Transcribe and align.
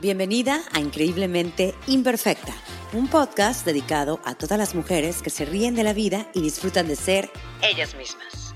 Bienvenida 0.00 0.62
a 0.72 0.78
Increíblemente 0.78 1.74
Imperfecta, 1.88 2.54
un 2.92 3.08
podcast 3.08 3.66
dedicado 3.66 4.20
a 4.24 4.36
todas 4.36 4.56
las 4.56 4.76
mujeres 4.76 5.22
que 5.22 5.30
se 5.30 5.44
ríen 5.44 5.74
de 5.74 5.82
la 5.82 5.92
vida 5.92 6.28
y 6.34 6.40
disfrutan 6.40 6.86
de 6.86 6.94
ser 6.94 7.28
ellas 7.62 7.96
mismas. 7.96 8.54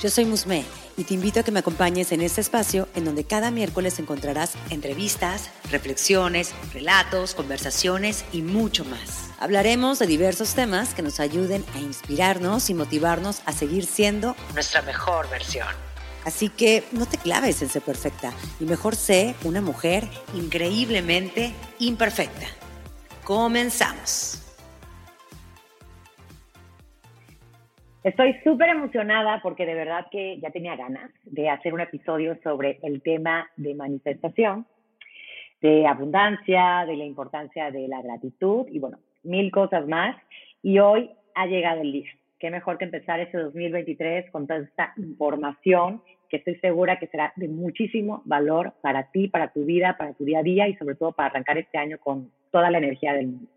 Yo 0.00 0.10
soy 0.10 0.24
Musme 0.24 0.64
y 0.96 1.04
te 1.04 1.14
invito 1.14 1.38
a 1.38 1.42
que 1.44 1.52
me 1.52 1.60
acompañes 1.60 2.10
en 2.10 2.22
este 2.22 2.40
espacio 2.40 2.88
en 2.96 3.04
donde 3.04 3.22
cada 3.22 3.52
miércoles 3.52 4.00
encontrarás 4.00 4.54
entrevistas, 4.70 5.50
reflexiones, 5.70 6.52
relatos, 6.72 7.36
conversaciones 7.36 8.24
y 8.32 8.42
mucho 8.42 8.84
más. 8.84 9.30
Hablaremos 9.38 10.00
de 10.00 10.08
diversos 10.08 10.54
temas 10.54 10.92
que 10.92 11.02
nos 11.02 11.20
ayuden 11.20 11.64
a 11.76 11.78
inspirarnos 11.78 12.68
y 12.68 12.74
motivarnos 12.74 13.42
a 13.46 13.52
seguir 13.52 13.86
siendo 13.86 14.34
nuestra 14.54 14.82
mejor 14.82 15.30
versión. 15.30 15.89
Así 16.24 16.50
que 16.50 16.82
no 16.92 17.06
te 17.06 17.16
claves 17.16 17.62
en 17.62 17.68
ser 17.68 17.82
perfecta 17.82 18.32
y 18.60 18.64
mejor 18.64 18.94
sé 18.94 19.34
una 19.44 19.60
mujer 19.60 20.04
increíblemente 20.34 21.52
imperfecta. 21.78 22.46
Comenzamos. 23.24 24.36
Estoy 28.02 28.34
súper 28.42 28.70
emocionada 28.70 29.40
porque 29.42 29.66
de 29.66 29.74
verdad 29.74 30.06
que 30.10 30.38
ya 30.40 30.50
tenía 30.50 30.74
ganas 30.74 31.10
de 31.24 31.50
hacer 31.50 31.74
un 31.74 31.80
episodio 31.80 32.38
sobre 32.42 32.78
el 32.82 33.02
tema 33.02 33.46
de 33.56 33.74
manifestación, 33.74 34.66
de 35.60 35.86
abundancia, 35.86 36.84
de 36.86 36.96
la 36.96 37.04
importancia 37.04 37.70
de 37.70 37.88
la 37.88 38.00
gratitud 38.00 38.66
y 38.70 38.78
bueno, 38.78 38.98
mil 39.22 39.50
cosas 39.50 39.86
más. 39.86 40.16
Y 40.62 40.78
hoy 40.78 41.10
ha 41.34 41.46
llegado 41.46 41.82
el 41.82 41.92
día 41.92 42.10
qué 42.38 42.50
mejor 42.50 42.78
que 42.78 42.86
empezar 42.86 43.20
este 43.20 43.36
2023 43.36 44.30
con 44.30 44.46
toda 44.46 44.60
esta 44.60 44.94
información 44.96 46.02
que 46.30 46.38
estoy 46.38 46.54
segura 46.60 46.98
que 46.98 47.08
será 47.08 47.32
de 47.36 47.48
muchísimo 47.48 48.22
valor 48.24 48.72
para 48.80 49.10
ti, 49.10 49.28
para 49.28 49.52
tu 49.52 49.64
vida, 49.64 49.96
para 49.98 50.14
tu 50.14 50.24
día 50.24 50.38
a 50.38 50.42
día 50.42 50.68
y 50.68 50.76
sobre 50.76 50.94
todo 50.94 51.12
para 51.12 51.28
arrancar 51.28 51.58
este 51.58 51.76
año 51.76 51.98
con 51.98 52.30
toda 52.50 52.70
la 52.70 52.78
energía 52.78 53.12
del 53.12 53.26
mundo. 53.26 53.50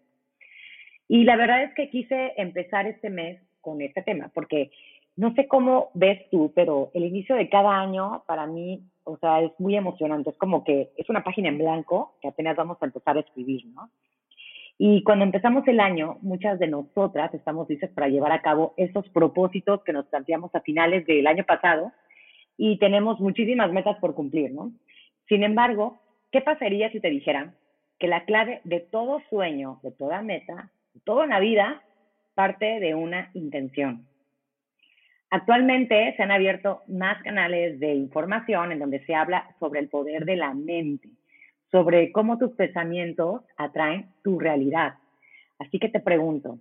Y 1.07 1.23
la 1.23 1.37
verdad 1.37 1.63
es 1.63 1.73
que 1.75 1.89
quise 1.89 2.33
empezar 2.37 2.87
este 2.87 3.09
mes 3.09 3.39
con 3.61 3.81
este 3.81 4.01
tema, 4.01 4.31
porque 4.33 4.71
no 5.15 5.33
sé 5.35 5.47
cómo 5.47 5.91
ves 5.93 6.27
tú, 6.31 6.51
pero 6.55 6.89
el 6.95 7.05
inicio 7.05 7.35
de 7.35 7.47
cada 7.47 7.79
año 7.79 8.23
para 8.25 8.47
mí, 8.47 8.81
o 9.03 9.17
sea, 9.17 9.41
es 9.41 9.51
muy 9.59 9.75
emocionante. 9.75 10.31
Es 10.31 10.37
como 10.37 10.63
que 10.63 10.89
es 10.97 11.07
una 11.09 11.23
página 11.23 11.49
en 11.49 11.59
blanco 11.59 12.15
que 12.21 12.29
apenas 12.29 12.55
vamos 12.55 12.77
a 12.81 12.85
empezar 12.85 13.15
a 13.15 13.19
escribir, 13.19 13.65
¿no? 13.67 13.89
Y 14.79 15.03
cuando 15.03 15.23
empezamos 15.23 15.67
el 15.67 15.79
año, 15.79 16.17
muchas 16.21 16.57
de 16.57 16.67
nosotras 16.67 17.31
estamos 17.35 17.69
listas 17.69 17.91
para 17.91 18.07
llevar 18.07 18.31
a 18.31 18.41
cabo 18.41 18.73
esos 18.75 19.07
propósitos 19.09 19.83
que 19.83 19.93
nos 19.93 20.07
planteamos 20.07 20.53
a 20.55 20.61
finales 20.61 21.05
del 21.05 21.27
año 21.27 21.45
pasado 21.45 21.91
y 22.57 22.77
tenemos 22.77 23.19
muchísimas 23.19 23.71
metas 23.71 23.97
por 23.97 24.15
cumplir, 24.15 24.51
¿no? 24.51 24.71
Sin 25.27 25.43
embargo, 25.43 25.99
¿qué 26.31 26.41
pasaría 26.41 26.91
si 26.91 26.99
te 26.99 27.09
dijeran 27.09 27.55
que 27.99 28.07
la 28.07 28.25
clave 28.25 28.61
de 28.63 28.79
todo 28.79 29.21
sueño, 29.29 29.79
de 29.83 29.91
toda 29.91 30.21
meta, 30.21 30.69
de 30.93 30.99
toda 31.01 31.25
una 31.25 31.39
vida, 31.39 31.81
parte 32.35 32.79
de 32.79 32.95
una 32.95 33.29
intención? 33.33 34.05
Actualmente 35.29 36.13
se 36.15 36.23
han 36.23 36.31
abierto 36.31 36.81
más 36.87 37.21
canales 37.23 37.79
de 37.79 37.95
información 37.95 38.71
en 38.71 38.79
donde 38.79 39.03
se 39.05 39.15
habla 39.15 39.55
sobre 39.59 39.79
el 39.79 39.89
poder 39.89 40.25
de 40.25 40.35
la 40.35 40.53
mente 40.53 41.09
sobre 41.73 42.11
cómo 42.11 42.37
tus 42.37 42.51
pensamientos 42.51 43.41
atraen 43.57 44.05
tu 44.23 44.39
realidad. 44.39 44.93
Así 45.57 45.79
que 45.79 45.89
te 45.89 45.99
pregunto, 45.99 46.59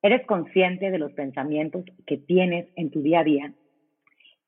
¿eres 0.00 0.24
consciente 0.26 0.92
de 0.92 0.98
los 0.98 1.12
pensamientos 1.12 1.84
que 2.06 2.18
tienes 2.18 2.68
en 2.76 2.92
tu 2.92 3.02
día 3.02 3.20
a 3.20 3.24
día? 3.24 3.52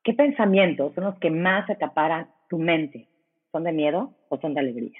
¿Qué 0.03 0.13
pensamientos 0.13 0.93
son 0.93 1.05
los 1.05 1.19
que 1.19 1.29
más 1.29 1.69
acaparan 1.69 2.29
tu 2.49 2.57
mente? 2.57 3.07
¿Son 3.51 3.63
de 3.63 3.71
miedo 3.71 4.13
o 4.29 4.37
son 4.39 4.53
de 4.53 4.61
alegría? 4.61 4.99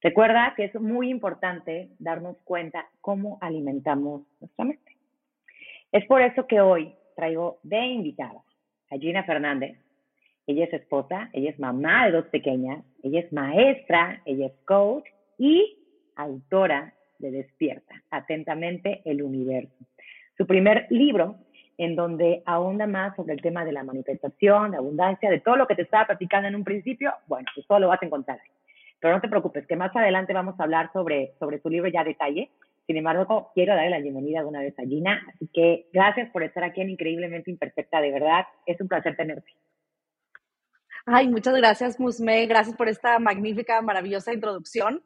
Recuerda 0.00 0.54
que 0.56 0.64
es 0.64 0.74
muy 0.80 1.10
importante 1.10 1.90
darnos 1.98 2.36
cuenta 2.44 2.88
cómo 3.00 3.38
alimentamos 3.40 4.22
nuestra 4.40 4.64
mente. 4.64 4.96
Es 5.92 6.04
por 6.06 6.22
eso 6.22 6.46
que 6.46 6.60
hoy 6.60 6.94
traigo 7.14 7.58
de 7.62 7.84
invitada 7.86 8.42
a 8.90 8.96
Gina 8.96 9.22
Fernández, 9.24 9.78
ella 10.46 10.64
es 10.64 10.72
esposa, 10.72 11.30
ella 11.32 11.50
es 11.50 11.58
mamá 11.58 12.06
de 12.06 12.12
dos 12.12 12.26
pequeñas, 12.26 12.84
ella 13.02 13.20
es 13.20 13.32
maestra, 13.32 14.22
ella 14.24 14.46
es 14.46 14.52
coach 14.64 15.04
y 15.38 15.78
autora 16.16 16.94
de 17.18 17.30
Despierta, 17.30 18.02
Atentamente 18.10 19.02
el 19.04 19.22
Universo. 19.22 19.74
Su 20.36 20.46
primer 20.46 20.86
libro, 20.90 21.36
en 21.84 21.96
donde 21.96 22.42
ahonda 22.46 22.86
más 22.86 23.16
sobre 23.16 23.34
el 23.34 23.42
tema 23.42 23.64
de 23.64 23.72
la 23.72 23.82
manifestación, 23.82 24.70
de 24.70 24.76
abundancia, 24.76 25.30
de 25.30 25.40
todo 25.40 25.56
lo 25.56 25.66
que 25.66 25.74
te 25.74 25.82
estaba 25.82 26.06
platicando 26.06 26.48
en 26.48 26.54
un 26.54 26.64
principio, 26.64 27.12
bueno, 27.26 27.46
pues 27.54 27.66
todo 27.66 27.80
lo 27.80 27.88
vas 27.88 28.00
a 28.02 28.06
encontrar 28.06 28.38
ahí. 28.40 28.50
Pero 29.00 29.14
no 29.14 29.20
te 29.20 29.28
preocupes, 29.28 29.66
que 29.66 29.74
más 29.74 29.94
adelante 29.96 30.32
vamos 30.32 30.58
a 30.58 30.62
hablar 30.62 30.90
sobre, 30.92 31.34
sobre 31.40 31.60
su 31.60 31.68
libro 31.68 31.90
ya 31.90 32.02
a 32.02 32.04
detalle. 32.04 32.50
Sin 32.86 32.96
embargo, 32.96 33.50
quiero 33.54 33.74
darle 33.74 33.90
la 33.90 33.98
bienvenida 33.98 34.40
de 34.40 34.46
una 34.46 34.60
vez 34.60 34.78
a 34.78 34.82
Gina. 34.82 35.20
Así 35.34 35.48
que 35.52 35.86
gracias 35.92 36.30
por 36.30 36.44
estar 36.44 36.62
aquí 36.62 36.80
en 36.80 36.90
Increíblemente 36.90 37.50
Imperfecta. 37.50 38.00
De 38.00 38.12
verdad, 38.12 38.46
es 38.66 38.80
un 38.80 38.88
placer 38.88 39.16
tenerte. 39.16 39.52
Ay, 41.04 41.28
muchas 41.28 41.56
gracias, 41.56 41.98
Musme. 41.98 42.46
Gracias 42.46 42.76
por 42.76 42.88
esta 42.88 43.18
magnífica, 43.18 43.82
maravillosa 43.82 44.32
introducción. 44.32 45.02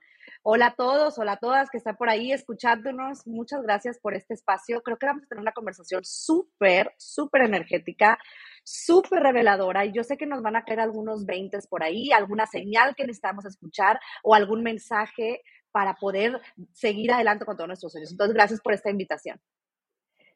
Hola 0.49 0.67
a 0.67 0.75
todos, 0.77 1.19
hola 1.19 1.33
a 1.33 1.37
todas 1.39 1.71
que 1.71 1.79
están 1.79 1.97
por 1.97 2.09
ahí 2.09 2.31
escuchándonos. 2.31 3.27
Muchas 3.27 3.63
gracias 3.63 3.99
por 3.99 4.15
este 4.15 4.35
espacio. 4.35 4.81
Creo 4.81 4.97
que 4.97 5.07
vamos 5.07 5.25
a 5.25 5.27
tener 5.27 5.43
una 5.43 5.51
conversación 5.51 6.05
súper, 6.05 6.93
súper 6.99 7.43
energética, 7.43 8.17
súper 8.63 9.25
reveladora. 9.25 9.85
Y 9.85 9.93
yo 9.93 10.05
sé 10.05 10.17
que 10.17 10.25
nos 10.25 10.43
van 10.43 10.55
a 10.55 10.63
caer 10.63 10.79
algunos 10.79 11.27
veintes 11.27 11.67
por 11.67 11.83
ahí, 11.83 12.13
alguna 12.13 12.47
señal 12.47 12.95
que 12.95 13.03
necesitamos 13.03 13.45
escuchar 13.45 13.99
o 14.23 14.37
algún 14.37 14.63
mensaje 14.63 15.43
para 15.73 15.95
poder 15.95 16.41
seguir 16.71 17.11
adelante 17.11 17.45
con 17.45 17.57
todos 17.57 17.67
nuestros 17.67 17.91
sueños. 17.91 18.13
Entonces, 18.13 18.37
gracias 18.37 18.61
por 18.61 18.73
esta 18.73 18.89
invitación. 18.89 19.41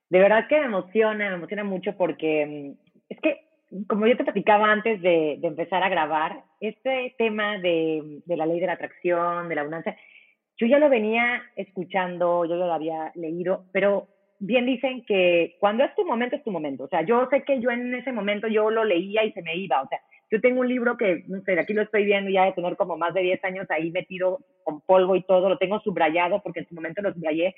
De 0.08 0.18
verdad 0.18 0.48
que 0.48 0.58
me 0.58 0.66
emociona, 0.66 1.30
me 1.30 1.36
emociona 1.36 1.62
mucho 1.62 1.96
porque 1.96 2.46
mm, 2.46 3.04
es 3.10 3.20
que 3.20 3.49
como 3.86 4.06
yo 4.06 4.16
te 4.16 4.24
platicaba 4.24 4.70
antes 4.70 5.00
de, 5.00 5.38
empezar 5.42 5.82
a 5.82 5.88
grabar, 5.88 6.42
este 6.60 7.14
tema 7.18 7.58
de, 7.58 8.22
la 8.26 8.46
ley 8.46 8.60
de 8.60 8.66
la 8.66 8.72
atracción, 8.72 9.48
de 9.48 9.54
la 9.54 9.60
abundancia, 9.60 9.96
yo 10.56 10.66
ya 10.66 10.78
lo 10.78 10.88
venía 10.88 11.42
escuchando, 11.56 12.44
yo 12.44 12.56
ya 12.56 12.66
lo 12.66 12.72
había 12.72 13.12
leído, 13.14 13.64
pero 13.72 14.08
bien 14.38 14.66
dicen 14.66 15.04
que 15.06 15.56
cuando 15.60 15.84
es 15.84 15.94
tu 15.94 16.04
momento, 16.04 16.36
es 16.36 16.44
tu 16.44 16.50
momento. 16.50 16.84
O 16.84 16.88
sea, 16.88 17.02
yo 17.02 17.28
sé 17.30 17.44
que 17.44 17.60
yo 17.60 17.70
en 17.70 17.94
ese 17.94 18.12
momento 18.12 18.48
yo 18.48 18.70
lo 18.70 18.84
leía 18.84 19.24
y 19.24 19.32
se 19.32 19.42
me 19.42 19.56
iba. 19.56 19.82
O 19.82 19.88
sea, 19.88 20.00
yo 20.30 20.40
tengo 20.40 20.60
un 20.60 20.68
libro 20.68 20.96
que, 20.96 21.24
no 21.28 21.40
sé, 21.42 21.58
aquí 21.58 21.72
lo 21.72 21.82
estoy 21.82 22.04
viendo 22.04 22.30
ya 22.30 22.44
de 22.44 22.52
tener 22.52 22.76
como 22.76 22.96
más 22.96 23.14
de 23.14 23.22
10 23.22 23.44
años 23.44 23.66
ahí 23.70 23.90
metido 23.90 24.38
con 24.64 24.80
polvo 24.80 25.16
y 25.16 25.22
todo, 25.22 25.48
lo 25.48 25.58
tengo 25.58 25.80
subrayado 25.80 26.42
porque 26.42 26.60
en 26.60 26.68
su 26.68 26.74
momento 26.74 27.02
lo 27.02 27.12
subrayé 27.12 27.54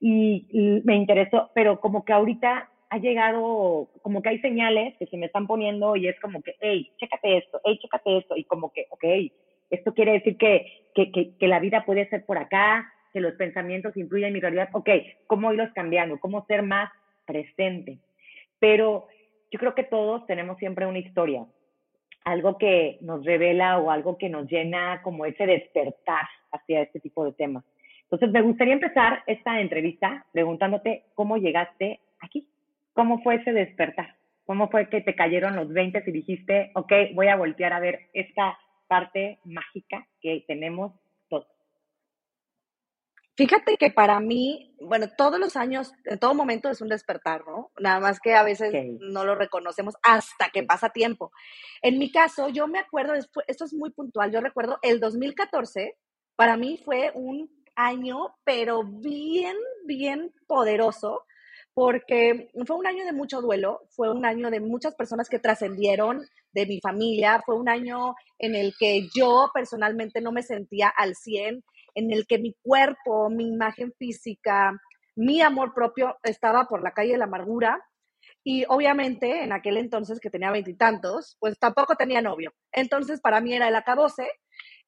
y 0.00 0.80
me 0.84 0.96
interesó, 0.96 1.50
pero 1.54 1.78
como 1.78 2.04
que 2.04 2.12
ahorita 2.12 2.69
ha 2.90 2.98
llegado, 2.98 3.88
como 4.02 4.20
que 4.20 4.30
hay 4.30 4.40
señales 4.40 4.96
que 4.98 5.06
se 5.06 5.16
me 5.16 5.26
están 5.26 5.46
poniendo 5.46 5.94
y 5.94 6.08
es 6.08 6.18
como 6.20 6.42
que, 6.42 6.56
hey, 6.60 6.90
chécate 6.98 7.38
esto, 7.38 7.60
hey, 7.64 7.78
chécate 7.80 8.18
esto, 8.18 8.36
y 8.36 8.44
como 8.44 8.72
que, 8.72 8.86
ok, 8.90 9.04
esto 9.70 9.94
quiere 9.94 10.12
decir 10.12 10.36
que, 10.36 10.66
que, 10.94 11.12
que, 11.12 11.36
que 11.36 11.48
la 11.48 11.60
vida 11.60 11.84
puede 11.86 12.08
ser 12.08 12.26
por 12.26 12.36
acá, 12.36 12.92
que 13.12 13.20
los 13.20 13.34
pensamientos 13.34 13.96
influyen 13.96 14.28
en 14.28 14.34
mi 14.34 14.40
realidad, 14.40 14.68
ok, 14.72 14.90
¿cómo 15.28 15.52
irlos 15.52 15.70
cambiando? 15.72 16.18
¿Cómo 16.18 16.44
ser 16.46 16.62
más 16.62 16.90
presente? 17.26 17.98
Pero 18.58 19.06
yo 19.52 19.58
creo 19.60 19.74
que 19.74 19.84
todos 19.84 20.26
tenemos 20.26 20.58
siempre 20.58 20.86
una 20.86 20.98
historia, 20.98 21.46
algo 22.24 22.58
que 22.58 22.98
nos 23.02 23.24
revela 23.24 23.78
o 23.78 23.90
algo 23.90 24.18
que 24.18 24.28
nos 24.28 24.50
llena 24.50 25.00
como 25.02 25.26
ese 25.26 25.46
despertar 25.46 26.26
hacia 26.50 26.82
este 26.82 26.98
tipo 26.98 27.24
de 27.24 27.32
temas. 27.32 27.64
Entonces, 28.02 28.30
me 28.30 28.42
gustaría 28.42 28.74
empezar 28.74 29.22
esta 29.28 29.60
entrevista 29.60 30.26
preguntándote 30.32 31.04
cómo 31.14 31.36
llegaste 31.36 32.00
aquí. 32.18 32.49
¿Cómo 33.00 33.22
fue 33.22 33.36
ese 33.36 33.54
despertar? 33.54 34.14
¿Cómo 34.44 34.68
fue 34.68 34.90
que 34.90 35.00
te 35.00 35.14
cayeron 35.14 35.56
los 35.56 35.72
20 35.72 36.04
y 36.06 36.12
dijiste, 36.12 36.70
ok, 36.74 36.92
voy 37.14 37.28
a 37.28 37.36
voltear 37.36 37.72
a 37.72 37.80
ver 37.80 38.10
esta 38.12 38.58
parte 38.88 39.38
mágica 39.42 40.06
que 40.20 40.44
tenemos 40.46 40.92
todos? 41.30 41.46
Fíjate 43.38 43.78
que 43.78 43.90
para 43.90 44.20
mí, 44.20 44.76
bueno, 44.82 45.06
todos 45.16 45.40
los 45.40 45.56
años, 45.56 45.94
en 46.04 46.18
todo 46.18 46.34
momento 46.34 46.68
es 46.68 46.82
un 46.82 46.90
despertar, 46.90 47.42
¿no? 47.46 47.70
Nada 47.78 48.00
más 48.00 48.20
que 48.20 48.34
a 48.34 48.42
veces 48.42 48.70
no 49.00 49.24
lo 49.24 49.34
reconocemos 49.34 49.94
hasta 50.02 50.50
que 50.50 50.62
pasa 50.62 50.90
tiempo. 50.90 51.32
En 51.80 51.98
mi 51.98 52.12
caso, 52.12 52.50
yo 52.50 52.66
me 52.68 52.80
acuerdo, 52.80 53.14
esto 53.14 53.64
es 53.64 53.72
muy 53.72 53.92
puntual, 53.92 54.30
yo 54.30 54.42
recuerdo 54.42 54.78
el 54.82 55.00
2014, 55.00 55.96
para 56.36 56.58
mí 56.58 56.78
fue 56.84 57.12
un 57.14 57.48
año, 57.76 58.36
pero 58.44 58.84
bien, 58.84 59.56
bien 59.86 60.34
poderoso, 60.46 61.24
porque 61.80 62.50
fue 62.66 62.76
un 62.76 62.86
año 62.86 63.06
de 63.06 63.14
mucho 63.14 63.40
duelo, 63.40 63.80
fue 63.88 64.10
un 64.10 64.26
año 64.26 64.50
de 64.50 64.60
muchas 64.60 64.94
personas 64.94 65.30
que 65.30 65.38
trascendieron 65.38 66.20
de 66.52 66.66
mi 66.66 66.78
familia, 66.78 67.40
fue 67.46 67.56
un 67.56 67.70
año 67.70 68.16
en 68.38 68.54
el 68.54 68.74
que 68.78 69.08
yo 69.16 69.50
personalmente 69.54 70.20
no 70.20 70.30
me 70.30 70.42
sentía 70.42 70.92
al 70.94 71.14
100, 71.14 71.64
en 71.94 72.12
el 72.12 72.26
que 72.26 72.38
mi 72.38 72.54
cuerpo, 72.60 73.30
mi 73.30 73.48
imagen 73.48 73.94
física, 73.98 74.78
mi 75.16 75.40
amor 75.40 75.72
propio 75.72 76.18
estaba 76.22 76.66
por 76.66 76.82
la 76.82 76.90
calle 76.90 77.12
de 77.12 77.18
la 77.18 77.24
amargura. 77.24 77.82
Y 78.44 78.66
obviamente 78.68 79.42
en 79.42 79.52
aquel 79.54 79.78
entonces 79.78 80.20
que 80.20 80.28
tenía 80.28 80.50
veintitantos, 80.50 81.38
pues 81.40 81.58
tampoco 81.58 81.94
tenía 81.96 82.20
novio. 82.20 82.52
Entonces 82.72 83.22
para 83.22 83.40
mí 83.40 83.54
era 83.54 83.68
el 83.68 83.74
acabose 83.74 84.28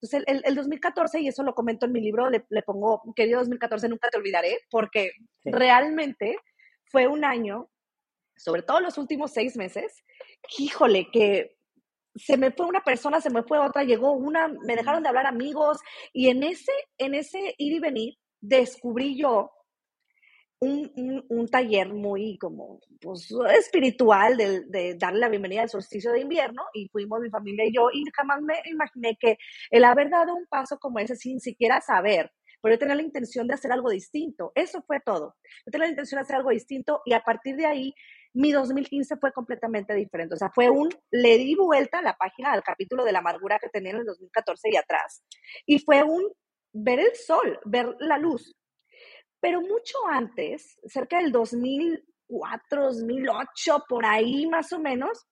Entonces, 0.02 0.24
el, 0.26 0.42
el 0.44 0.54
2014, 0.54 1.20
y 1.20 1.28
eso 1.28 1.42
lo 1.42 1.54
comento 1.54 1.86
en 1.86 1.92
mi 1.92 2.02
libro, 2.02 2.28
le, 2.28 2.44
le 2.50 2.62
pongo, 2.62 3.00
querido 3.16 3.38
2014, 3.38 3.88
nunca 3.88 4.10
te 4.10 4.18
olvidaré, 4.18 4.58
porque 4.70 5.12
realmente 5.42 6.36
fue 6.92 7.08
un 7.08 7.24
año, 7.24 7.68
sobre 8.36 8.62
todo 8.62 8.80
los 8.80 8.98
últimos 8.98 9.32
seis 9.32 9.56
meses, 9.56 10.04
híjole, 10.58 11.08
que 11.10 11.56
se 12.14 12.36
me 12.36 12.52
fue 12.52 12.66
una 12.66 12.82
persona, 12.84 13.20
se 13.20 13.30
me 13.30 13.42
fue 13.42 13.58
otra, 13.58 13.82
llegó 13.82 14.12
una, 14.12 14.48
me 14.48 14.76
dejaron 14.76 15.02
de 15.02 15.08
hablar 15.08 15.26
amigos, 15.26 15.78
y 16.12 16.28
en 16.28 16.42
ese, 16.42 16.72
en 16.98 17.14
ese 17.14 17.54
ir 17.56 17.72
y 17.72 17.80
venir, 17.80 18.14
descubrí 18.40 19.16
yo 19.16 19.50
un, 20.60 21.24
un, 21.28 21.48
taller 21.48 21.92
muy 21.92 22.38
como 22.38 22.78
pues, 23.00 23.34
espiritual 23.58 24.36
de, 24.36 24.60
de, 24.66 24.94
darle 24.94 25.18
la 25.18 25.28
bienvenida 25.28 25.62
al 25.62 25.68
solsticio 25.68 26.12
de 26.12 26.20
invierno 26.20 26.62
y 26.72 26.88
fuimos 26.88 27.20
mi 27.20 27.30
familia 27.30 27.66
y 27.66 27.74
yo 27.74 27.88
y 27.92 28.04
jamás 28.14 28.40
me 28.42 28.54
imaginé 28.66 29.16
que 29.18 29.38
el 29.70 29.82
haber 29.82 30.08
dado 30.08 30.34
un 30.36 30.46
paso 30.46 30.78
como 30.78 31.00
ese 31.00 31.16
sin 31.16 31.40
siquiera 31.40 31.80
saber, 31.80 32.30
pero 32.62 32.74
yo 32.74 32.78
tenía 32.78 32.94
la 32.94 33.02
intención 33.02 33.46
de 33.46 33.54
hacer 33.54 33.72
algo 33.72 33.90
distinto, 33.90 34.52
eso 34.54 34.82
fue 34.86 35.00
todo, 35.00 35.36
yo 35.66 35.70
tenía 35.70 35.86
la 35.86 35.90
intención 35.90 36.18
de 36.18 36.22
hacer 36.22 36.36
algo 36.36 36.50
distinto 36.50 37.02
y 37.04 37.12
a 37.12 37.20
partir 37.20 37.56
de 37.56 37.66
ahí 37.66 37.94
mi 38.32 38.52
2015 38.52 39.16
fue 39.16 39.32
completamente 39.32 39.94
diferente, 39.94 40.34
o 40.34 40.38
sea, 40.38 40.50
fue 40.54 40.70
un, 40.70 40.88
le 41.10 41.36
di 41.36 41.54
vuelta 41.54 41.98
a 41.98 42.02
la 42.02 42.14
página 42.14 42.52
al 42.52 42.62
capítulo 42.62 43.04
de 43.04 43.12
la 43.12 43.18
amargura 43.18 43.58
que 43.58 43.68
tenía 43.68 43.90
en 43.90 43.98
el 43.98 44.06
2014 44.06 44.70
y 44.70 44.76
atrás 44.76 45.24
y 45.66 45.78
fue 45.80 46.02
un 46.02 46.32
ver 46.72 47.00
el 47.00 47.14
sol, 47.14 47.58
ver 47.64 47.94
la 47.98 48.16
luz, 48.16 48.56
pero 49.40 49.60
mucho 49.60 49.98
antes, 50.08 50.78
cerca 50.86 51.18
del 51.18 51.32
2004, 51.32 52.84
2008, 52.84 53.84
por 53.88 54.06
ahí 54.06 54.46
más 54.46 54.72
o 54.72 54.78
menos, 54.78 55.26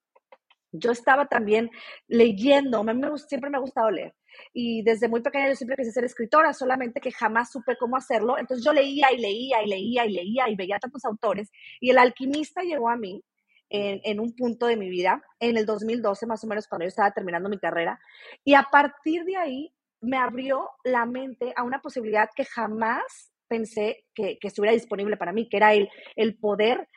yo 0.73 0.93
estaba 0.93 1.27
también 1.27 1.71
leyendo, 2.09 2.79
a 2.79 2.95
mí 2.95 3.03
siempre 3.29 3.51
me 3.51 3.59
ha 3.59 3.61
gustado 3.61 3.91
leer. 3.91 4.15
Y 4.53 4.83
desde 4.83 5.09
muy 5.09 5.23
pequeña 5.23 5.49
yo 5.49 5.57
siempre 5.57 5.77
quise 5.77 5.93
ser 5.93 6.05
escritora, 6.05 6.53
solamente 6.53 7.01
que 7.01 7.13
jamás 7.13 7.51
supe 7.51 7.77
cómo 7.77 7.97
hacerlo. 7.97 8.39
Entonces 8.39 8.65
yo 8.65 8.73
leía 8.73 9.13
y 9.13 9.19
leía 9.19 9.63
y 9.63 9.69
leía 9.69 10.07
y 10.07 10.13
leía 10.13 10.49
y 10.49 10.57
veía 10.57 10.79
tantos 10.79 11.05
autores. 11.05 11.51
Y 11.81 11.91
el 11.91 11.99
alquimista 11.99 12.63
llegó 12.63 12.89
a 12.89 12.97
mí 12.97 13.23
en, 13.69 14.01
en, 14.05 14.21
un 14.21 14.35
punto 14.35 14.67
de 14.67 14.77
mi 14.77 14.89
vida, 14.89 15.23
en 15.39 15.57
el 15.57 15.67
2012 15.67 16.27
más 16.27 16.43
o 16.45 16.47
menos, 16.47 16.67
cuando 16.69 16.85
yo 16.85 16.89
estaba 16.89 17.11
terminando 17.13 17.49
mi 17.49 17.59
carrera. 17.59 18.01
Y 18.45 18.55
a 18.55 18.65
partir 18.71 19.25
de 19.25 19.37
ahí 19.37 19.75
me 20.01 20.17
abrió 20.17 20.71
la 20.85 21.05
mente 21.07 21.53
a 21.57 21.63
una 21.63 21.81
posibilidad 21.81 22.29
que 22.35 22.45
jamás 22.45 23.33
pensé 23.49 24.05
que, 24.15 24.39
estuviera 24.43 24.73
disponible 24.73 25.17
para 25.17 25.33
mí, 25.33 25.49
que 25.49 25.57
era 25.57 25.75
el, 25.75 25.89
el 26.17 26.39
poder 26.39 26.89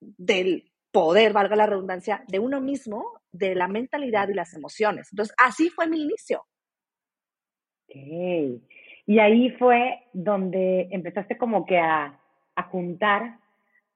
del 0.00 0.70
poder, 0.96 1.34
valga 1.34 1.56
la 1.56 1.66
redundancia, 1.66 2.24
de 2.26 2.38
uno 2.38 2.58
mismo, 2.62 3.20
de 3.30 3.54
la 3.54 3.68
mentalidad 3.68 4.28
y 4.30 4.34
las 4.34 4.54
emociones. 4.54 5.08
Entonces, 5.12 5.34
así 5.36 5.68
fue 5.68 5.86
mi 5.88 6.00
inicio. 6.02 6.42
Okay. 7.86 8.62
Y 9.04 9.18
ahí 9.18 9.50
fue 9.58 10.04
donde 10.14 10.88
empezaste 10.90 11.36
como 11.36 11.66
que 11.66 11.76
a, 11.76 12.18
a 12.54 12.62
juntar 12.70 13.40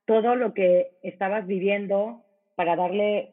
todo 0.05 0.35
lo 0.35 0.53
que 0.53 0.99
estabas 1.03 1.47
viviendo 1.47 2.23
para 2.55 2.77
darle 2.77 3.33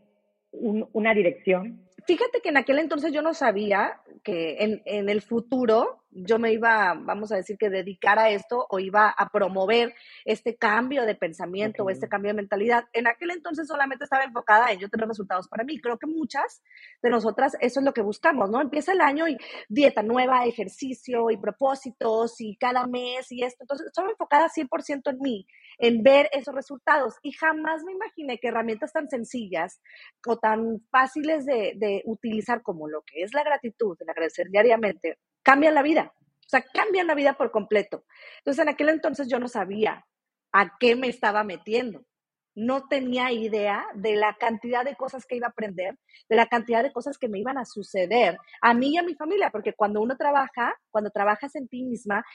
un, 0.51 0.87
una 0.93 1.13
dirección 1.13 1.87
Fíjate 2.07 2.39
que 2.41 2.49
en 2.49 2.57
aquel 2.57 2.79
entonces 2.79 3.11
yo 3.11 3.21
no 3.21 3.33
sabía 3.33 3.99
que 4.23 4.63
en, 4.63 4.81
en, 4.85 5.09
el 5.09 5.21
futuro 5.21 6.03
yo 6.11 6.39
me 6.39 6.51
iba, 6.53 6.93
vamos 6.99 7.31
a 7.31 7.35
decir, 7.35 7.57
que 7.57 7.69
dedicar 7.69 8.17
a 8.19 8.29
esto 8.29 8.65
o 8.69 8.79
iba 8.79 9.09
a 9.09 9.29
promover 9.29 9.93
este 10.25 10.55
cambio 10.55 11.05
de 11.05 11.15
pensamiento 11.15 11.83
o 11.83 11.89
este 11.89 12.07
cambio 12.07 12.29
de 12.29 12.37
mentalidad. 12.37 12.85
En 12.93 13.07
aquel 13.07 13.31
entonces 13.31 13.67
solamente 13.67 14.05
estaba 14.05 14.23
enfocada 14.23 14.71
en 14.71 14.79
yo 14.79 14.89
tener 14.89 15.07
resultados 15.07 15.47
para 15.47 15.63
mí. 15.63 15.79
Creo 15.79 15.97
que 15.97 16.07
muchas 16.07 16.61
de 17.01 17.09
nosotras 17.09 17.55
eso 17.59 17.79
es 17.79 17.85
lo 17.85 17.93
que 17.93 18.01
buscamos, 18.01 18.49
¿no? 18.49 18.61
Empieza 18.61 18.93
el 18.93 19.01
año 19.01 19.27
y 19.27 19.37
dieta 19.69 20.01
nueva, 20.01 20.45
ejercicio 20.45 21.29
y 21.29 21.37
propósitos 21.37 22.39
y 22.39 22.55
cada 22.57 22.87
mes 22.87 23.31
y 23.31 23.43
esto. 23.43 23.63
Entonces 23.63 23.87
estaba 23.87 24.09
enfocada 24.09 24.49
100% 24.49 25.11
en 25.11 25.19
mí, 25.19 25.47
en 25.77 26.03
ver 26.03 26.29
esos 26.31 26.55
resultados 26.55 27.15
y 27.21 27.31
jamás 27.33 27.83
me 27.83 27.91
imaginé 27.91 28.39
que 28.39 28.47
herramientas 28.47 28.93
tan 28.93 29.09
sencillas 29.09 29.81
o 30.25 30.37
tan 30.37 30.81
fáciles 30.89 31.45
de, 31.45 31.73
de 31.75 32.01
utilizar 32.05 32.61
como 32.61 32.87
lo 32.87 33.01
que 33.03 33.23
es 33.23 33.33
la 33.33 33.43
gratitud, 33.43 33.97
el 33.99 34.09
agradecer 34.09 34.47
diariamente, 34.49 35.17
cambian 35.47 35.75
la 35.75 35.81
vida. 35.81 36.13
O 36.45 36.49
sea, 36.49 36.61
cambian 36.61 37.07
la 37.07 37.15
vida 37.15 37.33
por 37.33 37.51
completo. 37.51 38.03
Entonces, 38.39 38.61
en 38.61 38.67
aquel 38.67 38.89
entonces 38.89 39.29
yo 39.29 39.39
no 39.39 39.47
sabía 39.47 40.05
a 40.51 40.77
qué 40.77 40.97
me 40.97 41.07
estaba 41.07 41.45
metiendo. 41.45 42.03
No 42.53 42.89
tenía 42.89 43.31
idea 43.31 43.85
de 43.95 44.17
la 44.17 44.35
cantidad 44.37 44.83
de 44.83 44.95
cosas 44.95 45.25
que 45.25 45.37
iba 45.37 45.47
a 45.47 45.51
aprender, 45.51 45.97
de 46.27 46.35
la 46.35 46.47
cantidad 46.47 46.83
de 46.83 46.91
cosas 46.91 47.17
que 47.17 47.29
me 47.29 47.39
iban 47.39 47.57
a 47.57 47.63
suceder 47.63 48.37
a 48.61 48.73
mí 48.73 48.89
y 48.89 48.97
a 48.97 49.03
mi 49.03 49.15
familia, 49.15 49.49
porque 49.49 49.71
cuando 49.71 50.01
uno 50.01 50.17
trabaja, 50.17 50.75
cuando 50.91 51.11
trabajas 51.11 51.55
en 51.55 51.69
ti 51.69 51.83
misma, 51.83 52.25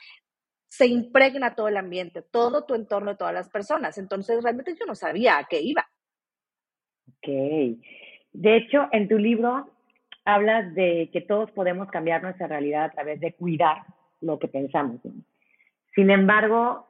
se 0.69 0.87
impregna 0.87 1.55
todo 1.55 1.69
el 1.69 1.77
ambiente, 1.77 2.23
todo 2.23 2.65
tu 2.65 2.75
entorno, 2.75 3.19
todas 3.19 3.35
las 3.35 3.51
personas. 3.51 3.99
Entonces, 3.99 4.43
realmente 4.43 4.75
yo 4.79 4.87
no 4.87 4.95
sabía 4.95 5.37
a 5.37 5.45
qué 5.45 5.61
iba. 5.61 5.87
Ok. 7.09 7.29
De 8.33 8.57
hecho, 8.57 8.89
en 8.91 9.07
tu 9.07 9.19
libro 9.19 9.71
hablas 10.25 10.75
de 10.75 11.11
que 11.13 11.21
todos 11.21 11.51
podemos 11.51 11.89
cambiar 11.91 12.23
nuestra 12.23 12.47
realidad 12.47 12.85
a 12.85 12.91
través 12.91 13.21
de 13.21 13.33
cuidar 13.33 13.83
lo 14.21 14.39
que 14.39 14.49
pensamos. 14.49 15.01
Sin 15.95 16.11
embargo, 16.11 16.87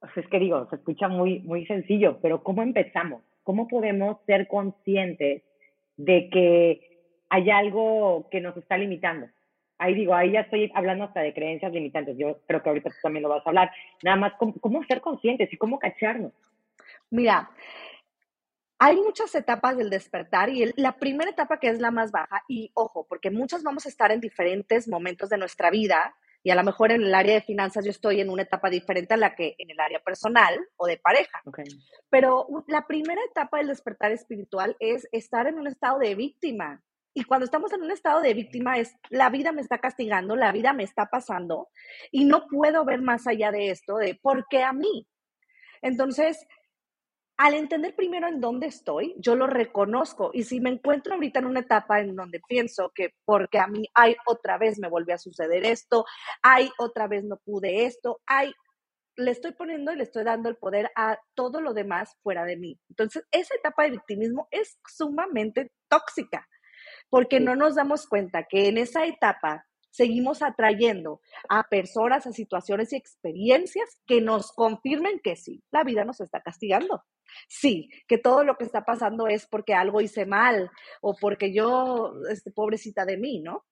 pues 0.00 0.16
es 0.16 0.28
que 0.28 0.38
digo, 0.38 0.66
se 0.70 0.76
escucha 0.76 1.08
muy, 1.08 1.40
muy 1.40 1.66
sencillo, 1.66 2.18
pero 2.20 2.42
¿cómo 2.42 2.62
empezamos? 2.62 3.22
¿Cómo 3.42 3.66
podemos 3.66 4.18
ser 4.26 4.46
conscientes 4.46 5.42
de 5.96 6.28
que 6.30 7.00
hay 7.30 7.50
algo 7.50 8.28
que 8.30 8.40
nos 8.40 8.56
está 8.56 8.76
limitando? 8.76 9.26
Ahí 9.78 9.94
digo, 9.94 10.14
ahí 10.14 10.32
ya 10.32 10.40
estoy 10.40 10.70
hablando 10.74 11.04
hasta 11.04 11.20
de 11.20 11.32
creencias 11.32 11.72
limitantes. 11.72 12.16
Yo 12.18 12.38
creo 12.46 12.62
que 12.62 12.68
ahorita 12.68 12.90
tú 12.90 12.96
también 13.02 13.22
lo 13.22 13.28
vas 13.28 13.46
a 13.46 13.50
hablar. 13.50 13.70
Nada 14.02 14.16
más, 14.16 14.32
¿cómo, 14.38 14.54
cómo 14.60 14.84
ser 14.84 15.00
conscientes 15.00 15.52
y 15.52 15.56
cómo 15.56 15.78
cacharnos? 15.78 16.32
Mira, 17.10 17.48
hay 18.78 18.96
muchas 18.96 19.34
etapas 19.34 19.76
del 19.76 19.90
despertar 19.90 20.48
y 20.48 20.72
la 20.76 20.98
primera 20.98 21.30
etapa 21.30 21.58
que 21.58 21.68
es 21.68 21.80
la 21.80 21.90
más 21.90 22.12
baja, 22.12 22.44
y 22.48 22.70
ojo, 22.74 23.06
porque 23.08 23.30
muchas 23.30 23.62
vamos 23.62 23.86
a 23.86 23.88
estar 23.88 24.12
en 24.12 24.20
diferentes 24.20 24.88
momentos 24.88 25.28
de 25.28 25.38
nuestra 25.38 25.70
vida, 25.70 26.14
y 26.44 26.50
a 26.50 26.54
lo 26.54 26.62
mejor 26.62 26.92
en 26.92 27.02
el 27.02 27.14
área 27.14 27.34
de 27.34 27.40
finanzas 27.42 27.84
yo 27.84 27.90
estoy 27.90 28.20
en 28.20 28.30
una 28.30 28.42
etapa 28.42 28.70
diferente 28.70 29.14
a 29.14 29.16
la 29.16 29.34
que 29.34 29.56
en 29.58 29.70
el 29.70 29.80
área 29.80 29.98
personal 30.00 30.56
o 30.76 30.86
de 30.86 30.96
pareja. 30.96 31.42
Pero 32.08 32.46
la 32.68 32.86
primera 32.86 33.20
etapa 33.28 33.58
del 33.58 33.66
despertar 33.66 34.12
espiritual 34.12 34.76
es 34.78 35.08
estar 35.10 35.48
en 35.48 35.58
un 35.58 35.66
estado 35.66 35.98
de 35.98 36.14
víctima. 36.14 36.82
Y 37.12 37.24
cuando 37.24 37.44
estamos 37.44 37.72
en 37.72 37.82
un 37.82 37.90
estado 37.90 38.20
de 38.20 38.34
víctima 38.34 38.78
es, 38.78 38.94
la 39.10 39.28
vida 39.28 39.50
me 39.50 39.60
está 39.60 39.78
castigando, 39.78 40.36
la 40.36 40.52
vida 40.52 40.72
me 40.72 40.84
está 40.84 41.06
pasando 41.06 41.68
y 42.12 42.24
no 42.24 42.46
puedo 42.46 42.84
ver 42.84 43.02
más 43.02 43.26
allá 43.26 43.50
de 43.50 43.70
esto, 43.70 43.96
de 43.96 44.14
por 44.14 44.46
qué 44.48 44.62
a 44.62 44.72
mí. 44.72 45.08
Entonces, 45.82 46.46
al 47.38 47.54
entender 47.54 47.94
primero 47.94 48.26
en 48.26 48.40
dónde 48.40 48.66
estoy, 48.66 49.14
yo 49.16 49.36
lo 49.36 49.46
reconozco. 49.46 50.30
Y 50.34 50.42
si 50.42 50.60
me 50.60 50.70
encuentro 50.70 51.14
ahorita 51.14 51.38
en 51.38 51.46
una 51.46 51.60
etapa 51.60 52.00
en 52.00 52.16
donde 52.16 52.40
pienso 52.46 52.90
que 52.92 53.14
porque 53.24 53.60
a 53.60 53.68
mí 53.68 53.88
hay 53.94 54.16
otra 54.26 54.58
vez 54.58 54.80
me 54.80 54.88
volvió 54.88 55.14
a 55.14 55.18
suceder 55.18 55.64
esto, 55.64 56.04
hay 56.42 56.68
otra 56.78 57.06
vez 57.06 57.22
no 57.24 57.36
pude 57.36 57.86
esto, 57.86 58.20
hay, 58.26 58.52
le 59.16 59.30
estoy 59.30 59.52
poniendo 59.52 59.92
y 59.92 59.96
le 59.96 60.02
estoy 60.02 60.24
dando 60.24 60.48
el 60.48 60.56
poder 60.56 60.90
a 60.96 61.20
todo 61.36 61.60
lo 61.60 61.74
demás 61.74 62.16
fuera 62.24 62.44
de 62.44 62.56
mí. 62.56 62.76
Entonces, 62.88 63.24
esa 63.30 63.54
etapa 63.54 63.84
de 63.84 63.92
victimismo 63.92 64.48
es 64.50 64.80
sumamente 64.88 65.70
tóxica, 65.88 66.48
porque 67.08 67.38
no 67.38 67.54
nos 67.54 67.76
damos 67.76 68.08
cuenta 68.08 68.46
que 68.48 68.66
en 68.66 68.78
esa 68.78 69.06
etapa 69.06 69.67
seguimos 69.98 70.42
atrayendo 70.42 71.20
a 71.48 71.64
personas, 71.64 72.24
a 72.24 72.32
situaciones 72.32 72.92
y 72.92 72.96
experiencias 72.96 74.00
que 74.06 74.20
nos 74.20 74.52
confirmen 74.52 75.18
que 75.18 75.34
sí, 75.34 75.64
la 75.72 75.82
vida 75.82 76.04
nos 76.04 76.20
está 76.20 76.40
castigando. 76.40 77.02
Sí, 77.48 77.90
que 78.06 78.16
todo 78.16 78.44
lo 78.44 78.56
que 78.56 78.64
está 78.64 78.84
pasando 78.84 79.26
es 79.26 79.46
porque 79.46 79.74
algo 79.74 80.00
hice 80.00 80.24
mal 80.24 80.70
o 81.00 81.16
porque 81.20 81.52
yo, 81.52 82.14
este, 82.30 82.52
pobrecita 82.52 83.04
de 83.04 83.16
mí, 83.16 83.40
¿no? 83.40 83.66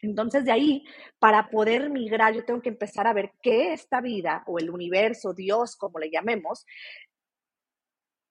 Entonces 0.00 0.44
de 0.44 0.50
ahí, 0.50 0.84
para 1.20 1.48
poder 1.50 1.88
migrar, 1.88 2.34
yo 2.34 2.44
tengo 2.44 2.60
que 2.60 2.70
empezar 2.70 3.06
a 3.06 3.12
ver 3.12 3.30
qué 3.40 3.72
esta 3.72 4.00
vida 4.00 4.42
o 4.48 4.58
el 4.58 4.70
universo, 4.70 5.34
Dios, 5.34 5.76
como 5.76 6.00
le 6.00 6.10
llamemos, 6.10 6.66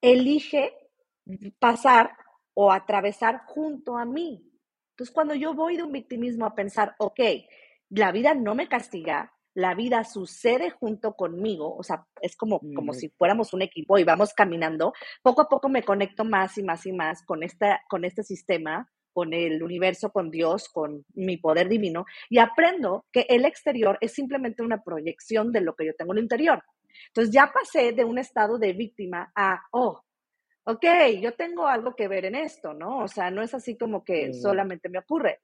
elige 0.01 0.73
pasar 1.57 2.11
o 2.53 2.69
atravesar 2.69 3.43
junto 3.45 3.97
a 3.97 4.03
mí. 4.03 4.48
Entonces, 4.99 5.15
cuando 5.15 5.33
yo 5.33 5.53
voy 5.53 5.77
de 5.77 5.83
un 5.83 5.93
victimismo 5.93 6.45
a 6.45 6.53
pensar, 6.53 6.93
ok, 6.97 7.21
la 7.87 8.11
vida 8.11 8.33
no 8.33 8.53
me 8.53 8.67
castiga, 8.67 9.31
la 9.53 9.73
vida 9.73 10.03
sucede 10.03 10.71
junto 10.71 11.13
conmigo, 11.13 11.73
o 11.73 11.83
sea, 11.83 12.05
es 12.21 12.35
como, 12.35 12.59
como 12.75 12.91
si 12.91 13.07
fuéramos 13.07 13.53
un 13.53 13.61
equipo 13.61 13.97
y 13.97 14.03
vamos 14.03 14.33
caminando, 14.33 14.91
poco 15.21 15.43
a 15.43 15.47
poco 15.47 15.69
me 15.69 15.83
conecto 15.83 16.25
más 16.25 16.57
y 16.57 16.63
más 16.63 16.85
y 16.85 16.91
más 16.91 17.23
con, 17.23 17.43
esta, 17.43 17.79
con 17.87 18.03
este 18.03 18.23
sistema, 18.23 18.91
con 19.13 19.33
el 19.33 19.63
universo, 19.63 20.11
con 20.11 20.31
Dios, 20.31 20.67
con 20.67 21.05
mi 21.13 21.37
poder 21.37 21.69
divino, 21.69 22.03
y 22.29 22.39
aprendo 22.39 23.05
que 23.13 23.25
el 23.29 23.45
exterior 23.45 23.97
es 24.01 24.11
simplemente 24.11 24.63
una 24.63 24.83
proyección 24.83 25.53
de 25.53 25.61
lo 25.61 25.75
que 25.75 25.85
yo 25.85 25.93
tengo 25.97 26.11
en 26.11 26.17
el 26.17 26.23
interior. 26.25 26.61
Entonces 27.07 27.33
ya 27.33 27.53
pasé 27.53 27.93
de 27.93 28.03
un 28.03 28.17
estado 28.17 28.59
de 28.59 28.73
víctima 28.73 29.31
a, 29.33 29.61
oh, 29.71 30.01
ok, 30.65 30.85
yo 31.21 31.33
tengo 31.33 31.67
algo 31.67 31.95
que 31.95 32.07
ver 32.07 32.25
en 32.25 32.35
esto, 32.35 32.73
¿no? 32.73 32.99
O 32.99 33.07
sea, 33.07 33.31
no 33.31 33.41
es 33.41 33.53
así 33.53 33.77
como 33.77 34.03
que 34.03 34.33
solamente 34.33 34.89
me 34.89 34.99
ocurre. 34.99 35.41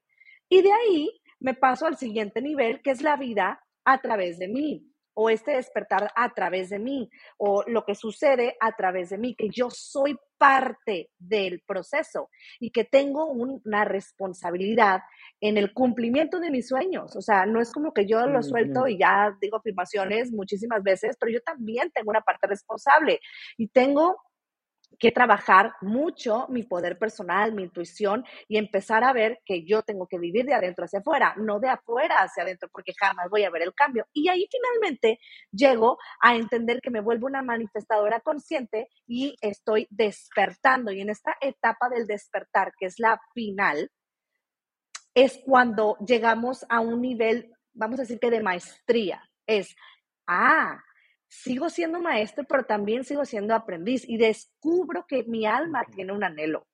Y 0.49 0.61
de 0.61 0.71
ahí 0.71 1.21
me 1.39 1.53
paso 1.53 1.87
al 1.87 1.97
siguiente 1.97 2.41
nivel, 2.41 2.81
que 2.81 2.91
es 2.91 3.01
la 3.01 3.15
vida 3.15 3.63
a 3.85 4.01
través 4.01 4.39
de 4.39 4.47
mí 4.47 4.95
o 5.15 5.29
este 5.29 5.51
despertar 5.51 6.11
a 6.15 6.33
través 6.33 6.69
de 6.69 6.77
mí, 6.77 7.09
o 7.37 7.63
lo 7.67 7.85
que 7.85 7.95
sucede 7.95 8.57
a 8.59 8.73
través 8.73 9.09
de 9.09 9.17
mí, 9.17 9.33
que 9.33 9.49
yo 9.49 9.69
soy 9.69 10.17
parte 10.37 11.09
del 11.17 11.61
proceso 11.65 12.29
y 12.59 12.71
que 12.71 12.83
tengo 12.83 13.25
una 13.25 13.85
responsabilidad 13.85 14.99
en 15.39 15.57
el 15.57 15.73
cumplimiento 15.73 16.39
de 16.39 16.51
mis 16.51 16.67
sueños. 16.67 17.15
O 17.15 17.21
sea, 17.21 17.45
no 17.45 17.61
es 17.61 17.71
como 17.71 17.93
que 17.93 18.05
yo 18.05 18.27
lo 18.27 18.43
suelto 18.43 18.87
y 18.87 18.99
ya 18.99 19.35
digo 19.39 19.57
afirmaciones 19.57 20.31
muchísimas 20.33 20.83
veces, 20.83 21.15
pero 21.17 21.31
yo 21.31 21.39
también 21.41 21.91
tengo 21.91 22.09
una 22.09 22.21
parte 22.21 22.47
responsable 22.47 23.21
y 23.57 23.69
tengo 23.69 24.17
que 24.99 25.11
trabajar 25.11 25.73
mucho 25.81 26.47
mi 26.49 26.63
poder 26.63 26.97
personal, 26.97 27.53
mi 27.53 27.63
intuición 27.63 28.25
y 28.47 28.57
empezar 28.57 29.03
a 29.03 29.13
ver 29.13 29.39
que 29.45 29.63
yo 29.63 29.81
tengo 29.83 30.07
que 30.07 30.19
vivir 30.19 30.45
de 30.45 30.53
adentro 30.53 30.85
hacia 30.85 30.99
afuera, 30.99 31.33
no 31.37 31.59
de 31.59 31.69
afuera 31.69 32.17
hacia 32.17 32.43
adentro, 32.43 32.69
porque 32.71 32.93
jamás 32.97 33.29
voy 33.29 33.43
a 33.43 33.49
ver 33.49 33.63
el 33.63 33.73
cambio. 33.73 34.07
Y 34.13 34.29
ahí 34.29 34.47
finalmente 34.51 35.19
llego 35.51 35.97
a 36.21 36.35
entender 36.35 36.81
que 36.81 36.91
me 36.91 37.01
vuelvo 37.01 37.27
una 37.27 37.41
manifestadora 37.41 38.19
consciente 38.19 38.89
y 39.07 39.35
estoy 39.41 39.87
despertando. 39.89 40.91
Y 40.91 41.01
en 41.01 41.09
esta 41.09 41.35
etapa 41.41 41.89
del 41.89 42.07
despertar, 42.07 42.73
que 42.77 42.87
es 42.87 42.99
la 42.99 43.19
final, 43.33 43.91
es 45.13 45.39
cuando 45.45 45.97
llegamos 46.05 46.65
a 46.69 46.81
un 46.81 47.01
nivel, 47.01 47.53
vamos 47.73 47.99
a 47.99 48.03
decir 48.03 48.19
que 48.19 48.29
de 48.29 48.41
maestría. 48.41 49.23
Es, 49.47 49.75
ah, 50.27 50.83
sigo 51.43 51.69
siendo 51.69 51.99
maestro, 51.99 52.45
pero 52.47 52.65
también 52.65 53.03
sigo 53.03 53.25
siendo 53.25 53.53
aprendiz 53.53 54.07
y 54.07 54.17
descubro 54.17 55.05
que 55.07 55.23
mi 55.23 55.45
alma 55.45 55.85
tiene 55.93 56.13
un 56.13 56.23
anhelo. 56.23 56.67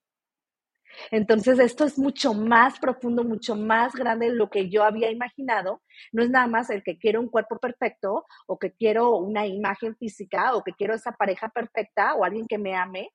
Entonces, 1.10 1.60
esto 1.60 1.86
es 1.86 1.98
mucho 1.98 2.34
más 2.34 2.80
profundo, 2.80 3.24
mucho 3.24 3.56
más 3.56 3.94
grande 3.94 4.28
de 4.30 4.36
lo 4.36 4.50
que 4.50 4.70
yo 4.70 4.84
había 4.84 5.10
imaginado. 5.10 5.82
No 6.12 6.22
es 6.22 6.30
nada 6.30 6.48
más 6.48 6.70
el 6.70 6.84
que 6.84 6.98
quiero 6.98 7.22
un 7.22 7.30
cuerpo 7.30 7.58
perfecto 7.60 8.26
o 8.46 8.60
que 8.60 8.74
quiero 8.74 9.16
una 9.18 9.48
imagen 9.48 9.96
física 9.96 10.54
o 10.56 10.64
que 10.64 10.74
quiero 10.74 10.94
esa 10.94 11.14
pareja 11.14 11.50
perfecta 11.50 12.14
o 12.16 12.26
alguien 12.26 12.46
que 12.48 12.58
me 12.58 12.76
ame, 12.76 13.10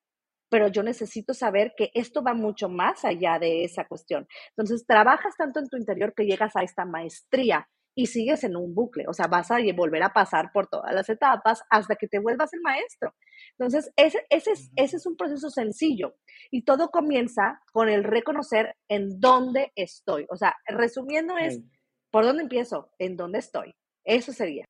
pero 0.48 0.68
yo 0.68 0.82
necesito 0.82 1.34
saber 1.34 1.74
que 1.76 1.90
esto 1.94 2.22
va 2.22 2.32
mucho 2.34 2.68
más 2.68 3.04
allá 3.04 3.38
de 3.38 3.64
esa 3.64 3.84
cuestión. 3.84 4.26
Entonces, 4.50 4.86
trabajas 4.86 5.34
tanto 5.36 5.60
en 5.60 5.68
tu 5.68 5.76
interior 5.76 6.14
que 6.14 6.24
llegas 6.24 6.56
a 6.56 6.62
esta 6.62 6.84
maestría 6.86 7.68
y 7.98 8.06
sigues 8.06 8.44
en 8.44 8.56
un 8.56 8.74
bucle, 8.74 9.06
o 9.08 9.14
sea, 9.14 9.26
vas 9.26 9.50
a 9.50 9.56
volver 9.74 10.02
a 10.02 10.12
pasar 10.12 10.52
por 10.52 10.68
todas 10.68 10.94
las 10.94 11.08
etapas 11.08 11.62
hasta 11.70 11.96
que 11.96 12.06
te 12.06 12.18
vuelvas 12.18 12.52
el 12.52 12.60
maestro. 12.60 13.14
Entonces, 13.52 13.90
ese, 13.96 14.20
ese, 14.28 14.52
es, 14.52 14.70
ese 14.76 14.96
es 14.98 15.06
un 15.06 15.16
proceso 15.16 15.48
sencillo 15.48 16.14
y 16.50 16.62
todo 16.62 16.90
comienza 16.90 17.62
con 17.72 17.88
el 17.88 18.04
reconocer 18.04 18.76
en 18.88 19.18
dónde 19.18 19.72
estoy. 19.74 20.26
O 20.28 20.36
sea, 20.36 20.54
resumiendo 20.66 21.38
es, 21.38 21.62
¿por 22.10 22.24
dónde 22.24 22.42
empiezo? 22.42 22.90
En 22.98 23.16
dónde 23.16 23.38
estoy. 23.38 23.74
Eso 24.04 24.30
sería. 24.30 24.66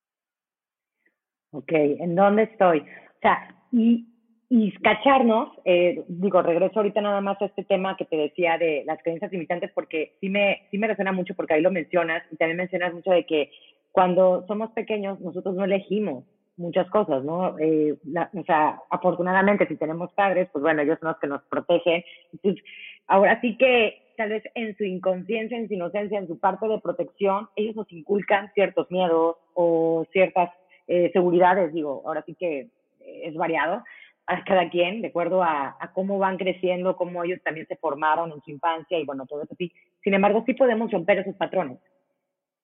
Ok, 1.51 1.73
¿en 1.73 2.15
dónde 2.15 2.45
estoy? 2.45 2.81
O 2.81 3.21
sea, 3.21 3.57
y 3.73 4.07
y 4.49 4.71
cacharnos, 4.79 5.49
eh, 5.65 6.05
digo, 6.07 6.41
regreso 6.41 6.79
ahorita 6.79 7.01
nada 7.01 7.21
más 7.21 7.41
a 7.43 7.47
este 7.47 7.65
tema 7.65 7.97
que 7.97 8.05
te 8.05 8.17
decía 8.17 8.57
de 8.59 8.85
las 8.87 9.03
creencias 9.03 9.33
limitantes 9.33 9.73
porque 9.75 10.13
sí 10.21 10.29
me, 10.29 10.63
sí 10.71 10.79
me 10.79 10.87
resuena 10.87 11.11
mucho 11.11 11.35
porque 11.35 11.55
ahí 11.55 11.63
lo 11.63 11.73
mencionas 11.73 12.23
y 12.31 12.37
también 12.37 12.59
mencionas 12.59 12.95
mucho 12.95 13.11
de 13.11 13.27
que 13.27 13.51
cuando 13.91 14.45
somos 14.47 14.71
pequeños 14.71 15.19
nosotros 15.21 15.57
no 15.57 15.65
elegimos 15.65 16.25
muchas 16.57 16.89
cosas, 16.91 17.25
¿no? 17.25 17.59
Eh, 17.59 17.97
o 18.05 18.43
sea, 18.45 18.81
afortunadamente 18.91 19.67
si 19.67 19.77
tenemos 19.77 20.13
padres, 20.13 20.49
pues 20.53 20.63
bueno, 20.63 20.83
ellos 20.83 20.99
son 21.01 21.09
los 21.09 21.19
que 21.19 21.27
nos 21.27 21.43
protegen. 21.45 22.05
Entonces, 22.33 22.63
ahora 23.09 23.41
sí 23.41 23.57
que 23.57 24.13
tal 24.17 24.31
vez 24.31 24.45
en 24.55 24.77
su 24.77 24.85
inconsciencia, 24.85 25.59
en 25.59 25.67
su 25.67 25.75
inocencia, 25.75 26.19
en 26.19 26.29
su 26.29 26.39
parte 26.39 26.69
de 26.69 26.81
protección, 26.81 27.49
ellos 27.57 27.75
nos 27.75 27.91
inculcan 27.93 28.51
ciertos 28.55 28.91
miedos 28.91 29.37
o 29.55 30.07
ciertas 30.13 30.51
eh, 30.87 31.11
seguridades, 31.13 31.75
digo, 31.75 32.03
ahora 32.07 32.23
sí 32.25 32.35
que 32.39 32.69
es 33.01 33.35
variado, 33.35 33.83
a 34.27 34.43
cada 34.45 34.69
quien, 34.69 35.03
de 35.03 35.09
acuerdo 35.09 35.43
a, 35.43 35.79
cómo 35.95 36.19
van 36.19 36.37
creciendo, 36.37 36.97
cómo 36.97 37.23
ellos 37.23 37.41
también 37.45 37.67
se 37.67 37.77
formaron 37.77 38.33
en 38.33 38.43
su 38.43 38.51
infancia 38.51 38.99
y 38.99 39.05
bueno, 39.05 39.27
todo 39.27 39.43
eso 39.43 39.55
sí. 39.57 39.73
Sin 40.03 40.15
embargo, 40.15 40.43
sí 40.47 40.55
podemos 40.55 40.91
romper 40.91 41.19
esos 41.19 41.37
patrones. 41.37 41.79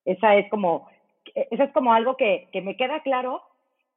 Esa 0.04 0.36
es 0.36 0.50
como, 0.50 0.88
eso 1.34 1.62
es 1.62 1.72
como 1.72 1.92
algo 1.94 2.16
que, 2.16 2.48
que 2.52 2.60
me 2.60 2.76
queda 2.76 3.00
claro 3.02 3.42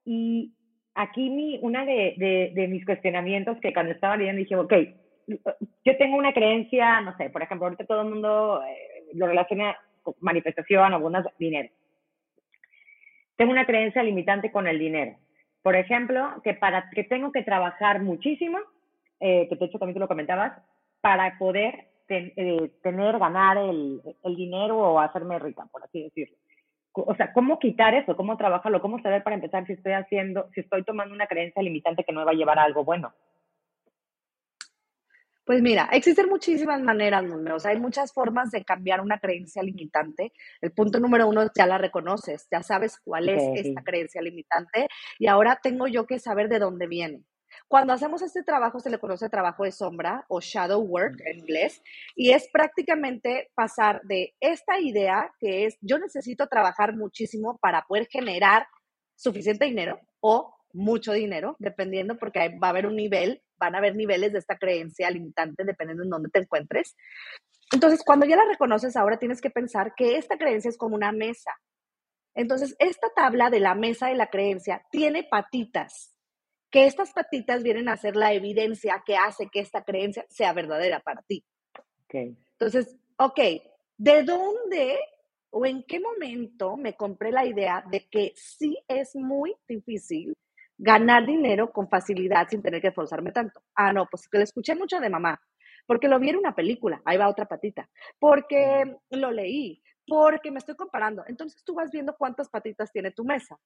y 0.06 0.54
aquí 0.94 1.30
mi, 1.30 1.58
una 1.62 1.86
de, 1.86 2.52
de, 2.54 2.68
mis 2.68 2.86
cuestionamientos 2.86 3.58
que 3.60 3.74
cuando 3.74 3.94
estaba 3.94 4.16
leyendo 4.16 4.40
dije, 4.40 4.56
ok, 4.56 4.74
yo 5.84 5.98
tengo 5.98 6.18
una 6.18 6.34
creencia, 6.34 7.02
no 7.02 7.18
sé, 7.18 7.32
por 7.32 7.42
ejemplo, 7.42 7.66
ahorita 7.66 7.86
todo 7.86 8.02
el 8.02 8.10
mundo 8.10 8.64
eh, 8.64 9.06
lo 9.14 9.26
relaciona 9.26 9.76
con 10.04 10.14
manifestación, 10.20 10.94
algunas 10.94 11.26
dinero. 11.40 11.70
Tengo 13.36 13.52
una 13.52 13.66
creencia 13.66 14.04
limitante 14.04 14.52
con 14.52 14.68
el 14.68 14.78
dinero 14.78 15.18
por 15.66 15.76
ejemplo, 15.76 16.30
que 16.44 16.54
para 16.54 16.92
que 16.92 17.06
tengo 17.06 17.32
que 17.32 17.42
trabajar 17.42 18.00
muchísimo, 18.00 18.60
eh, 19.20 19.48
que 19.50 19.56
de 19.56 19.66
hecho 19.66 19.80
también 19.80 19.96
tú 19.96 20.00
lo 20.00 20.08
comentabas, 20.08 20.54
para 21.02 21.40
poder 21.40 21.88
eh, 22.08 22.70
tener, 22.84 23.18
ganar 23.18 23.58
el, 23.58 24.00
el, 24.24 24.36
dinero 24.36 24.78
o 24.78 25.00
hacerme 25.00 25.40
rica, 25.40 25.66
por 25.72 25.84
así 25.84 26.04
decirlo. 26.04 26.38
O 26.94 27.16
sea, 27.16 27.34
¿cómo 27.34 27.58
quitar 27.58 27.96
eso? 27.96 28.16
¿Cómo 28.16 28.38
trabajarlo? 28.38 28.80
¿Cómo 28.80 29.02
saber 29.02 29.24
para 29.24 29.38
empezar 29.38 29.66
si 29.66 29.74
estoy 29.74 29.94
haciendo, 29.94 30.48
si 30.54 30.60
estoy 30.60 30.84
tomando 30.84 31.16
una 31.16 31.26
creencia 31.26 31.64
limitante 31.64 32.04
que 32.04 32.14
no 32.14 32.20
me 32.20 32.26
va 32.28 32.32
a 32.34 32.36
llevar 32.36 32.60
a 32.60 32.64
algo 32.64 32.84
bueno? 32.84 33.12
Pues 35.46 35.62
mira, 35.62 35.88
existen 35.92 36.28
muchísimas 36.28 36.82
maneras, 36.82 37.24
O 37.54 37.60
sea, 37.60 37.70
hay 37.70 37.80
muchas 37.80 38.12
formas 38.12 38.50
de 38.50 38.66
cambiar 38.66 39.00
una 39.02 39.20
creencia 39.20 39.62
limitante. 39.62 40.34
El 40.60 40.72
punto 40.72 41.00
número 41.00 41.28
uno, 41.28 41.48
ya 41.56 41.68
la 41.68 41.78
reconoces, 41.78 42.48
ya 42.52 42.64
sabes 42.64 43.00
cuál 43.04 43.30
es 43.30 43.44
esta 43.54 43.84
creencia 43.84 44.24
limitante 44.24 44.88
y 45.20 45.28
ahora 45.28 45.60
tengo 45.62 45.88
yo 45.88 46.08
que 46.08 46.18
saber 46.18 46.50
de 46.50 46.58
dónde 46.58 46.88
viene. 46.88 47.24
Cuando 47.68 47.94
hacemos 47.94 48.24
este 48.24 48.42
trabajo 48.44 48.80
se 48.80 48.90
le 48.90 48.98
conoce 48.98 49.30
trabajo 49.30 49.64
de 49.64 49.72
sombra 49.72 50.26
o 50.30 50.42
shadow 50.42 50.82
work 50.82 51.22
en 51.26 51.38
inglés 51.40 51.82
y 52.16 52.32
es 52.32 52.50
prácticamente 52.52 53.50
pasar 53.56 54.02
de 54.04 54.34
esta 54.40 54.80
idea 54.80 55.32
que 55.40 55.66
es 55.66 55.78
yo 55.82 56.00
necesito 56.00 56.48
trabajar 56.48 56.96
muchísimo 56.96 57.58
para 57.62 57.84
poder 57.84 58.08
generar 58.10 58.68
suficiente 59.16 59.66
dinero 59.66 60.00
o 60.22 60.56
mucho 60.74 61.14
dinero, 61.14 61.56
dependiendo 61.60 62.18
porque 62.18 62.50
va 62.62 62.68
a 62.68 62.72
haber 62.72 62.88
un 62.88 62.96
nivel 62.96 63.42
van 63.58 63.76
a 63.76 63.78
haber 63.80 63.96
niveles 63.96 64.34
de 64.34 64.40
esta 64.40 64.58
creencia 64.58 65.10
limitante 65.10 65.64
dependiendo 65.64 66.04
en 66.04 66.10
dónde 66.10 66.30
te 66.30 66.40
encuentres. 66.40 66.96
Entonces, 67.72 68.04
cuando 68.06 68.26
ya 68.26 68.36
la 68.36 68.46
reconoces, 68.46 68.96
ahora 68.96 69.18
tienes 69.18 69.42
que 69.42 69.50
pensar 69.50 69.94
que 69.96 70.18
esta 70.18 70.38
creencia 70.38 70.70
es 70.70 70.78
como 70.78 70.96
una 70.96 71.12
mesa. 71.12 71.52
Entonces, 72.36 72.76
esta 72.80 73.10
tabla 73.16 73.50
de 73.50 73.60
la 73.60 73.76
mesa 73.76 74.08
de 74.08 74.16
la 74.16 74.30
creencia 74.30 74.86
tiene 74.92 75.24
patitas, 75.24 76.14
que 76.70 76.86
estas 76.86 77.14
patitas 77.14 77.64
vienen 77.64 77.88
a 77.88 77.98
ser 77.98 78.16
la 78.16 78.34
evidencia 78.34 79.02
que 79.06 79.16
hace 79.16 79.48
que 79.48 79.62
esta 79.62 79.84
creencia 79.84 80.26
sea 80.30 80.54
verdadera 80.54 81.00
para 81.00 81.22
ti. 81.22 81.44
Okay. 82.06 82.38
Entonces, 82.52 82.96
ok, 83.18 83.40
¿de 83.98 84.24
dónde 84.24 85.00
o 85.50 85.66
en 85.66 85.84
qué 85.84 86.02
momento 86.02 86.76
me 86.76 86.96
compré 86.96 87.32
la 87.32 87.46
idea 87.46 87.84
de 87.90 88.06
que 88.10 88.34
sí 88.36 88.78
es 88.90 89.16
muy 89.16 89.56
difícil 89.68 90.36
ganar 90.78 91.26
dinero 91.26 91.72
con 91.72 91.90
facilidad 91.90 92.48
sin 92.50 92.62
tener 92.62 92.82
que 92.82 92.90
esforzarme 92.90 93.32
tanto. 93.32 93.62
Ah, 93.76 93.94
no, 93.94 94.08
pues 94.08 94.28
que 94.28 94.38
lo 94.38 94.44
escuché 94.44 94.76
mucho 94.76 95.00
de 95.00 95.10
mamá, 95.10 95.40
porque 95.86 96.08
lo 96.08 96.20
vi 96.20 96.30
en 96.30 96.38
una 96.38 96.56
película, 96.56 97.02
ahí 97.06 97.18
va 97.18 97.30
otra 97.30 97.46
patita, 97.46 97.90
porque 98.20 98.96
lo 99.12 99.32
leí, 99.32 99.82
porque 100.08 100.52
me 100.52 100.60
estoy 100.60 100.76
comparando. 100.76 101.24
Entonces 101.28 101.64
tú 101.64 101.76
vas 101.76 101.92
viendo 101.92 102.16
cuántas 102.18 102.50
patitas 102.50 102.92
tiene 102.92 103.12
tu 103.12 103.24
mesa 103.24 103.58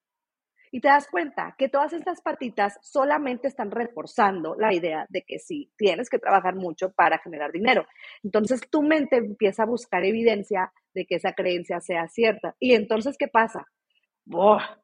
y 0.72 0.80
te 0.80 0.88
das 0.88 1.08
cuenta 1.08 1.54
que 1.58 1.68
todas 1.68 1.92
estas 1.92 2.22
patitas 2.22 2.78
solamente 2.82 3.48
están 3.48 3.70
reforzando 3.70 4.54
la 4.56 4.72
idea 4.72 5.06
de 5.08 5.22
que 5.22 5.38
sí, 5.38 5.70
tienes 5.76 6.08
que 6.08 6.18
trabajar 6.18 6.54
mucho 6.54 6.92
para 6.92 7.18
generar 7.18 7.52
dinero. 7.52 7.86
Entonces 8.22 8.60
tu 8.70 8.82
mente 8.82 9.16
empieza 9.16 9.64
a 9.64 9.66
buscar 9.66 10.04
evidencia 10.04 10.72
de 10.94 11.06
que 11.06 11.16
esa 11.16 11.32
creencia 11.32 11.80
sea 11.80 12.06
cierta. 12.08 12.54
Y 12.60 12.74
entonces, 12.74 13.16
¿qué 13.18 13.28
pasa? 13.28 13.66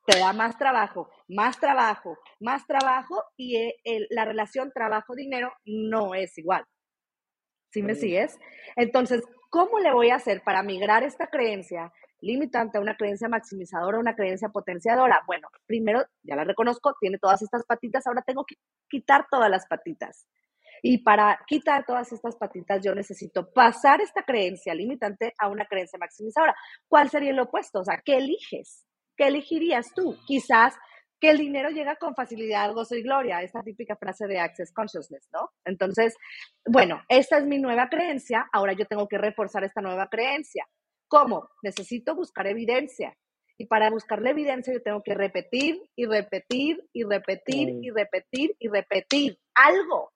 Te 0.06 0.18
da 0.18 0.32
más 0.32 0.56
trabajo, 0.58 1.08
más 1.28 1.58
trabajo, 1.58 2.18
más 2.40 2.66
trabajo 2.66 3.22
y 3.36 3.56
eh, 3.56 4.06
la 4.10 4.24
relación 4.24 4.72
trabajo-dinero 4.72 5.52
no 5.64 6.14
es 6.14 6.36
igual. 6.38 6.64
¿Sí 7.70 7.82
me 7.82 7.94
sigues? 7.94 8.38
Entonces, 8.76 9.22
¿cómo 9.50 9.78
le 9.78 9.92
voy 9.92 10.10
a 10.10 10.16
hacer 10.16 10.42
para 10.42 10.62
migrar 10.62 11.02
esta 11.02 11.26
creencia 11.26 11.92
limitante 12.20 12.78
a 12.78 12.80
una 12.80 12.96
creencia 12.96 13.28
maximizadora, 13.28 13.98
una 13.98 14.14
creencia 14.14 14.48
potenciadora? 14.48 15.20
Bueno, 15.26 15.48
primero, 15.66 16.04
ya 16.22 16.36
la 16.36 16.44
reconozco, 16.44 16.94
tiene 17.00 17.18
todas 17.18 17.42
estas 17.42 17.64
patitas, 17.66 18.06
ahora 18.06 18.22
tengo 18.22 18.44
que 18.44 18.56
quitar 18.88 19.26
todas 19.30 19.50
las 19.50 19.66
patitas. 19.66 20.26
Y 20.82 20.98
para 20.98 21.38
quitar 21.46 21.84
todas 21.84 22.12
estas 22.12 22.36
patitas, 22.36 22.82
yo 22.82 22.94
necesito 22.94 23.50
pasar 23.52 24.00
esta 24.00 24.22
creencia 24.22 24.74
limitante 24.74 25.34
a 25.38 25.48
una 25.48 25.66
creencia 25.66 25.98
maximizadora. 25.98 26.54
¿Cuál 26.88 27.10
sería 27.10 27.30
el 27.30 27.40
opuesto? 27.40 27.80
O 27.80 27.84
sea, 27.84 28.00
¿qué 28.04 28.16
eliges? 28.16 28.85
¿Qué 29.16 29.26
elegirías 29.28 29.92
tú? 29.94 30.16
Quizás 30.26 30.74
que 31.20 31.30
el 31.30 31.38
dinero 31.38 31.70
llega 31.70 31.96
con 31.96 32.14
facilidad, 32.14 32.72
gozo 32.74 32.94
y 32.94 33.02
gloria, 33.02 33.42
esta 33.42 33.62
típica 33.62 33.96
frase 33.96 34.26
de 34.26 34.38
Access 34.38 34.72
Consciousness, 34.72 35.28
¿no? 35.32 35.50
Entonces, 35.64 36.14
bueno, 36.66 37.02
esta 37.08 37.38
es 37.38 37.46
mi 37.46 37.58
nueva 37.58 37.88
creencia, 37.88 38.46
ahora 38.52 38.74
yo 38.74 38.84
tengo 38.86 39.08
que 39.08 39.18
reforzar 39.18 39.64
esta 39.64 39.80
nueva 39.80 40.08
creencia. 40.08 40.66
¿Cómo? 41.08 41.48
Necesito 41.62 42.14
buscar 42.14 42.46
evidencia. 42.46 43.16
Y 43.58 43.66
para 43.66 43.90
buscar 43.90 44.20
la 44.20 44.30
evidencia 44.30 44.74
yo 44.74 44.82
tengo 44.82 45.02
que 45.02 45.14
repetir 45.14 45.80
y 45.94 46.04
repetir 46.04 46.84
y 46.92 47.04
repetir 47.04 47.78
y 47.80 47.90
repetir 47.90 48.54
y 48.58 48.68
repetir 48.68 49.38
algo 49.54 50.12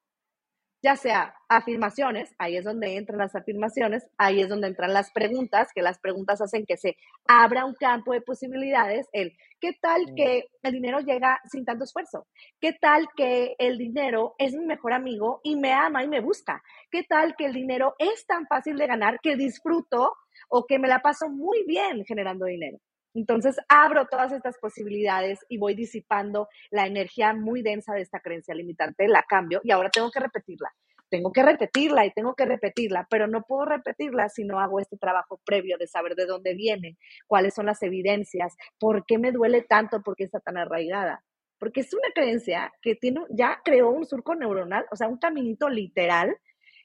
ya 0.83 0.97
sea 0.97 1.35
afirmaciones, 1.49 2.35
ahí 2.39 2.57
es 2.57 2.65
donde 2.65 2.97
entran 2.97 3.19
las 3.19 3.35
afirmaciones, 3.35 4.07
ahí 4.17 4.41
es 4.41 4.49
donde 4.49 4.69
entran 4.69 4.93
las 4.93 5.11
preguntas, 5.13 5.69
que 5.75 5.83
las 5.83 5.99
preguntas 5.99 6.41
hacen 6.41 6.65
que 6.67 6.77
se 6.77 6.97
abra 7.27 7.67
un 7.67 7.75
campo 7.75 8.13
de 8.13 8.23
posibilidades, 8.23 9.07
el 9.13 9.37
qué 9.61 9.73
tal 9.81 10.07
que 10.17 10.45
el 10.63 10.73
dinero 10.73 11.01
llega 11.01 11.39
sin 11.51 11.65
tanto 11.65 11.85
esfuerzo, 11.85 12.27
qué 12.61 12.73
tal 12.73 13.09
que 13.17 13.55
el 13.59 13.77
dinero 13.79 14.35
es 14.39 14.55
mi 14.55 14.65
mejor 14.65 14.93
amigo 14.93 15.41
y 15.43 15.57
me 15.57 15.73
ama 15.73 16.03
y 16.03 16.09
me 16.09 16.21
busca, 16.21 16.63
qué 16.91 17.03
tal 17.03 17.35
que 17.37 17.47
el 17.47 17.53
dinero 17.53 17.95
es 17.99 18.25
tan 18.27 18.47
fácil 18.47 18.77
de 18.77 18.87
ganar 18.87 19.19
que 19.21 19.37
disfruto 19.37 20.15
o 20.49 20.65
que 20.67 20.79
me 20.79 20.89
la 20.89 21.01
paso 21.01 21.29
muy 21.29 21.65
bien 21.67 22.05
generando 22.07 22.47
dinero. 22.47 22.79
Entonces 23.14 23.57
abro 23.69 24.07
todas 24.07 24.33
estas 24.33 24.59
posibilidades 24.59 25.40
y 25.49 25.59
voy 25.59 25.75
disipando 25.75 26.49
la 26.71 26.87
energía 26.87 27.35
muy 27.35 27.62
densa 27.62 27.95
de 27.95 28.02
esta 28.02 28.21
creencia 28.21 28.55
limitante, 28.55 29.09
la 29.09 29.25
cambio 29.25 29.61
y 29.64 29.73
ahora 29.73 29.90
tengo 29.90 30.11
que 30.11 30.21
repetirla. 30.21 30.73
Tengo 31.11 31.33
que 31.33 31.43
repetirla 31.43 32.07
y 32.07 32.12
tengo 32.12 32.35
que 32.37 32.45
repetirla, 32.45 33.09
pero 33.11 33.26
no 33.26 33.43
puedo 33.43 33.64
repetirla 33.64 34.29
si 34.29 34.45
no 34.45 34.61
hago 34.61 34.79
este 34.79 34.97
trabajo 34.97 35.40
previo 35.45 35.76
de 35.76 35.88
saber 35.88 36.14
de 36.14 36.25
dónde 36.25 36.55
viene, 36.55 36.97
cuáles 37.26 37.55
son 37.55 37.67
las 37.67 37.83
evidencias, 37.83 38.57
por 38.79 39.05
qué 39.05 39.19
me 39.19 39.33
duele 39.33 39.62
tanto, 39.62 40.02
por 40.02 40.14
qué 40.14 40.23
está 40.23 40.38
tan 40.38 40.57
arraigada. 40.57 41.25
Porque 41.59 41.81
es 41.81 41.93
una 41.93 42.09
creencia 42.14 42.73
que 42.81 42.95
tiene, 42.95 43.23
ya 43.31 43.61
creó 43.64 43.90
un 43.90 44.07
surco 44.07 44.37
neuronal, 44.37 44.87
o 44.93 44.97
sea, 44.97 45.09
un 45.09 45.19
caminito 45.19 45.69
literal, 45.69 46.37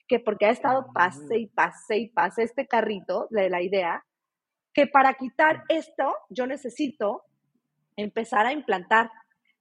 que 0.07 0.19
porque 0.19 0.47
ha 0.47 0.51
estado 0.51 0.87
pase 0.91 1.37
y 1.37 1.47
pase 1.47 1.97
y 1.97 2.09
pase 2.09 2.43
este 2.43 2.67
carrito 2.67 3.27
de 3.29 3.49
la 3.49 3.61
idea, 3.61 4.03
que 4.75 4.87
para 4.87 5.13
quitar 5.13 5.63
esto 5.69 6.13
yo 6.29 6.45
necesito 6.45 7.23
empezar 7.95 8.45
a 8.45 8.51
implantar 8.51 9.09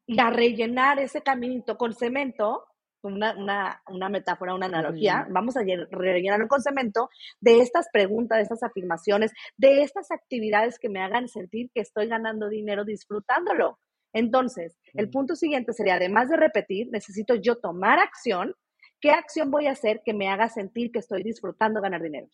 y 0.06 0.20
a 0.20 0.28
rellenar 0.28 0.98
ese 0.98 1.22
caminito 1.22 1.78
con 1.78 1.94
cemento, 1.94 2.64
una, 3.02 3.36
una, 3.38 3.82
una 3.86 4.08
metáfora, 4.08 4.54
una 4.54 4.66
analogía, 4.66 5.26
vamos 5.30 5.56
a 5.56 5.60
rellenarlo 5.90 6.48
con 6.48 6.60
cemento 6.60 7.10
de 7.40 7.60
estas 7.60 7.86
preguntas, 7.92 8.38
de 8.38 8.42
estas 8.42 8.62
afirmaciones, 8.64 9.32
de 9.56 9.82
estas 9.82 10.10
actividades 10.10 10.78
que 10.80 10.88
me 10.88 11.00
hagan 11.00 11.28
sentir 11.28 11.70
que 11.72 11.80
estoy 11.80 12.08
ganando 12.08 12.48
dinero 12.48 12.84
disfrutándolo. 12.84 13.78
Entonces, 14.12 14.76
el 14.94 15.10
punto 15.10 15.36
siguiente 15.36 15.72
sería, 15.74 15.94
además 15.94 16.28
de 16.28 16.36
repetir, 16.36 16.88
necesito 16.90 17.36
yo 17.36 17.56
tomar 17.56 17.98
acción. 18.00 18.54
¿Qué 19.00 19.10
acción 19.10 19.50
voy 19.50 19.66
a 19.68 19.72
hacer 19.72 20.02
que 20.04 20.14
me 20.14 20.28
haga 20.28 20.48
sentir 20.48 20.90
que 20.90 20.98
estoy 20.98 21.22
disfrutando 21.22 21.80
ganar 21.80 22.02
dinero? 22.02 22.28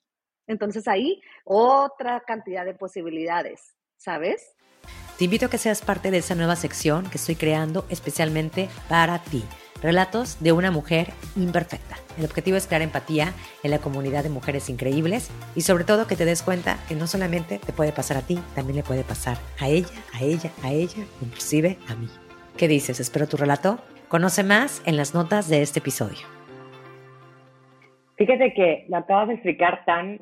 Entonces 0.51 0.89
ahí 0.89 1.23
otra 1.45 2.21
cantidad 2.27 2.65
de 2.65 2.75
posibilidades, 2.75 3.77
¿sabes? 3.97 4.57
Te 5.17 5.27
invito 5.27 5.47
a 5.47 5.51
que 5.51 5.59
seas 5.59 5.81
parte 5.81 6.11
de 6.11 6.19
esa 6.19 6.35
nueva 6.35 6.57
sección 6.57 7.09
que 7.09 7.19
estoy 7.19 7.37
creando 7.37 7.87
especialmente 7.89 8.69
para 8.89 9.21
ti. 9.21 9.45
Relatos 9.81 10.43
de 10.43 10.51
una 10.51 10.73
mujer 10.73 11.11
imperfecta. 11.37 11.97
El 12.19 12.25
objetivo 12.25 12.57
es 12.57 12.67
crear 12.67 12.83
empatía 12.83 13.33
en 13.63 13.71
la 13.71 13.79
comunidad 13.79 14.25
de 14.25 14.31
mujeres 14.31 14.69
increíbles 14.69 15.31
y 15.55 15.61
sobre 15.61 15.85
todo 15.85 16.09
que 16.09 16.17
te 16.17 16.25
des 16.25 16.43
cuenta 16.43 16.79
que 16.89 16.97
no 16.97 17.07
solamente 17.07 17.59
te 17.59 17.73
puede 17.73 17.93
pasar 17.93 18.17
a 18.17 18.23
ti, 18.23 18.41
también 18.57 18.79
le 18.79 18.83
puede 18.83 19.05
pasar 19.05 19.37
a 19.61 19.69
ella, 19.69 20.03
a 20.13 20.23
ella, 20.23 20.51
a 20.65 20.73
ella, 20.73 21.05
inclusive 21.23 21.79
a 21.89 21.95
mí. 21.95 22.09
¿Qué 22.57 22.67
dices? 22.67 22.99
Espero 22.99 23.29
tu 23.29 23.37
relato. 23.37 23.79
Conoce 24.09 24.43
más 24.43 24.83
en 24.85 24.97
las 24.97 25.15
notas 25.15 25.49
de 25.49 25.63
este 25.63 25.79
episodio. 25.79 26.27
Fíjate 28.17 28.53
que 28.53 28.87
lo 28.89 28.97
acabas 28.97 29.29
de 29.29 29.35
explicar 29.35 29.85
tan 29.87 30.21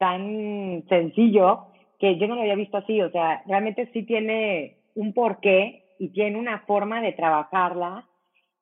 tan 0.00 0.82
sencillo 0.88 1.66
que 1.98 2.16
yo 2.16 2.26
no 2.26 2.34
lo 2.34 2.40
había 2.40 2.54
visto 2.54 2.78
así. 2.78 3.00
O 3.02 3.10
sea, 3.10 3.42
realmente 3.46 3.90
sí 3.92 4.02
tiene 4.04 4.78
un 4.94 5.12
porqué 5.12 5.84
y 5.98 6.08
tiene 6.08 6.38
una 6.38 6.60
forma 6.60 7.02
de 7.02 7.12
trabajarla. 7.12 8.08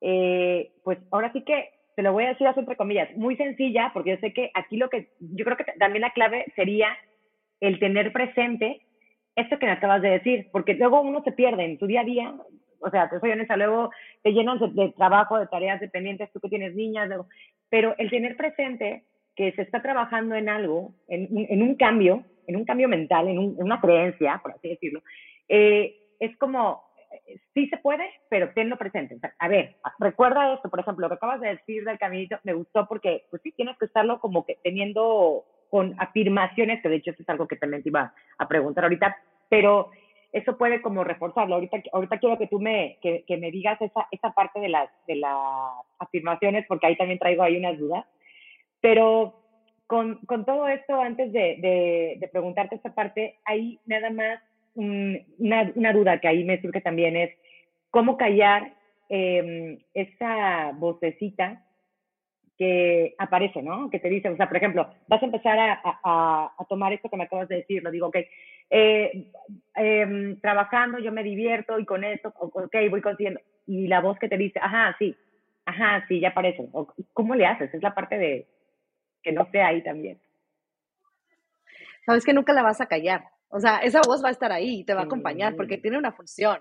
Eh, 0.01 0.73
pues 0.83 0.99
ahora 1.11 1.31
sí 1.31 1.43
que 1.43 1.69
te 1.95 2.03
lo 2.03 2.11
voy 2.11 2.25
a 2.25 2.29
decir 2.29 2.45
así 2.45 2.59
entre 2.59 2.75
comillas, 2.75 3.09
muy 3.15 3.37
sencilla, 3.37 3.91
porque 3.93 4.11
yo 4.11 4.17
sé 4.17 4.33
que 4.33 4.51
aquí 4.53 4.75
lo 4.75 4.89
que, 4.89 5.09
yo 5.19 5.45
creo 5.45 5.57
que 5.57 5.65
también 5.79 6.01
la 6.01 6.11
clave 6.11 6.45
sería 6.55 6.89
el 7.61 7.79
tener 7.79 8.11
presente 8.11 8.81
esto 9.35 9.59
que 9.59 9.65
me 9.65 9.73
acabas 9.73 10.01
de 10.01 10.09
decir, 10.09 10.47
porque 10.51 10.73
luego 10.73 11.01
uno 11.01 11.21
se 11.23 11.31
pierde 11.31 11.63
en 11.63 11.79
su 11.79 11.87
día 11.87 12.01
a 12.01 12.05
día, 12.05 12.33
o 12.79 12.89
sea, 12.89 13.09
te 13.09 13.19
soy 13.19 13.31
honesta, 13.31 13.57
luego 13.57 13.91
te 14.23 14.31
llenas 14.31 14.59
de, 14.59 14.93
trabajo, 14.97 15.39
de 15.39 15.47
tareas 15.47 15.79
dependientes, 15.79 16.31
tú 16.31 16.39
que 16.39 16.49
tienes 16.49 16.75
niñas, 16.75 17.09
pero 17.69 17.95
el 17.97 18.09
tener 18.09 18.35
presente 18.37 19.03
que 19.39 19.53
se 19.53 19.61
está 19.61 19.81
trabajando 19.81 20.35
en 20.35 20.49
algo, 20.49 20.93
en, 21.07 21.61
un 21.61 21.75
cambio, 21.75 22.25
en 22.45 22.57
un 22.57 22.65
cambio 22.65 22.89
mental, 22.89 23.29
en, 23.29 23.37
una 23.37 23.79
creencia, 23.79 24.37
por 24.43 24.51
así 24.51 24.67
decirlo, 24.67 25.01
eh, 25.47 25.95
es 26.19 26.35
como, 26.35 26.83
sí 27.53 27.69
se 27.69 27.77
puede, 27.77 28.03
pero 28.29 28.49
tenlo 28.53 28.75
presente. 28.75 29.17
a 29.39 29.47
ver, 29.47 29.77
recuerda 29.97 30.55
esto, 30.55 30.69
por 30.69 30.81
ejemplo, 30.81 31.05
lo 31.05 31.09
que 31.09 31.15
acabas 31.15 31.39
de 31.39 31.55
decir 31.55 31.85
del 31.85 31.97
caminito, 31.97 32.37
me 32.43 32.51
gustó 32.51 32.85
porque, 32.85 33.27
pues 33.29 33.41
sí, 33.41 33.53
tienes 33.53 33.77
que 33.77 33.85
estarlo 33.85 34.19
como 34.19 34.45
que 34.45 34.57
teniendo 34.61 35.45
con 35.69 35.95
afirmaciones, 35.99 36.81
que 36.81 36.89
de 36.89 36.97
hecho 36.97 37.11
eso 37.11 37.23
es 37.23 37.29
algo 37.29 37.47
que 37.47 37.55
también 37.55 37.81
te 37.81 37.87
iba 37.87 38.13
a 38.37 38.47
preguntar 38.49 38.83
ahorita, 38.83 39.15
pero 39.47 39.89
eso 40.33 40.57
puede 40.57 40.81
como 40.81 41.05
reforzarlo. 41.05 41.55
Ahorita, 41.55 41.77
ahorita 41.93 42.19
quiero 42.19 42.37
que 42.37 42.47
tú 42.47 42.59
me, 42.59 42.97
que, 43.01 43.23
que 43.25 43.37
me 43.37 43.51
digas 43.51 43.81
esa, 43.81 44.05
esa 44.11 44.31
parte 44.31 44.59
de 44.59 44.67
las, 44.67 44.89
de 45.07 45.15
las 45.15 45.33
afirmaciones, 45.97 46.65
porque 46.67 46.87
ahí 46.87 46.97
también 46.97 47.19
traigo 47.19 47.41
ahí 47.41 47.55
unas 47.55 47.79
dudas. 47.79 48.05
Pero 48.81 49.39
con, 49.87 50.17
con 50.25 50.45
todo 50.45 50.67
esto, 50.67 51.01
antes 51.01 51.31
de, 51.33 52.17
de, 52.19 52.27
preguntarte 52.27 52.75
esta 52.75 52.93
parte, 52.93 53.39
hay 53.45 53.79
nada 53.85 54.09
más 54.11 54.39
una, 54.75 55.71
una, 55.75 55.93
duda 55.93 56.19
que 56.19 56.27
ahí 56.27 56.43
me 56.43 56.61
surge 56.61 56.79
también 56.79 57.17
es 57.17 57.31
cómo 57.89 58.15
callar 58.15 58.71
eh, 59.09 59.79
esa 59.93 60.71
vocecita 60.73 61.65
que 62.59 63.15
aparece, 63.17 63.63
¿no? 63.63 63.89
Que 63.89 63.99
te 63.99 64.09
dice, 64.09 64.29
o 64.29 64.35
sea, 64.35 64.47
por 64.47 64.57
ejemplo, 64.57 64.87
vas 65.07 65.23
a 65.23 65.25
empezar 65.25 65.57
a, 65.57 65.81
a, 65.83 66.53
a 66.57 66.65
tomar 66.65 66.93
esto 66.93 67.09
que 67.09 67.17
me 67.17 67.23
acabas 67.23 67.47
de 67.47 67.55
decir, 67.55 67.81
lo 67.81 67.89
digo, 67.89 68.07
ok, 68.07 68.17
eh, 68.69 69.31
em, 69.75 70.39
trabajando 70.41 70.99
yo 70.99 71.11
me 71.11 71.23
divierto 71.23 71.79
y 71.79 71.85
con 71.85 72.03
esto, 72.03 72.33
ok, 72.37 72.75
voy 72.89 73.01
consiguiendo, 73.01 73.39
y 73.65 73.87
la 73.87 74.01
voz 74.01 74.19
que 74.19 74.27
te 74.27 74.37
dice, 74.37 74.59
ajá, 74.61 74.95
sí, 74.99 75.15
ajá, 75.65 76.05
sí, 76.07 76.19
ya 76.19 76.29
aparece, 76.29 76.67
¿cómo 77.13 77.33
le 77.33 77.45
haces? 77.45 77.73
Es 77.73 77.81
la 77.81 77.95
parte 77.95 78.17
de, 78.17 78.45
que 79.21 79.31
no 79.31 79.43
esté 79.43 79.61
ahí 79.61 79.83
también. 79.83 80.19
Sabes 82.05 82.25
que 82.25 82.33
nunca 82.33 82.53
la 82.53 82.63
vas 82.63 82.81
a 82.81 82.87
callar. 82.87 83.23
O 83.49 83.59
sea, 83.59 83.77
esa 83.77 84.01
voz 84.05 84.23
va 84.23 84.29
a 84.29 84.31
estar 84.31 84.51
ahí 84.51 84.79
y 84.79 84.83
te 84.83 84.93
va 84.93 85.01
a 85.01 85.05
acompañar 85.05 85.55
porque 85.55 85.77
tiene 85.77 85.97
una 85.97 86.11
función. 86.11 86.59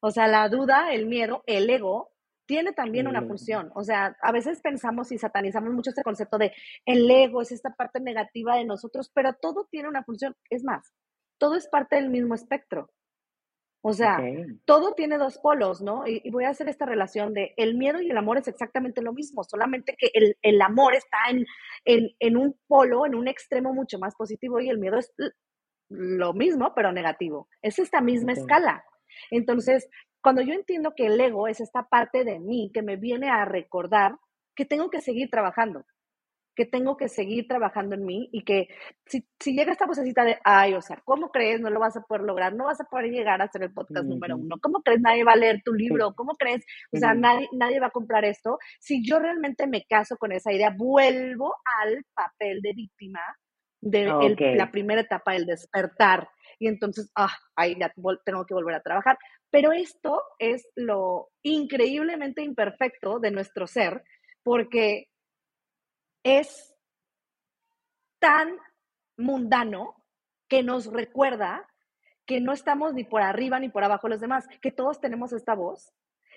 O 0.00 0.10
sea, 0.10 0.26
la 0.28 0.48
duda, 0.48 0.92
el 0.92 1.06
miedo, 1.06 1.42
el 1.46 1.70
ego, 1.70 2.12
tiene 2.46 2.72
también 2.72 3.06
una 3.06 3.22
función. 3.22 3.70
O 3.74 3.82
sea, 3.84 4.16
a 4.20 4.32
veces 4.32 4.60
pensamos 4.60 5.10
y 5.12 5.18
satanizamos 5.18 5.72
mucho 5.72 5.90
este 5.90 6.02
concepto 6.02 6.38
de 6.38 6.52
el 6.84 7.10
ego 7.10 7.40
es 7.40 7.52
esta 7.52 7.70
parte 7.70 8.00
negativa 8.00 8.56
de 8.56 8.64
nosotros, 8.64 9.10
pero 9.14 9.32
todo 9.34 9.66
tiene 9.70 9.88
una 9.88 10.04
función. 10.04 10.36
Es 10.50 10.62
más, 10.64 10.92
todo 11.38 11.56
es 11.56 11.68
parte 11.68 11.96
del 11.96 12.10
mismo 12.10 12.34
espectro. 12.34 12.90
O 13.86 13.92
sea, 13.92 14.18
todo 14.64 14.94
tiene 14.94 15.18
dos 15.18 15.36
polos, 15.36 15.82
¿no? 15.82 16.06
Y, 16.06 16.30
voy 16.30 16.44
a 16.44 16.48
hacer 16.48 16.70
esta 16.70 16.86
relación 16.86 17.34
de 17.34 17.52
el 17.58 17.76
miedo 17.76 18.00
y 18.00 18.10
el 18.10 18.16
amor 18.16 18.38
es 18.38 18.48
exactamente 18.48 19.02
lo 19.02 19.12
mismo, 19.12 19.44
solamente 19.44 19.94
que 19.98 20.08
el, 20.14 20.38
el 20.40 20.62
amor 20.62 20.94
está 20.94 21.18
en, 21.28 21.44
en, 21.84 22.08
en, 22.18 22.38
un 22.38 22.58
polo, 22.66 23.04
en 23.04 23.14
un 23.14 23.28
extremo 23.28 23.74
mucho 23.74 23.98
más 23.98 24.14
positivo 24.14 24.58
y 24.58 24.70
el 24.70 24.78
miedo 24.78 24.96
es 24.96 25.12
lo 25.90 26.32
mismo, 26.32 26.72
pero 26.74 26.92
negativo. 26.92 27.46
Es 27.60 27.78
esta 27.78 28.00
misma 28.00 28.32
escala. 28.32 28.82
Entonces, 29.30 29.90
cuando 30.22 30.40
yo 30.40 30.54
entiendo 30.54 30.94
que 30.96 31.04
el 31.04 31.20
ego 31.20 31.46
es 31.46 31.60
esta 31.60 31.86
parte 31.86 32.24
de 32.24 32.40
mí 32.40 32.70
que 32.72 32.80
me 32.80 32.96
viene 32.96 33.28
a 33.28 33.44
recordar 33.44 34.16
que 34.56 34.64
tengo 34.64 34.88
que 34.88 35.02
seguir 35.02 35.28
trabajando, 35.28 35.84
que 36.54 36.66
tengo 36.66 36.96
que 36.96 37.08
seguir 37.08 37.46
trabajando 37.48 37.94
en 37.94 38.04
mí 38.04 38.28
y 38.32 38.44
que 38.44 38.68
si, 39.06 39.26
si, 39.40 39.54
llega 39.54 39.72
esta 39.72 39.86
vocecita 39.86 40.24
de, 40.24 40.38
ay, 40.44 40.74
o 40.74 40.82
sea, 40.82 41.00
¿cómo 41.04 41.30
crees? 41.30 41.60
No 41.60 41.70
lo 41.70 41.80
vas 41.80 41.96
a 41.96 42.02
poder 42.02 42.22
lograr, 42.22 42.54
no 42.54 42.66
vas 42.66 42.80
a 42.80 42.84
poder 42.84 43.10
llegar 43.10 43.42
a 43.42 43.48
ser 43.48 43.62
el 43.62 43.72
podcast 43.72 44.06
número 44.06 44.36
uno. 44.36 44.56
¿Cómo 44.62 44.82
crees? 44.82 45.00
Nadie 45.00 45.24
va 45.24 45.32
a 45.32 45.36
leer 45.36 45.62
tu 45.64 45.72
libro. 45.72 46.14
¿Cómo 46.14 46.34
crees? 46.34 46.64
O 46.92 46.98
sea, 46.98 47.14
nadie, 47.14 47.48
nadie 47.52 47.80
va 47.80 47.88
a 47.88 47.90
comprar 47.90 48.24
esto. 48.24 48.58
Si 48.80 49.04
yo 49.06 49.18
realmente 49.18 49.66
me 49.66 49.84
caso 49.84 50.16
con 50.16 50.32
esa 50.32 50.52
idea, 50.52 50.74
vuelvo 50.76 51.54
al 51.82 52.04
papel 52.14 52.60
de 52.62 52.72
víctima 52.72 53.20
de 53.80 54.54
la 54.56 54.70
primera 54.70 55.02
etapa 55.02 55.32
del 55.32 55.46
despertar. 55.46 56.28
Y 56.58 56.68
entonces, 56.68 57.10
ah, 57.16 57.34
ahí 57.56 57.76
ya 57.78 57.92
tengo 58.24 58.46
que 58.46 58.54
volver 58.54 58.76
a 58.76 58.82
trabajar. 58.82 59.18
Pero 59.50 59.72
esto 59.72 60.22
es 60.38 60.66
lo 60.74 61.28
increíblemente 61.42 62.42
imperfecto 62.42 63.18
de 63.20 63.30
nuestro 63.30 63.66
ser, 63.66 64.02
porque 64.42 65.08
es 66.24 66.74
tan 68.18 68.58
mundano 69.16 69.94
que 70.48 70.62
nos 70.62 70.86
recuerda 70.86 71.68
que 72.26 72.40
no 72.40 72.52
estamos 72.52 72.94
ni 72.94 73.04
por 73.04 73.22
arriba 73.22 73.60
ni 73.60 73.68
por 73.68 73.84
abajo 73.84 74.08
los 74.08 74.20
demás, 74.20 74.46
que 74.62 74.72
todos 74.72 74.98
tenemos 75.00 75.32
esta 75.32 75.54
voz 75.54 75.92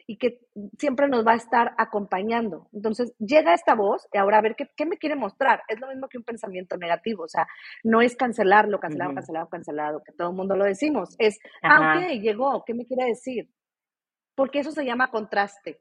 y 0.05 0.17
que 0.17 0.39
siempre 0.77 1.09
nos 1.09 1.25
va 1.25 1.33
a 1.33 1.37
estar 1.37 1.73
acompañando. 1.77 2.69
Entonces, 2.71 3.13
llega 3.19 3.53
esta 3.53 3.75
voz 3.75 4.07
y 4.13 4.17
ahora 4.17 4.37
a 4.37 4.41
ver 4.41 4.55
qué, 4.55 4.85
me 4.85 4.97
quiere 4.97 5.15
mostrar. 5.15 5.63
Es 5.67 5.79
lo 5.81 5.87
mismo 5.87 6.07
que 6.07 6.17
un 6.17 6.23
pensamiento 6.23 6.77
negativo, 6.77 7.23
o 7.23 7.27
sea, 7.27 7.45
no 7.83 8.01
es 8.01 8.15
cancelarlo, 8.15 8.79
cancelado, 8.79 9.13
cancelado, 9.13 9.49
cancelado, 9.49 10.03
que 10.03 10.13
todo 10.13 10.29
el 10.29 10.35
mundo 10.35 10.55
lo 10.55 10.63
decimos. 10.63 11.15
Es, 11.19 11.39
ah, 11.61 11.95
ok, 11.97 12.21
llegó, 12.21 12.63
¿qué 12.65 12.73
me 12.73 12.85
quiere 12.85 13.05
decir? 13.05 13.49
Porque 14.33 14.59
eso 14.59 14.71
se 14.71 14.85
llama 14.85 15.11
contraste. 15.11 15.79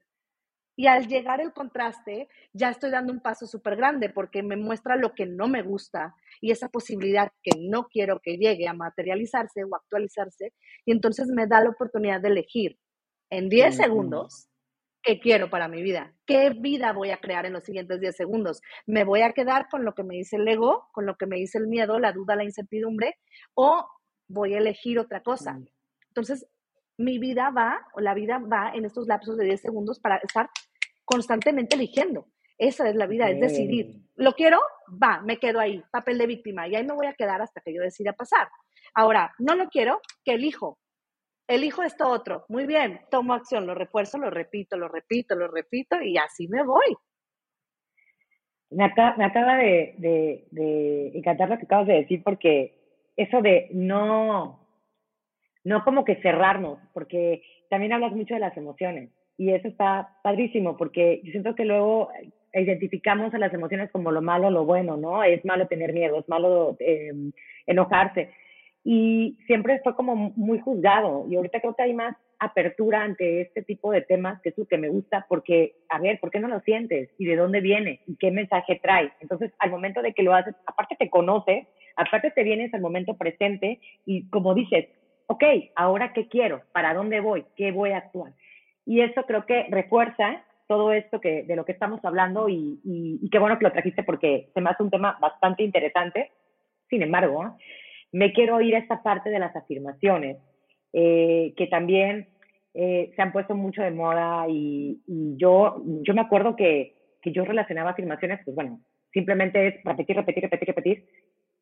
Y 0.77 0.87
al 0.87 1.09
llegar 1.09 1.41
el 1.41 1.53
contraste, 1.53 2.29
ya 2.53 2.69
estoy 2.69 2.91
dando 2.91 3.13
un 3.13 3.21
paso 3.21 3.47
súper 3.47 3.77
grande 3.77 4.11
porque 4.11 4.43
me 4.43 4.57
muestra 4.57 4.97
lo 4.97 5.15
que 5.15 5.25
no 5.25 5.49
me 5.49 5.63
gusta 5.63 6.15
y 6.41 6.51
esa 6.51 6.69
posibilidad 6.69 7.33
que 7.43 7.59
no 7.59 7.89
quiero 7.89 8.21
que 8.21 8.37
llegue 8.37 8.69
a 8.69 8.75
materializarse 8.75 9.65
o 9.65 9.75
actualizarse. 9.75 10.53
Y 10.85 10.93
entonces 10.93 11.29
me 11.29 11.47
da 11.47 11.63
la 11.63 11.71
oportunidad 11.71 12.21
de 12.21 12.29
elegir 12.29 12.79
en 13.31 13.49
10 13.49 13.75
segundos 13.77 14.49
qué 15.03 15.21
quiero 15.21 15.49
para 15.49 15.69
mi 15.69 15.83
vida, 15.83 16.13
qué 16.27 16.51
vida 16.51 16.93
voy 16.93 17.11
a 17.11 17.21
crear 17.21 17.47
en 17.47 17.53
los 17.53 17.65
siguientes 17.65 18.01
10 18.01 18.15
segundos. 18.15 18.61
¿Me 18.87 19.05
voy 19.05 19.23
a 19.23 19.33
quedar 19.33 19.69
con 19.71 19.85
lo 19.85 19.95
que 19.95 20.03
me 20.03 20.17
dice 20.17 20.37
el 20.37 20.47
ego, 20.47 20.89
con 20.93 21.07
lo 21.07 21.17
que 21.17 21.27
me 21.27 21.37
dice 21.37 21.59
el 21.59 21.69
miedo, 21.69 21.99
la 21.99 22.13
duda, 22.13 22.37
la 22.37 22.45
incertidumbre 22.45 23.17
o 23.55 23.87
voy 24.29 24.55
a 24.55 24.59
elegir 24.59 24.99
otra 24.99 25.23
cosa? 25.23 25.59
Entonces, 26.09 26.47
mi 26.99 27.19
vida 27.19 27.51
va, 27.51 27.87
o 27.95 28.01
la 28.01 28.15
vida 28.15 28.39
va 28.39 28.73
en 28.75 28.85
estos 28.85 29.07
lapsos 29.07 29.37
de 29.37 29.45
10 29.45 29.61
segundos 29.61 30.01
para 30.01 30.17
estar 30.17 30.51
constantemente 31.07 31.77
eligiendo. 31.77 32.27
Esa 32.59 32.89
es 32.89 32.97
la 32.97 33.07
vida, 33.07 33.31
es 33.31 33.41
decidir. 33.41 34.03
¿Lo 34.17 34.33
quiero? 34.33 34.61
Va, 35.03 35.21
me 35.23 35.39
quedo 35.39 35.61
ahí, 35.61 35.83
papel 35.91 36.19
de 36.19 36.27
víctima, 36.27 36.69
y 36.69 36.75
ahí 36.75 36.85
me 36.85 36.95
voy 36.95 37.07
a 37.07 37.15
quedar 37.15 37.41
hasta 37.41 37.61
que 37.61 37.73
yo 37.73 37.83
decida 37.83 38.13
pasar. 38.13 38.49
Ahora, 38.95 39.33
no 39.39 39.55
lo 39.55 39.69
quiero, 39.69 40.01
¿qué 40.25 40.33
elijo? 40.35 40.79
Elijo 41.49 41.83
esto 41.83 42.09
otro. 42.09 42.45
Muy 42.49 42.67
bien, 42.67 43.01
tomo 43.11 43.35
acción, 43.35 43.67
lo 43.67 43.75
refuerzo, 43.75 44.19
lo 44.19 44.31
repito, 44.31 44.77
lo 44.77 44.89
repito, 44.89 45.35
lo 45.37 45.49
repito, 45.49 46.01
y 46.03 46.17
así 46.19 46.49
me 46.49 46.65
voy. 46.65 46.97
Me 48.71 48.85
acaba, 48.85 49.57
de, 49.59 49.95
de, 49.99 50.49
de 50.51 51.13
encantar 51.15 51.49
lo 51.49 51.59
que 51.59 51.67
acabas 51.67 51.87
de 51.87 51.95
decir, 51.95 52.23
porque 52.25 53.11
eso 53.17 53.43
de 53.43 53.69
no, 53.73 54.67
no 55.63 55.85
como 55.85 56.05
que 56.05 56.17
cerrarnos, 56.17 56.81
porque 56.93 57.43
también 57.71 57.93
hablas 57.93 58.13
mucho 58.13 58.35
de 58.35 58.41
las 58.41 58.57
emociones 58.57 59.11
y 59.39 59.53
eso 59.53 59.69
está 59.69 60.17
padrísimo 60.23 60.77
porque 60.77 61.21
yo 61.25 61.31
siento 61.31 61.55
que 61.55 61.65
luego 61.65 62.11
identificamos 62.53 63.35
a 63.35 63.39
las 63.39 63.53
emociones 63.53 63.91
como 63.91 64.11
lo 64.11 64.23
malo, 64.23 64.51
lo 64.51 64.65
bueno, 64.65 64.97
¿no? 64.97 65.23
Es 65.23 65.45
malo 65.45 65.67
tener 65.67 65.93
miedo, 65.93 66.19
es 66.19 66.29
malo 66.29 66.77
em, 66.81 67.33
enojarse. 67.67 68.31
Y 68.83 69.37
siempre 69.47 69.81
fue 69.83 69.95
como 69.95 70.33
muy 70.37 70.61
juzgado. 70.61 71.27
Y 71.29 71.37
ahorita 71.37 71.61
creo 71.61 71.75
que 71.75 71.83
hay 71.83 71.93
más 71.93 72.17
apertura 72.39 73.03
ante 73.03 73.41
este 73.41 73.63
tipo 73.63 73.91
de 73.91 74.03
temas, 74.03 74.41
que 74.43 74.51
es 74.51 74.59
lo 74.59 74.67
que 74.67 74.79
me 74.79 74.89
gusta, 74.89 75.27
porque, 75.29 75.75
a 75.89 75.99
ver, 75.99 76.21
¿por 76.21 76.31
qué 76.31 76.39
no 76.39 76.49
lo 76.49 76.61
sientes? 76.61 77.11
¿Y 77.19 77.27
de 77.27 77.37
dónde 77.37 77.61
viene? 77.61 78.01
¿Y 78.07 78.17
qué 78.17 78.31
mensaje 78.31 78.79
trae? 78.83 79.13
Entonces, 79.21 79.53
al 79.59 79.71
momento 79.71 80.03
de 80.03 80.13
que 80.13 80.23
lo 80.23 80.35
haces, 80.35 80.55
aparte 80.67 80.97
te 80.99 81.11
conoces, 81.11 81.67
aparte 81.97 82.31
te 82.31 82.45
vienes 82.45 82.73
al 82.75 82.81
momento 82.81 83.17
presente 83.17 83.81
y 84.05 84.29
como 84.29 84.55
dices, 84.55 84.87
ok, 85.27 85.45
ahora 85.75 86.13
qué 86.13 86.29
quiero, 86.29 86.63
para 86.73 86.95
dónde 86.95 87.21
voy, 87.21 87.45
qué 87.57 87.73
voy 87.73 87.91
a 87.91 87.99
actuar. 87.99 88.33
Y 88.87 89.01
eso 89.01 89.25
creo 89.25 89.45
que 89.45 89.67
refuerza 89.69 90.43
todo 90.69 90.93
esto 90.93 91.21
que, 91.21 91.43
de 91.43 91.57
lo 91.57 91.65
que 91.65 91.73
estamos 91.73 92.05
hablando 92.05 92.49
y, 92.49 92.81
y, 92.85 93.29
qué 93.31 93.39
bueno 93.39 93.59
que 93.59 93.65
lo 93.65 93.73
trajiste 93.73 94.03
porque 94.03 94.49
se 94.55 94.61
me 94.61 94.71
hace 94.71 94.83
un 94.83 94.91
tema 94.91 95.19
bastante 95.21 95.63
interesante. 95.63 96.31
Sin 96.89 97.03
embargo, 97.03 97.57
me 98.13 98.33
quiero 98.33 98.61
ir 98.61 98.75
a 98.75 98.79
esta 98.79 99.03
parte 99.03 99.31
de 99.31 99.39
las 99.39 99.55
afirmaciones, 99.55 100.39
eh, 100.93 101.53
que 101.57 101.67
también 101.67 102.29
eh, 102.75 103.13
se 103.15 103.23
han 103.23 103.33
puesto 103.33 103.55
mucho 103.55 103.83
de 103.83 103.91
moda 103.91 104.47
y, 104.49 105.01
yo, 105.37 105.83
yo 106.03 106.15
me 106.15 106.21
acuerdo 106.21 106.57
que, 106.57 106.95
que, 107.23 107.33
yo 107.33 107.45
relacionaba 107.45 107.91
afirmaciones, 107.91 108.41
pues 108.45 108.55
bueno, 108.55 108.81
simplemente 109.13 109.69
es 109.69 109.85
repetir, 109.85 110.17
repetir, 110.17 110.43
repetir, 110.45 110.69
repetir. 110.69 111.09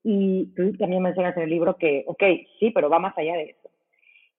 Y 0.03 0.53
tú 0.55 0.73
también 0.77 1.03
mencionas 1.03 1.37
en 1.37 1.45
el 1.45 1.51
libro 1.51 1.77
que, 1.77 2.05
ok, 2.07 2.23
sí, 2.61 2.71
pero 2.71 2.91
va 2.91 2.99
más 2.99 3.17
allá 3.17 3.35
de 3.35 3.45
eso. 3.45 3.71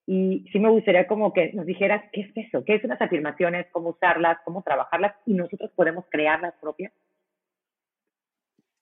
Y 0.08 0.46
sí 0.52 0.60
me 0.60 0.70
gustaría 0.70 1.08
como 1.08 1.34
que 1.34 1.52
nos 1.54 1.66
dijeras 1.66 2.04
qué 2.12 2.22
es 2.22 2.32
eso, 2.36 2.64
qué 2.64 2.80
son 2.80 2.92
las 2.92 3.02
afirmaciones, 3.02 3.68
cómo 3.72 3.90
usarlas, 3.90 4.38
cómo 4.46 4.62
trabajarlas 4.62 5.16
y 5.26 5.34
nosotros 5.34 5.72
podemos 5.76 6.06
crear 6.10 6.42
las 6.42 6.54
propias. 6.56 6.94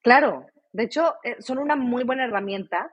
Claro, 0.02 0.46
de 0.74 0.84
hecho 0.84 1.16
eh, 1.24 1.38
son 1.40 1.60
una 1.60 1.78
muy 1.78 2.04
buena 2.04 2.26
herramienta, 2.26 2.92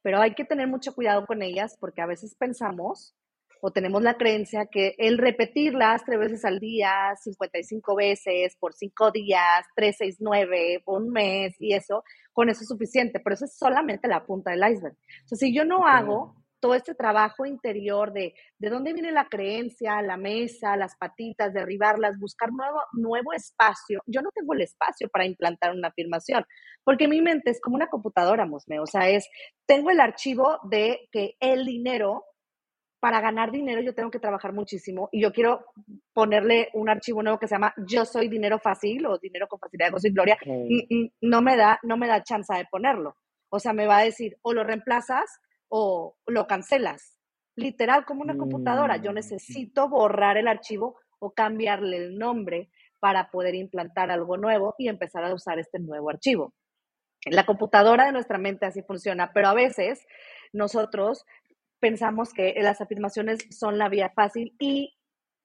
pero 0.00 0.20
hay 0.20 0.34
que 0.34 0.44
tener 0.44 0.68
mucho 0.68 0.94
cuidado 0.94 1.26
con 1.26 1.42
ellas 1.42 1.76
porque 1.80 2.00
a 2.00 2.06
veces 2.06 2.36
pensamos 2.36 3.16
o 3.64 3.72
tenemos 3.72 4.02
la 4.02 4.14
creencia 4.14 4.66
que 4.66 4.94
el 4.98 5.18
repetirlas 5.18 6.04
tres 6.04 6.18
veces 6.18 6.44
al 6.44 6.58
día, 6.58 7.14
55 7.16 7.94
veces, 7.94 8.56
por 8.58 8.74
cinco 8.74 9.12
días, 9.12 9.64
tres, 9.76 9.96
seis, 9.98 10.16
nueve, 10.18 10.82
un 10.84 11.10
mes 11.10 11.54
y 11.60 11.72
eso, 11.72 12.02
con 12.32 12.48
eso 12.48 12.62
es 12.62 12.68
suficiente, 12.68 13.20
pero 13.20 13.34
eso 13.34 13.44
es 13.44 13.56
solamente 13.56 14.08
la 14.08 14.24
punta 14.24 14.50
del 14.50 14.68
iceberg. 14.68 14.94
O 14.94 15.28
sea, 15.28 15.38
si 15.38 15.54
yo 15.54 15.64
no 15.64 15.86
hago 15.86 16.41
todo 16.62 16.74
este 16.74 16.94
trabajo 16.94 17.44
interior 17.44 18.12
de 18.12 18.34
de 18.62 18.70
dónde 18.70 18.92
viene 18.92 19.10
la 19.10 19.28
creencia, 19.28 20.00
la 20.02 20.16
mesa, 20.16 20.76
las 20.76 20.96
patitas, 20.96 21.52
derribarlas, 21.52 22.16
buscar 22.16 22.52
nuevo, 22.52 22.80
nuevo 22.92 23.32
espacio. 23.32 24.00
Yo 24.06 24.22
no 24.22 24.30
tengo 24.30 24.54
el 24.54 24.60
espacio 24.60 25.08
para 25.08 25.26
implantar 25.26 25.72
una 25.72 25.88
afirmación, 25.88 26.44
porque 26.84 27.08
mi 27.08 27.20
mente 27.20 27.50
es 27.50 27.60
como 27.60 27.74
una 27.74 27.88
computadora, 27.88 28.46
Mosme. 28.46 28.78
O 28.78 28.86
sea, 28.86 29.08
es, 29.08 29.28
tengo 29.66 29.90
el 29.90 29.98
archivo 29.98 30.60
de 30.62 31.08
que 31.10 31.34
el 31.40 31.66
dinero, 31.66 32.24
para 33.00 33.20
ganar 33.20 33.50
dinero 33.50 33.80
yo 33.80 33.96
tengo 33.96 34.12
que 34.12 34.20
trabajar 34.20 34.52
muchísimo 34.52 35.08
y 35.10 35.20
yo 35.22 35.32
quiero 35.32 35.64
ponerle 36.12 36.68
un 36.74 36.88
archivo 36.88 37.20
nuevo 37.20 37.40
que 37.40 37.48
se 37.48 37.56
llama 37.56 37.74
Yo 37.88 38.04
soy 38.04 38.28
dinero 38.28 38.60
fácil 38.60 39.04
o 39.06 39.18
dinero 39.18 39.48
con 39.48 39.58
facilidad 39.58 39.88
de 39.88 39.92
gozo 39.92 40.06
y 40.06 40.12
gloria. 40.12 40.38
Y, 40.46 41.12
no 41.20 41.42
me 41.42 41.56
da, 41.56 41.80
no 41.82 41.96
me 41.96 42.06
da 42.06 42.22
chance 42.22 42.54
de 42.54 42.64
ponerlo. 42.70 43.16
O 43.48 43.58
sea, 43.58 43.72
me 43.72 43.88
va 43.88 43.98
a 43.98 44.04
decir, 44.04 44.36
o 44.42 44.52
lo 44.52 44.62
reemplazas 44.62 45.40
o 45.74 46.18
lo 46.26 46.46
cancelas. 46.46 47.18
Literal, 47.56 48.04
como 48.04 48.20
una 48.20 48.36
computadora. 48.36 48.98
Yo 48.98 49.12
mm, 49.12 49.14
necesito 49.14 49.88
borrar 49.88 50.36
el 50.36 50.46
archivo 50.46 50.98
o 51.18 51.32
cambiarle 51.32 51.96
el 51.96 52.18
nombre 52.18 52.68
para 53.00 53.30
poder 53.30 53.54
implantar 53.54 54.10
algo 54.10 54.36
nuevo 54.36 54.74
y 54.76 54.88
empezar 54.88 55.24
a 55.24 55.32
usar 55.32 55.58
este 55.58 55.78
nuevo 55.78 56.10
archivo. 56.10 56.52
La 57.24 57.46
computadora 57.46 58.04
de 58.04 58.12
nuestra 58.12 58.36
mente 58.36 58.66
así 58.66 58.82
funciona, 58.82 59.32
pero 59.32 59.48
a 59.48 59.54
veces 59.54 60.04
nosotros 60.52 61.24
pensamos 61.80 62.34
que 62.34 62.54
las 62.60 62.82
afirmaciones 62.82 63.38
son 63.50 63.78
la 63.78 63.88
vía 63.88 64.12
fácil 64.14 64.54
y 64.58 64.94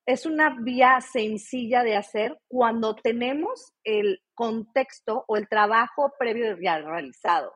es 0.06 0.26
una 0.26 0.58
vía 0.60 1.00
sencilla 1.00 1.84
de 1.84 1.96
hacer 1.96 2.38
cuando 2.50 2.96
tenemos 2.96 3.72
el 3.86 4.20
contexto 4.34 5.24
o 5.28 5.38
el 5.38 5.48
trabajo 5.48 6.12
previo 6.20 6.58
ya 6.62 6.80
realizado. 6.80 7.54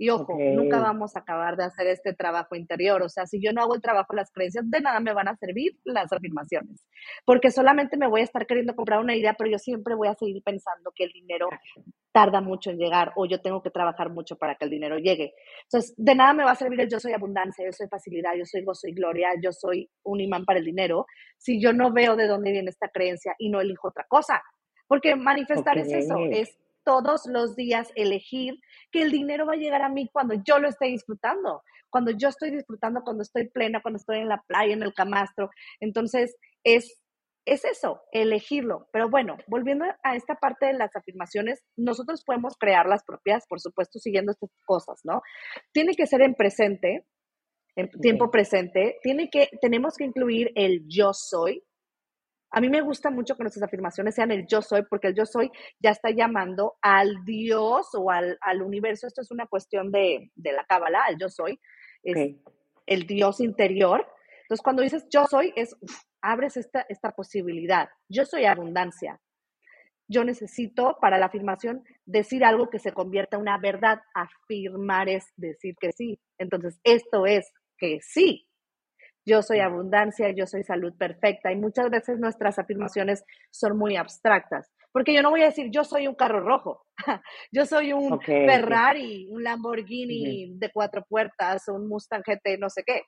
Y 0.00 0.08
ojo, 0.08 0.34
nunca 0.54 0.80
vamos 0.80 1.14
a 1.14 1.18
acabar 1.18 1.58
de 1.58 1.64
hacer 1.64 1.86
este 1.86 2.14
trabajo 2.14 2.56
interior. 2.56 3.02
O 3.02 3.10
sea, 3.10 3.26
si 3.26 3.38
yo 3.38 3.52
no 3.52 3.60
hago 3.60 3.74
el 3.74 3.82
trabajo 3.82 4.14
de 4.14 4.16
las 4.16 4.32
creencias, 4.32 4.64
de 4.66 4.80
nada 4.80 4.98
me 4.98 5.12
van 5.12 5.28
a 5.28 5.36
servir 5.36 5.78
las 5.84 6.10
afirmaciones. 6.10 6.86
Porque 7.26 7.50
solamente 7.50 7.98
me 7.98 8.08
voy 8.08 8.22
a 8.22 8.24
estar 8.24 8.46
queriendo 8.46 8.74
comprar 8.74 9.00
una 9.00 9.14
idea, 9.14 9.34
pero 9.36 9.50
yo 9.50 9.58
siempre 9.58 9.94
voy 9.94 10.08
a 10.08 10.14
seguir 10.14 10.42
pensando 10.42 10.90
que 10.96 11.04
el 11.04 11.12
dinero 11.12 11.50
tarda 12.12 12.40
mucho 12.40 12.70
en 12.70 12.78
llegar 12.78 13.12
o 13.14 13.26
yo 13.26 13.42
tengo 13.42 13.60
que 13.60 13.68
trabajar 13.68 14.08
mucho 14.08 14.36
para 14.36 14.54
que 14.54 14.64
el 14.64 14.70
dinero 14.70 14.96
llegue. 14.96 15.34
Entonces, 15.64 15.92
de 15.98 16.14
nada 16.14 16.32
me 16.32 16.44
va 16.44 16.52
a 16.52 16.56
servir 16.56 16.80
el 16.80 16.88
yo 16.88 16.98
soy 16.98 17.12
abundancia, 17.12 17.62
yo 17.66 17.72
soy 17.72 17.86
facilidad, 17.86 18.30
yo 18.38 18.46
soy 18.46 18.64
gozo 18.64 18.88
y 18.88 18.94
gloria, 18.94 19.28
yo 19.42 19.52
soy 19.52 19.86
un 20.04 20.22
imán 20.22 20.46
para 20.46 20.60
el 20.60 20.64
dinero, 20.64 21.04
si 21.36 21.60
yo 21.60 21.74
no 21.74 21.92
veo 21.92 22.16
de 22.16 22.26
dónde 22.26 22.52
viene 22.52 22.70
esta 22.70 22.88
creencia 22.88 23.34
y 23.38 23.50
no 23.50 23.60
elijo 23.60 23.88
otra 23.88 24.06
cosa. 24.08 24.42
Porque 24.88 25.14
manifestar 25.14 25.76
es 25.76 25.92
eso, 25.92 26.16
es 26.30 26.58
todos 26.84 27.26
los 27.26 27.56
días 27.56 27.90
elegir 27.94 28.54
que 28.90 29.02
el 29.02 29.10
dinero 29.10 29.46
va 29.46 29.54
a 29.54 29.56
llegar 29.56 29.82
a 29.82 29.88
mí 29.88 30.08
cuando 30.12 30.34
yo 30.44 30.58
lo 30.58 30.68
esté 30.68 30.86
disfrutando, 30.86 31.62
cuando 31.90 32.12
yo 32.12 32.28
estoy 32.28 32.50
disfrutando, 32.50 33.02
cuando 33.02 33.22
estoy 33.22 33.48
plena, 33.48 33.82
cuando 33.82 33.98
estoy 33.98 34.18
en 34.18 34.28
la 34.28 34.42
playa, 34.46 34.72
en 34.72 34.82
el 34.82 34.94
camastro. 34.94 35.50
Entonces, 35.80 36.36
es, 36.64 37.02
es 37.44 37.64
eso, 37.64 38.02
elegirlo. 38.12 38.88
Pero 38.92 39.10
bueno, 39.10 39.36
volviendo 39.46 39.84
a 40.02 40.16
esta 40.16 40.36
parte 40.36 40.66
de 40.66 40.74
las 40.74 40.94
afirmaciones, 40.94 41.62
nosotros 41.76 42.22
podemos 42.24 42.56
crear 42.58 42.86
las 42.86 43.04
propias, 43.04 43.46
por 43.48 43.60
supuesto, 43.60 43.98
siguiendo 43.98 44.32
estas 44.32 44.50
cosas, 44.66 45.00
¿no? 45.04 45.22
Tiene 45.72 45.94
que 45.94 46.06
ser 46.06 46.22
en 46.22 46.34
presente, 46.34 47.06
en 47.76 47.88
tiempo 48.00 48.30
presente, 48.30 48.98
tiene 49.02 49.30
que, 49.30 49.48
tenemos 49.60 49.96
que 49.96 50.04
incluir 50.04 50.50
el 50.54 50.84
yo 50.88 51.12
soy, 51.12 51.62
a 52.52 52.60
mí 52.60 52.68
me 52.68 52.80
gusta 52.80 53.10
mucho 53.10 53.36
que 53.36 53.44
nuestras 53.44 53.62
afirmaciones 53.62 54.14
sean 54.14 54.32
el 54.32 54.46
yo 54.46 54.60
soy, 54.60 54.82
porque 54.82 55.08
el 55.08 55.14
yo 55.14 55.24
soy 55.24 55.50
ya 55.78 55.90
está 55.90 56.10
llamando 56.10 56.74
al 56.82 57.24
Dios 57.24 57.88
o 57.94 58.10
al, 58.10 58.38
universo. 58.62 59.06
Esto 59.06 59.20
es 59.20 59.30
una 59.30 59.46
cuestión 59.46 59.92
de, 59.92 60.30
la 60.36 60.64
cábala, 60.64 61.04
el 61.08 61.16
yo 61.18 61.28
soy, 61.28 61.60
es 62.02 62.36
el 62.86 63.06
Dios 63.06 63.40
interior. 63.40 64.06
Entonces, 64.42 64.62
cuando 64.62 64.82
dices 64.82 65.06
yo 65.10 65.26
soy, 65.26 65.52
es 65.54 65.76
abres 66.20 66.56
esta, 66.56 66.84
esta 66.88 67.12
posibilidad. 67.12 67.88
Yo 68.08 68.24
soy 68.24 68.46
abundancia. 68.46 69.20
Yo 70.08 70.24
necesito 70.24 70.96
para 71.00 71.18
la 71.18 71.26
afirmación 71.26 71.84
decir 72.04 72.44
algo 72.44 72.68
que 72.68 72.80
se 72.80 72.92
convierta 72.92 73.36
en 73.36 73.42
una 73.42 73.58
verdad. 73.58 74.00
Afirmar 74.12 75.08
es 75.08 75.32
decir 75.36 75.76
que 75.80 75.92
sí. 75.92 76.20
Entonces, 76.36 76.80
esto 76.82 77.26
es 77.26 77.52
que 77.78 78.00
sí, 78.02 78.49
yo 79.30 79.42
soy 79.42 79.60
abundancia, 79.60 80.30
yo 80.30 80.46
soy 80.46 80.64
salud 80.64 80.92
perfecta. 80.98 81.52
Y 81.52 81.56
muchas 81.56 81.88
veces 81.88 82.18
nuestras 82.18 82.58
afirmaciones 82.58 83.24
son 83.50 83.78
muy 83.78 83.96
abstractas. 83.96 84.70
Porque 84.92 85.14
yo 85.14 85.22
no 85.22 85.30
voy 85.30 85.42
a 85.42 85.46
decir, 85.46 85.70
yo 85.70 85.84
soy 85.84 86.08
un 86.08 86.16
carro 86.16 86.40
rojo, 86.40 86.84
yo 87.52 87.64
soy 87.64 87.92
un 87.92 88.20
Ferrari, 88.20 89.28
un 89.30 89.44
Lamborghini 89.44 90.58
de 90.58 90.70
cuatro 90.72 91.04
puertas, 91.08 91.68
un 91.68 91.88
Mustang 91.88 92.22
GT, 92.26 92.58
no 92.58 92.68
sé 92.68 92.82
qué. 92.84 93.02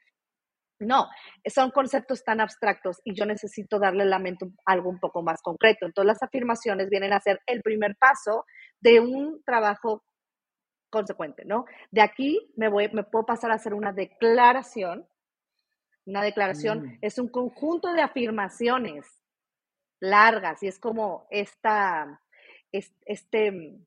No, 0.79 1.07
son 1.47 1.71
conceptos 1.71 2.25
tan 2.25 2.41
abstractos 2.41 3.01
y 3.05 3.15
yo 3.15 3.25
necesito 3.25 3.79
darle 3.79 4.05
la 4.05 4.19
mente 4.19 4.47
algo 4.65 4.91
un 4.91 4.99
poco 4.99 5.23
más 5.23 5.41
concreto. 5.43 5.87
Entonces 5.87 6.07
las 6.07 6.23
afirmaciones 6.23 6.89
vienen 6.89 7.13
a 7.13 7.21
ser 7.21 7.41
el 7.47 7.63
primer 7.63 7.97
paso 7.97 8.45
de 8.81 9.01
un 9.01 9.43
trabajo 9.45 10.03
consecuente, 10.91 11.45
¿no? 11.45 11.65
De 11.91 12.03
aquí 12.03 12.53
me, 12.57 12.69
voy, 12.69 12.89
me 12.93 13.03
puedo 13.03 13.25
pasar 13.27 13.51
a 13.51 13.55
hacer 13.55 13.75
una 13.75 13.93
declaración. 13.93 15.09
Una 16.07 16.23
declaración 16.23 16.83
mm. 16.83 16.99
es 17.01 17.19
un 17.19 17.29
conjunto 17.29 17.93
de 17.93 18.03
afirmaciones 18.03 19.07
largas 20.01 20.63
y 20.63 20.67
es 20.67 20.79
como 20.79 21.27
esta, 21.31 22.21
este, 22.71 23.79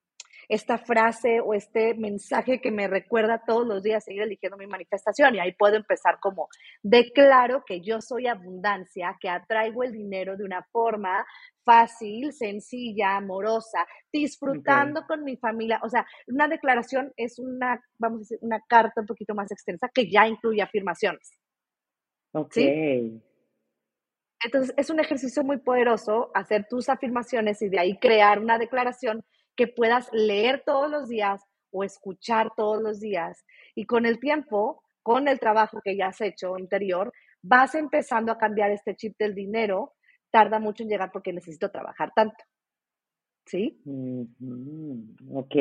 esta 0.47 0.78
frase 0.78 1.39
o 1.41 1.54
este 1.54 1.93
mensaje 1.95 2.62
que 2.62 2.71
me 2.71 2.88
recuerda 2.88 3.43
todos 3.45 3.67
los 3.67 3.84
días 3.84 4.04
seguir 4.04 4.21
eligiendo 4.21 4.58
mi 4.58 4.67
manifestación 4.67 5.36
y 5.36 5.39
ahí 5.39 5.54
puedo 5.54 5.75
empezar 5.75 6.19
como 6.21 6.47
declaro 6.82 7.63
que 7.65 7.82
yo 7.82 7.99
soy 8.01 8.28
abundancia, 8.28 9.17
que 9.19 9.30
atraigo 9.30 9.84
el 9.84 9.91
dinero 9.91 10.38
de 10.38 10.45
una 10.45 10.63
forma 10.71 11.25
fácil, 11.63 12.32
sencilla, 12.32 13.17
amorosa, 13.17 13.86
disfrutando 14.13 15.06
con 15.08 15.23
mi 15.23 15.36
familia. 15.36 15.80
O 15.84 15.89
sea, 15.89 16.06
una 16.28 16.47
declaración 16.47 17.12
es 17.17 17.39
una, 17.39 17.82
vamos 17.97 18.17
a 18.17 18.19
decir, 18.19 18.38
una 18.41 18.62
carta 18.67 19.01
un 19.01 19.08
poquito 19.08 19.34
más 19.34 19.51
extensa 19.51 19.89
que 19.93 20.10
ya 20.10 20.28
incluye 20.28 20.62
afirmaciones. 20.62 21.32
Ok. 22.36 22.58
Entonces, 24.43 24.74
es 24.76 24.89
un 24.89 25.00
ejercicio 25.00 25.41
muy 25.43 25.58
poderoso 25.58 26.32
hacer 26.34 26.67
tus 26.69 26.89
afirmaciones 26.89 27.62
y 27.62 27.69
de 27.69 27.80
ahí 27.80 27.98
crear 27.98 28.39
una 28.39 28.58
declaración 28.58 29.24
que 29.56 29.67
puedas 29.67 30.10
leer 30.12 30.62
todos 30.65 30.91
los 30.91 31.08
días 31.08 31.41
o 31.71 31.86
escuchar 31.86 32.52
todos 32.58 32.82
los 32.84 33.00
días. 33.00 33.45
Y 33.74 33.86
con 33.86 34.06
el 34.06 34.19
tiempo, 34.19 34.84
con 35.02 35.30
el 35.30 35.39
trabajo 35.39 35.80
que 35.82 35.95
ya 35.95 36.08
has 36.08 36.19
hecho 36.19 36.58
interior, 36.58 37.13
vas 37.41 37.74
empezando 37.74 38.34
a 38.34 38.38
cambiar 38.38 38.71
este 38.71 38.95
chip 38.95 39.17
del 39.17 39.34
dinero. 39.34 39.93
Tarda 40.30 40.60
mucho 40.60 40.84
en 40.84 40.89
llegar 40.89 41.12
porque 41.13 41.32
necesito 41.32 41.71
trabajar 41.71 42.12
tanto. 42.13 42.43
¿Sí? 43.45 43.80
Ok, 45.32 45.56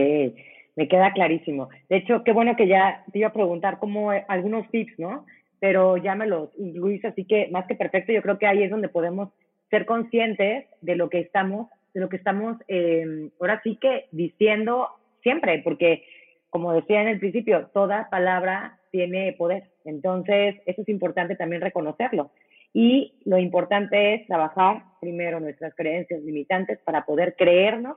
me 0.74 0.88
queda 0.88 1.12
clarísimo. 1.12 1.68
De 1.88 1.98
hecho, 1.98 2.24
qué 2.24 2.32
bueno 2.32 2.56
que 2.56 2.66
ya 2.66 3.04
te 3.12 3.20
iba 3.20 3.28
a 3.28 3.32
preguntar 3.32 3.78
como 3.78 4.12
eh, 4.12 4.24
algunos 4.26 4.68
tips, 4.70 4.98
¿no? 4.98 5.24
Pero 5.60 5.96
ya 5.96 6.14
me 6.14 6.26
los 6.26 6.50
incluís, 6.58 7.04
así 7.04 7.24
que 7.24 7.48
más 7.50 7.66
que 7.66 7.74
perfecto, 7.74 8.12
yo 8.12 8.22
creo 8.22 8.38
que 8.38 8.46
ahí 8.46 8.62
es 8.62 8.70
donde 8.70 8.88
podemos 8.88 9.30
ser 9.70 9.86
conscientes 9.86 10.66
de 10.80 10.96
lo 10.96 11.08
que 11.08 11.20
estamos 11.20 11.68
de 11.94 12.00
lo 12.00 12.08
que 12.08 12.16
estamos 12.16 12.56
em, 12.66 13.30
ahora 13.40 13.60
sí 13.62 13.78
que 13.80 14.06
diciendo 14.10 14.88
siempre, 15.22 15.60
porque 15.62 16.04
como 16.50 16.72
decía 16.72 17.00
en 17.02 17.08
el 17.08 17.18
principio, 17.18 17.70
toda 17.72 18.10
palabra 18.10 18.78
tiene 18.90 19.32
poder. 19.32 19.70
Entonces, 19.84 20.56
eso 20.66 20.82
es 20.82 20.88
importante 20.88 21.34
también 21.34 21.62
reconocerlo. 21.62 22.30
Y 22.72 23.14
lo 23.24 23.38
importante 23.38 24.14
es 24.14 24.26
trabajar 24.26 24.84
primero 25.00 25.40
nuestras 25.40 25.74
creencias 25.74 26.22
limitantes 26.22 26.78
para 26.84 27.04
poder 27.04 27.34
creernos 27.36 27.96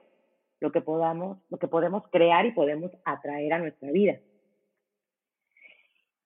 lo 0.59 0.71
que 0.71 0.81
podamos, 0.81 1.37
lo 1.49 1.57
que 1.57 1.67
podemos 1.67 2.03
crear 2.11 2.45
y 2.45 2.51
podemos 2.51 2.91
atraer 3.05 3.53
a 3.53 3.59
nuestra 3.59 3.91
vida. 3.91 4.17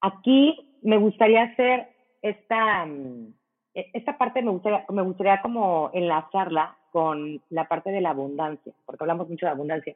Aquí 0.01 0.77
me 0.81 0.97
gustaría 0.97 1.43
hacer 1.43 1.87
esta, 2.21 2.85
mm, 2.85 3.33
e-, 3.75 3.89
esta 3.93 4.17
parte 4.17 4.41
me 4.41 4.51
gustaría, 4.51 4.85
me 4.89 5.03
gustaría 5.03 5.41
como 5.41 5.91
enlazarla 5.93 6.77
con 6.91 7.41
la 7.49 7.67
parte 7.67 7.91
de 7.91 8.01
la 8.01 8.09
abundancia, 8.09 8.73
porque 8.85 9.03
hablamos 9.03 9.29
mucho 9.29 9.45
de 9.45 9.51
abundancia. 9.51 9.95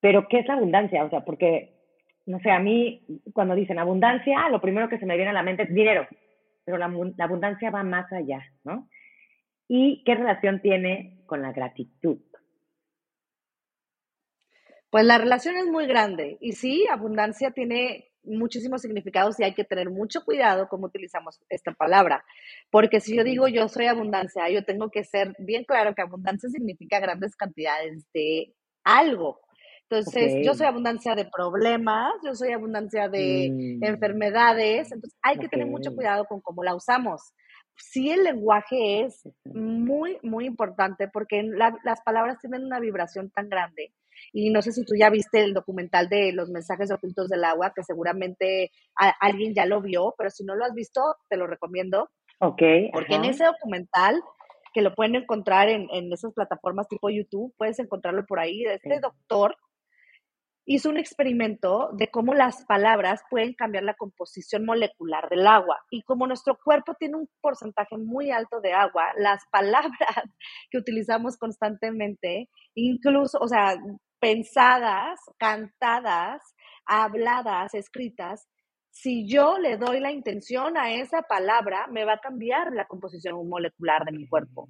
Pero, 0.00 0.28
¿qué 0.28 0.40
es 0.40 0.46
la 0.46 0.54
abundancia? 0.54 1.04
O 1.04 1.10
sea, 1.10 1.24
porque, 1.24 1.72
no 2.26 2.38
sé, 2.40 2.50
a 2.50 2.60
mí 2.60 3.02
cuando 3.32 3.54
dicen 3.54 3.78
abundancia, 3.78 4.48
lo 4.50 4.60
primero 4.60 4.88
que 4.88 4.98
se 4.98 5.06
me 5.06 5.16
viene 5.16 5.30
a 5.30 5.34
la 5.34 5.42
mente 5.42 5.64
es 5.64 5.74
dinero, 5.74 6.06
pero 6.64 6.78
la, 6.78 6.88
la 7.16 7.24
abundancia 7.24 7.70
va 7.70 7.82
más 7.82 8.12
allá, 8.12 8.44
¿no? 8.64 8.88
¿Y 9.68 10.04
qué 10.04 10.14
relación 10.14 10.60
tiene 10.60 11.18
con 11.26 11.42
la 11.42 11.52
gratitud? 11.52 12.18
Pues 14.90 15.04
la 15.04 15.18
relación 15.18 15.56
es 15.56 15.66
muy 15.66 15.86
grande 15.86 16.38
y 16.40 16.52
sí, 16.52 16.86
abundancia 16.90 17.50
tiene 17.50 18.12
muchísimos 18.26 18.82
significados 18.82 19.38
y 19.38 19.44
hay 19.44 19.54
que 19.54 19.64
tener 19.64 19.90
mucho 19.90 20.24
cuidado 20.24 20.68
cómo 20.68 20.86
utilizamos 20.86 21.40
esta 21.48 21.72
palabra. 21.72 22.24
Porque 22.70 23.00
si 23.00 23.16
yo 23.16 23.24
digo 23.24 23.48
yo 23.48 23.68
soy 23.68 23.86
abundancia, 23.86 24.48
yo 24.50 24.64
tengo 24.64 24.90
que 24.90 25.04
ser 25.04 25.34
bien 25.38 25.64
claro 25.64 25.94
que 25.94 26.02
abundancia 26.02 26.48
significa 26.50 27.00
grandes 27.00 27.36
cantidades 27.36 28.06
de 28.12 28.54
algo. 28.84 29.40
Entonces, 29.88 30.44
yo 30.44 30.54
soy 30.54 30.66
abundancia 30.66 31.14
de 31.14 31.26
problemas, 31.26 32.12
yo 32.24 32.34
soy 32.34 32.52
abundancia 32.52 33.08
de 33.08 33.50
mm. 33.52 33.84
enfermedades, 33.84 34.90
entonces 34.90 35.16
hay 35.22 35.38
que 35.38 35.48
tener 35.48 35.68
mucho 35.68 35.94
cuidado 35.94 36.24
con 36.24 36.40
cómo 36.40 36.64
la 36.64 36.74
usamos. 36.74 37.32
Sí, 37.76 38.10
el 38.10 38.24
lenguaje 38.24 39.04
es 39.04 39.22
muy, 39.44 40.18
muy 40.22 40.46
importante 40.46 41.08
porque 41.08 41.42
las 41.42 42.00
palabras 42.04 42.38
tienen 42.40 42.64
una 42.64 42.80
vibración 42.80 43.30
tan 43.30 43.48
grande 43.48 43.92
y 44.32 44.50
no 44.50 44.62
sé 44.62 44.72
si 44.72 44.84
tú 44.84 44.94
ya 44.98 45.10
viste 45.10 45.40
el 45.40 45.54
documental 45.54 46.08
de 46.08 46.32
los 46.32 46.50
mensajes 46.50 46.90
ocultos 46.90 47.28
del 47.28 47.44
agua, 47.44 47.72
que 47.74 47.82
seguramente 47.82 48.70
alguien 49.20 49.54
ya 49.54 49.66
lo 49.66 49.80
vio, 49.80 50.14
pero 50.16 50.30
si 50.30 50.44
no 50.44 50.54
lo 50.54 50.64
has 50.64 50.74
visto, 50.74 51.00
te 51.28 51.36
lo 51.36 51.46
recomiendo. 51.46 52.10
Ok. 52.40 52.62
Porque 52.92 53.14
en 53.14 53.24
ese 53.24 53.44
documental, 53.44 54.20
que 54.74 54.82
lo 54.82 54.94
pueden 54.94 55.16
encontrar 55.16 55.68
en, 55.68 56.12
esas 56.12 56.34
plataformas 56.34 56.88
tipo 56.88 57.08
YouTube, 57.08 57.54
puedes 57.56 57.78
encontrarlo 57.78 58.26
por 58.26 58.38
ahí, 58.38 58.64
este 58.64 59.00
doctor 59.00 59.56
hizo 60.66 60.90
un 60.90 60.98
experimento 60.98 61.90
de 61.92 62.08
cómo 62.08 62.34
las 62.34 62.64
palabras 62.66 63.22
pueden 63.30 63.54
cambiar 63.54 63.84
la 63.84 63.94
composición 63.94 64.64
molecular 64.66 65.28
del 65.28 65.46
agua. 65.46 65.78
Y 65.90 66.02
como 66.02 66.26
nuestro 66.26 66.58
cuerpo 66.62 66.94
tiene 66.98 67.16
un 67.16 67.28
porcentaje 67.40 67.96
muy 67.96 68.32
alto 68.32 68.60
de 68.60 68.72
agua, 68.72 69.12
las 69.16 69.44
palabras 69.50 69.90
que 70.70 70.78
utilizamos 70.78 71.38
constantemente, 71.38 72.50
incluso, 72.74 73.38
o 73.40 73.46
sea, 73.46 73.76
pensadas, 74.20 75.20
cantadas, 75.38 76.42
habladas, 76.86 77.74
escritas, 77.74 78.46
si 78.90 79.28
yo 79.28 79.58
le 79.58 79.76
doy 79.76 80.00
la 80.00 80.10
intención 80.10 80.78
a 80.78 80.92
esa 80.92 81.20
palabra, 81.22 81.86
me 81.88 82.06
va 82.06 82.14
a 82.14 82.20
cambiar 82.20 82.72
la 82.72 82.86
composición 82.86 83.46
molecular 83.46 84.04
de 84.06 84.12
mi 84.12 84.26
cuerpo. 84.26 84.68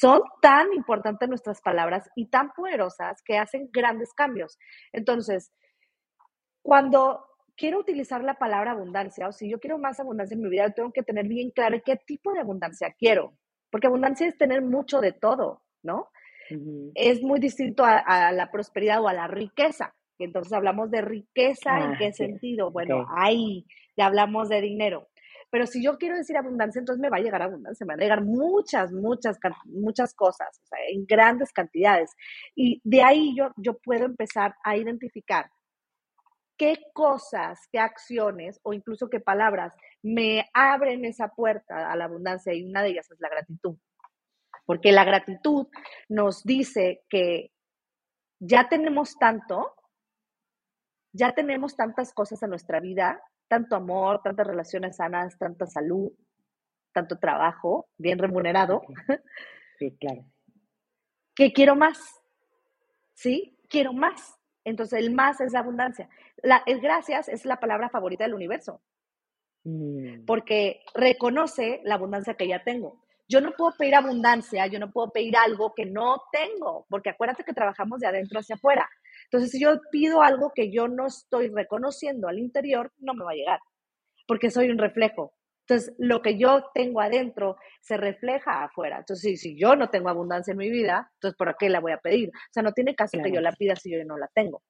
Son 0.00 0.22
tan 0.40 0.72
importantes 0.72 1.28
nuestras 1.28 1.60
palabras 1.60 2.08
y 2.14 2.28
tan 2.28 2.52
poderosas 2.52 3.20
que 3.24 3.36
hacen 3.36 3.68
grandes 3.72 4.12
cambios. 4.14 4.58
Entonces, 4.92 5.52
cuando 6.62 7.24
quiero 7.56 7.80
utilizar 7.80 8.22
la 8.22 8.34
palabra 8.34 8.72
abundancia 8.72 9.28
o 9.28 9.32
si 9.32 9.50
yo 9.50 9.58
quiero 9.58 9.78
más 9.78 9.98
abundancia 9.98 10.34
en 10.34 10.42
mi 10.42 10.48
vida, 10.48 10.70
tengo 10.70 10.92
que 10.92 11.02
tener 11.02 11.26
bien 11.26 11.50
claro 11.50 11.80
qué 11.84 11.96
tipo 11.96 12.32
de 12.32 12.40
abundancia 12.40 12.94
quiero, 12.96 13.36
porque 13.70 13.88
abundancia 13.88 14.26
es 14.26 14.38
tener 14.38 14.62
mucho 14.62 15.00
de 15.00 15.12
todo, 15.12 15.62
¿no? 15.82 16.10
Es 16.94 17.22
muy 17.22 17.40
distinto 17.40 17.84
a, 17.84 18.32
la 18.32 18.50
prosperidad 18.50 19.02
o 19.02 19.08
a 19.08 19.14
la 19.14 19.26
riqueza. 19.26 19.94
Entonces 20.18 20.52
hablamos 20.52 20.90
de 20.90 21.00
riqueza, 21.00 21.78
¿en 21.80 21.96
qué 21.98 22.12
sentido? 22.12 22.70
Bueno, 22.70 23.06
ahí 23.16 23.66
ya 23.96 24.06
hablamos 24.06 24.48
de 24.48 24.60
dinero. 24.60 25.08
Pero 25.50 25.66
si 25.66 25.84
yo 25.84 25.98
quiero 25.98 26.16
decir 26.16 26.36
abundancia, 26.36 26.80
entonces 26.80 27.00
me 27.00 27.10
va 27.10 27.18
a 27.18 27.20
llegar 27.20 27.40
abundancia, 27.40 27.86
me 27.86 27.92
van 27.92 28.00
a 28.00 28.02
llegar 28.02 28.24
muchas, 28.24 28.92
muchas, 28.92 29.38
muchas 29.66 30.12
cosas, 30.14 30.48
o 30.64 30.66
sea, 30.66 30.78
en 30.90 31.06
grandes 31.06 31.52
cantidades. 31.52 32.10
Y 32.56 32.80
de 32.82 33.02
ahí 33.02 33.36
yo, 33.36 33.50
yo 33.56 33.78
puedo 33.78 34.04
empezar 34.04 34.56
a 34.64 34.76
identificar 34.76 35.50
qué 36.56 36.78
cosas, 36.92 37.60
qué 37.70 37.78
acciones 37.78 38.58
o 38.64 38.72
incluso 38.72 39.08
qué 39.08 39.20
palabras 39.20 39.74
me 40.02 40.44
abren 40.52 41.04
esa 41.04 41.28
puerta 41.28 41.90
a 41.90 41.96
la 41.96 42.06
abundancia 42.06 42.52
y 42.52 42.64
una 42.64 42.82
de 42.82 42.90
ellas 42.90 43.10
es 43.10 43.20
la 43.20 43.28
gratitud 43.28 43.76
porque 44.66 44.92
la 44.92 45.04
gratitud 45.04 45.66
nos 46.08 46.42
dice 46.44 47.04
que 47.08 47.52
ya 48.40 48.68
tenemos 48.68 49.16
tanto, 49.18 49.74
ya 51.12 51.34
tenemos 51.34 51.76
tantas 51.76 52.12
cosas 52.12 52.42
en 52.42 52.50
nuestra 52.50 52.80
vida, 52.80 53.22
tanto 53.48 53.76
amor, 53.76 54.20
tantas 54.22 54.46
relaciones 54.46 54.96
sanas, 54.96 55.38
tanta 55.38 55.66
salud, 55.66 56.12
tanto 56.92 57.18
trabajo 57.18 57.88
bien 57.98 58.18
remunerado. 58.18 58.82
Sí, 59.78 59.96
claro. 59.98 60.24
Que 61.34 61.52
quiero 61.52 61.74
más. 61.74 61.98
¿Sí? 63.12 63.58
Quiero 63.68 63.92
más. 63.92 64.38
Entonces, 64.64 65.00
el 65.00 65.12
más 65.12 65.40
es 65.40 65.52
la 65.52 65.58
abundancia. 65.58 66.08
La, 66.42 66.62
el 66.66 66.80
gracias 66.80 67.28
es 67.28 67.44
la 67.44 67.58
palabra 67.58 67.90
favorita 67.90 68.24
del 68.24 68.34
universo. 68.34 68.80
Mm. 69.64 70.24
Porque 70.26 70.84
reconoce 70.94 71.80
la 71.84 71.96
abundancia 71.96 72.34
que 72.34 72.46
ya 72.46 72.62
tengo. 72.62 73.03
Yo 73.28 73.40
no 73.40 73.52
puedo 73.52 73.72
pedir 73.76 73.94
abundancia, 73.94 74.66
yo 74.66 74.78
no 74.78 74.90
puedo 74.90 75.10
pedir 75.10 75.36
algo 75.36 75.72
que 75.74 75.86
no 75.86 76.22
tengo, 76.30 76.86
porque 76.90 77.10
acuérdate 77.10 77.44
que 77.44 77.54
trabajamos 77.54 78.00
de 78.00 78.06
adentro 78.06 78.38
hacia 78.38 78.56
afuera. 78.56 78.88
Entonces, 79.24 79.50
si 79.50 79.60
yo 79.60 79.80
pido 79.90 80.22
algo 80.22 80.52
que 80.54 80.70
yo 80.70 80.88
no 80.88 81.06
estoy 81.06 81.48
reconociendo 81.48 82.28
al 82.28 82.38
interior, 82.38 82.92
no 82.98 83.14
me 83.14 83.24
va 83.24 83.32
a 83.32 83.36
llegar, 83.36 83.60
porque 84.26 84.50
soy 84.50 84.70
un 84.70 84.78
reflejo. 84.78 85.32
Entonces, 85.66 85.94
lo 85.98 86.20
que 86.20 86.38
yo 86.38 86.66
tengo 86.74 87.00
adentro 87.00 87.56
se 87.80 87.96
refleja 87.96 88.64
afuera. 88.64 88.98
Entonces, 88.98 89.40
si, 89.40 89.56
yo 89.58 89.76
no 89.76 89.88
tengo 89.88 90.10
abundancia 90.10 90.52
en 90.52 90.58
mi 90.58 90.70
vida, 90.70 91.10
entonces, 91.14 91.36
¿por 91.38 91.56
qué 91.56 91.70
la 91.70 91.80
voy 91.80 91.92
a 91.92 91.98
pedir? 91.98 92.28
O 92.28 92.52
sea, 92.52 92.62
no 92.62 92.72
tiene 92.72 92.94
caso 92.94 93.18
que 93.22 93.32
yo 93.32 93.40
la 93.40 93.52
pida 93.52 93.74
si 93.74 93.90
yo 93.90 94.04
no 94.04 94.18
la 94.18 94.28
tengo, 94.34 94.62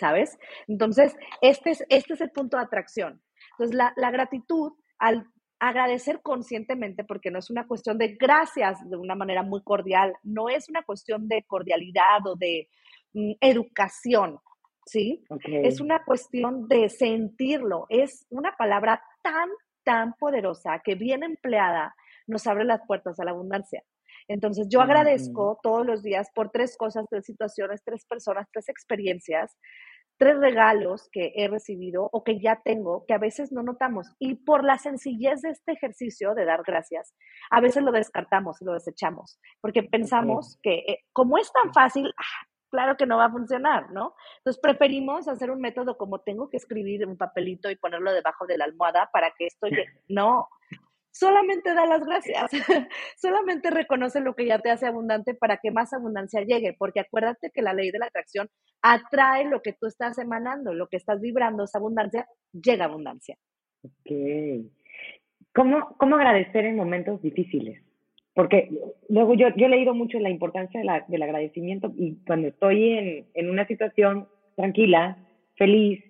¿sabes? 0.00 0.38
Entonces, 0.66 1.14
este 1.42 1.70
es, 1.70 1.84
este 1.90 2.14
es 2.14 2.20
el 2.22 2.30
punto 2.30 2.56
de 2.56 2.62
atracción. 2.62 3.22
Entonces, 3.52 3.76
la, 3.76 3.92
la 3.96 4.10
gratitud, 4.10 4.72
al 4.98 5.26
agradecer 5.60 6.20
conscientemente, 6.22 7.04
porque 7.04 7.30
no 7.30 7.38
es 7.38 7.50
una 7.50 7.66
cuestión 7.66 7.98
de 7.98 8.16
gracias 8.16 8.78
de 8.88 8.96
una 8.96 9.14
manera 9.14 9.42
muy 9.42 9.62
cordial, 9.62 10.14
no 10.22 10.48
es 10.48 10.68
una 10.68 10.82
cuestión 10.82 11.28
de 11.28 11.42
cordialidad 11.44 12.26
o 12.26 12.36
de 12.36 12.68
mm, 13.12 13.32
educación, 13.40 14.38
¿sí? 14.86 15.24
Es 15.46 15.80
una 15.80 16.04
cuestión 16.04 16.68
de 16.68 16.88
sentirlo, 16.88 17.86
es 17.88 18.26
una 18.30 18.56
palabra 18.56 19.02
tan, 19.22 19.48
tan 19.84 20.14
poderosa 20.14 20.80
que 20.84 20.94
bien 20.94 21.22
empleada 21.22 21.94
nos 22.26 22.46
abre 22.46 22.64
las 22.64 22.80
puertas 22.86 23.18
a 23.18 23.24
la 23.24 23.32
abundancia. 23.32 23.82
Entonces 24.28 24.68
yo 24.68 24.82
agradezco 24.82 25.58
todos 25.62 25.86
los 25.86 26.02
días 26.02 26.28
por 26.34 26.50
tres 26.50 26.76
cosas, 26.76 27.06
tres 27.08 27.24
situaciones, 27.24 27.82
tres 27.82 28.04
personas, 28.04 28.46
tres 28.52 28.68
experiencias 28.68 29.56
tres 30.18 30.38
regalos 30.38 31.08
que 31.10 31.32
he 31.36 31.48
recibido 31.48 32.08
o 32.12 32.24
que 32.24 32.40
ya 32.40 32.60
tengo 32.62 33.04
que 33.06 33.14
a 33.14 33.18
veces 33.18 33.52
no 33.52 33.62
notamos. 33.62 34.08
Y 34.18 34.34
por 34.34 34.64
la 34.64 34.78
sencillez 34.78 35.40
de 35.42 35.50
este 35.50 35.72
ejercicio 35.72 36.34
de 36.34 36.44
dar 36.44 36.62
gracias, 36.66 37.14
a 37.50 37.60
veces 37.60 37.82
lo 37.82 37.92
descartamos, 37.92 38.58
lo 38.60 38.74
desechamos, 38.74 39.40
porque 39.60 39.82
pensamos 39.82 40.58
que 40.62 40.78
eh, 40.86 41.04
como 41.12 41.38
es 41.38 41.50
tan 41.52 41.72
fácil, 41.72 42.12
ah, 42.16 42.46
claro 42.70 42.96
que 42.96 43.06
no 43.06 43.16
va 43.16 43.26
a 43.26 43.30
funcionar, 43.30 43.90
¿no? 43.92 44.14
Entonces 44.38 44.60
preferimos 44.60 45.28
hacer 45.28 45.50
un 45.50 45.60
método 45.60 45.96
como 45.96 46.20
tengo 46.20 46.50
que 46.50 46.56
escribir 46.56 47.06
un 47.06 47.16
papelito 47.16 47.70
y 47.70 47.76
ponerlo 47.76 48.12
debajo 48.12 48.46
de 48.46 48.58
la 48.58 48.64
almohada 48.64 49.08
para 49.12 49.32
que 49.38 49.46
esto 49.46 49.68
No, 50.08 50.48
solamente 51.18 51.74
da 51.74 51.84
las 51.84 52.04
gracias, 52.04 52.50
solamente 53.16 53.70
reconoce 53.70 54.20
lo 54.20 54.34
que 54.34 54.46
ya 54.46 54.60
te 54.60 54.70
hace 54.70 54.86
abundante 54.86 55.34
para 55.34 55.56
que 55.56 55.72
más 55.72 55.92
abundancia 55.92 56.42
llegue, 56.42 56.76
porque 56.78 57.00
acuérdate 57.00 57.50
que 57.52 57.62
la 57.62 57.74
ley 57.74 57.90
de 57.90 57.98
la 57.98 58.06
atracción 58.06 58.48
atrae 58.82 59.46
lo 59.46 59.60
que 59.60 59.72
tú 59.72 59.86
estás 59.86 60.18
emanando, 60.18 60.72
lo 60.72 60.86
que 60.88 60.96
estás 60.96 61.20
vibrando 61.20 61.64
es 61.64 61.74
abundancia, 61.74 62.28
llega 62.52 62.84
abundancia. 62.84 63.36
Ok. 63.82 64.12
¿Cómo, 65.54 65.96
cómo 65.96 66.16
agradecer 66.16 66.64
en 66.64 66.76
momentos 66.76 67.20
difíciles? 67.20 67.82
Porque 68.34 68.70
luego 69.08 69.34
yo, 69.34 69.48
yo 69.56 69.66
he 69.66 69.70
leído 69.70 69.94
mucho 69.94 70.20
la 70.20 70.30
importancia 70.30 70.80
del 71.08 71.22
agradecimiento 71.22 71.92
y 71.96 72.18
cuando 72.24 72.46
estoy 72.46 72.92
en, 72.92 73.26
en 73.34 73.50
una 73.50 73.66
situación 73.66 74.28
tranquila, 74.54 75.18
feliz, 75.56 76.04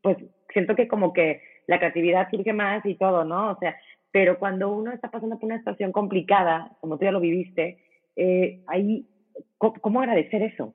pues 0.00 0.16
siento 0.54 0.74
que 0.74 0.88
como 0.88 1.12
que 1.12 1.42
la 1.66 1.78
creatividad 1.78 2.30
surge 2.30 2.52
más 2.52 2.84
y 2.86 2.94
todo, 2.94 3.24
¿no? 3.24 3.52
O 3.52 3.58
sea, 3.58 3.76
pero 4.14 4.38
cuando 4.38 4.70
uno 4.70 4.92
está 4.92 5.10
pasando 5.10 5.40
por 5.40 5.46
una 5.46 5.58
situación 5.58 5.90
complicada, 5.90 6.76
como 6.80 6.96
tú 6.96 7.04
ya 7.04 7.10
lo 7.10 7.18
viviste, 7.18 7.84
eh, 8.14 8.62
ahí, 8.68 9.08
¿cómo, 9.58 10.00
agradecer 10.00 10.40
eso? 10.40 10.72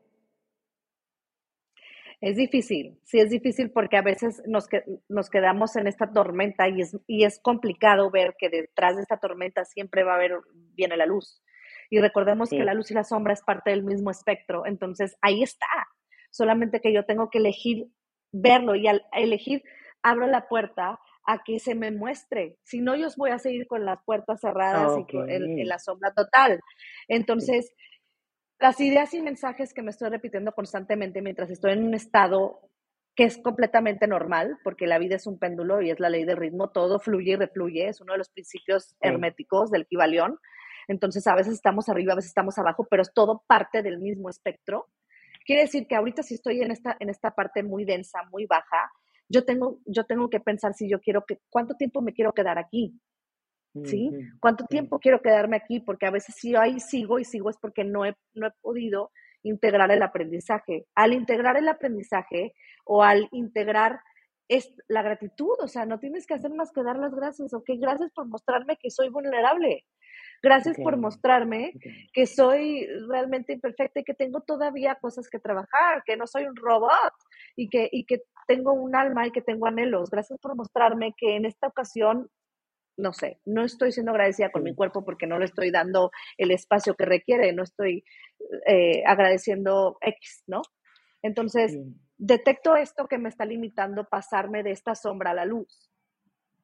Es 2.19 2.35
difícil, 2.35 2.99
sí 3.05 3.17
es 3.21 3.29
difícil 3.29 3.71
porque 3.71 3.95
a 3.95 4.01
veces 4.01 4.43
nos, 4.45 4.67
nos 5.07 5.29
quedamos 5.29 5.77
en 5.77 5.87
esta 5.87 6.11
tormenta 6.11 6.67
y 6.67 6.81
es, 6.81 6.97
y 7.07 7.23
es 7.23 7.39
complicado 7.39 8.11
ver 8.11 8.35
que 8.37 8.49
detrás 8.49 8.97
de 8.97 9.03
esta 9.03 9.21
tormenta 9.21 9.63
siempre 9.63 10.03
va 10.03 10.11
a 10.11 10.15
haber, 10.15 10.33
viene 10.73 10.97
la 10.97 11.05
luz. 11.05 11.41
Y 11.89 12.01
recordemos 12.01 12.49
que 12.49 12.65
la 12.65 12.73
luz 12.73 12.91
y 12.91 12.93
la 12.93 13.05
sombra 13.05 13.31
es 13.31 13.41
parte 13.41 13.69
del 13.69 13.83
mismo 13.83 14.11
espectro, 14.11 14.65
entonces 14.65 15.15
ahí 15.21 15.43
está. 15.43 15.87
Solamente 16.29 16.81
que 16.81 16.91
yo 16.91 17.05
tengo 17.05 17.29
que 17.29 17.37
elegir 17.37 17.87
verlo 18.33 18.75
y 18.75 18.89
al 18.89 19.05
elegir 19.13 19.63
abro 20.03 20.27
la 20.27 20.49
puerta 20.49 20.99
a 21.29 21.43
que 21.43 21.59
se 21.59 21.75
me 21.75 21.91
muestre. 21.91 22.57
Si 22.63 22.81
no, 22.81 22.95
yo 22.95 23.07
voy 23.15 23.29
a 23.29 23.37
seguir 23.37 23.67
con 23.67 23.85
las 23.85 24.03
puertas 24.03 24.41
cerradas 24.41 24.97
y 24.97 25.15
en, 25.15 25.67
la 25.67 25.77
sombra 25.77 26.11
total. 26.11 26.59
Entonces, 27.07 27.71
las 28.59 28.81
ideas 28.81 29.13
y 29.13 29.21
mensajes 29.21 29.71
que 29.71 29.83
me 29.83 29.91
estoy 29.91 30.09
repitiendo 30.09 30.53
constantemente 30.53 31.21
mientras 31.21 31.51
estoy 31.51 31.73
en 31.73 31.83
un 31.83 31.93
estado 31.93 32.61
que 33.15 33.25
es 33.25 33.37
completamente 33.37 34.07
normal, 34.07 34.57
porque 34.63 34.87
la 34.87 34.97
vida 34.97 35.17
es 35.17 35.27
un 35.27 35.37
péndulo 35.37 35.83
y 35.83 35.91
es 35.91 35.99
la 35.99 36.09
ley 36.09 36.25
del 36.25 36.37
ritmo, 36.37 36.71
todo 36.71 36.99
fluye 36.99 37.33
y 37.33 37.35
refluye, 37.35 37.89
es 37.89 38.01
uno 38.01 38.13
de 38.13 38.17
los 38.17 38.29
principios 38.29 38.95
herméticos 38.99 39.69
del 39.69 39.85
Kibalión. 39.85 40.39
Entonces, 40.87 41.27
a 41.27 41.35
veces 41.35 41.53
estamos 41.53 41.89
arriba, 41.89 42.13
a 42.13 42.15
veces 42.15 42.29
estamos 42.29 42.57
abajo, 42.57 42.87
pero 42.89 43.03
es 43.03 43.13
todo 43.13 43.43
parte 43.45 43.83
del 43.83 43.99
mismo 43.99 44.29
espectro. 44.29 44.87
Quiere 45.45 45.61
decir 45.61 45.85
que 45.85 45.95
ahorita 45.95 46.23
si 46.23 46.33
estoy 46.33 46.63
en 46.63 46.71
esta, 46.71 46.97
en 46.99 47.09
esta 47.09 47.35
parte 47.35 47.61
muy 47.61 47.85
densa, 47.85 48.23
muy 48.31 48.47
baja, 48.47 48.91
yo 49.29 49.45
tengo, 49.45 49.79
yo 49.85 50.03
tengo 50.05 50.29
que 50.29 50.39
pensar 50.39 50.73
si 50.73 50.89
yo 50.89 50.99
quiero 50.99 51.23
que, 51.25 51.39
cuánto 51.49 51.75
tiempo 51.75 52.01
me 52.01 52.13
quiero 52.13 52.33
quedar 52.33 52.57
aquí, 52.57 52.99
¿sí? 53.85 54.11
¿Cuánto 54.39 54.65
tiempo 54.65 54.99
quiero 54.99 55.21
quedarme 55.21 55.55
aquí? 55.55 55.79
Porque 55.79 56.07
a 56.07 56.11
veces 56.11 56.35
si 56.35 56.51
yo 56.51 56.59
ahí 56.59 56.79
sigo 56.79 57.19
y 57.19 57.25
sigo 57.25 57.49
es 57.49 57.57
porque 57.57 57.83
no 57.83 58.05
he, 58.05 58.15
no 58.33 58.47
he 58.47 58.51
podido 58.61 59.11
integrar 59.43 59.91
el 59.91 60.01
aprendizaje. 60.01 60.85
Al 60.95 61.13
integrar 61.13 61.55
el 61.57 61.67
aprendizaje 61.67 62.53
o 62.85 63.03
al 63.03 63.29
integrar 63.31 64.01
es 64.49 64.75
la 64.87 65.03
gratitud, 65.03 65.53
o 65.59 65.67
sea, 65.67 65.85
no 65.85 65.99
tienes 65.99 66.25
que 66.25 66.33
hacer 66.33 66.51
más 66.51 66.71
que 66.71 66.81
dar 66.81 66.97
las 66.97 67.13
gracias, 67.13 67.53
ok, 67.53 67.69
gracias 67.79 68.11
por 68.11 68.27
mostrarme 68.27 68.77
que 68.77 68.89
soy 68.89 69.09
vulnerable, 69.09 69.85
gracias 70.41 70.75
por 70.77 70.97
mostrarme 70.97 71.73
que 72.11 72.25
soy 72.25 72.87
realmente 73.07 73.53
imperfecta 73.53 73.99
y 73.99 74.03
que 74.03 74.15
tengo 74.15 74.41
todavía 74.41 74.95
cosas 74.95 75.29
que 75.29 75.37
trabajar, 75.37 76.01
que 76.03 76.17
no 76.17 76.25
soy 76.25 76.45
un 76.45 76.55
robot 76.55 77.13
y 77.59 77.67
que, 77.67 77.89
y 77.91 78.05
que 78.05 78.21
tengo 78.47 78.71
un 78.71 78.95
alma 78.95 79.27
y 79.27 79.31
que 79.31 79.41
tengo 79.41 79.67
anhelos. 79.67 80.09
Gracias 80.09 80.39
por 80.39 80.55
mostrarme 80.55 81.13
que 81.17 81.35
en 81.35 81.45
esta 81.45 81.67
ocasión, 81.67 82.29
no 82.95 83.11
sé, 83.11 83.41
no 83.45 83.65
estoy 83.65 83.91
siendo 83.91 84.11
agradecida 84.11 84.49
con 84.49 84.63
mi 84.63 84.73
cuerpo 84.73 85.03
porque 85.03 85.27
no 85.27 85.37
le 85.37 85.45
estoy 85.45 85.69
dando 85.69 86.11
el 86.37 86.51
espacio 86.51 86.95
que 86.95 87.05
requiere, 87.05 87.51
no 87.51 87.63
estoy 87.63 88.05
eh, 88.65 89.03
agradeciendo 89.05 89.97
X, 90.01 90.43
¿no? 90.47 90.61
Entonces, 91.21 91.77
detecto 92.17 92.77
esto 92.77 93.07
que 93.07 93.17
me 93.17 93.27
está 93.27 93.43
limitando 93.43 94.05
pasarme 94.05 94.63
de 94.63 94.71
esta 94.71 94.95
sombra 94.95 95.31
a 95.31 95.35
la 95.35 95.45
luz. 95.45 95.89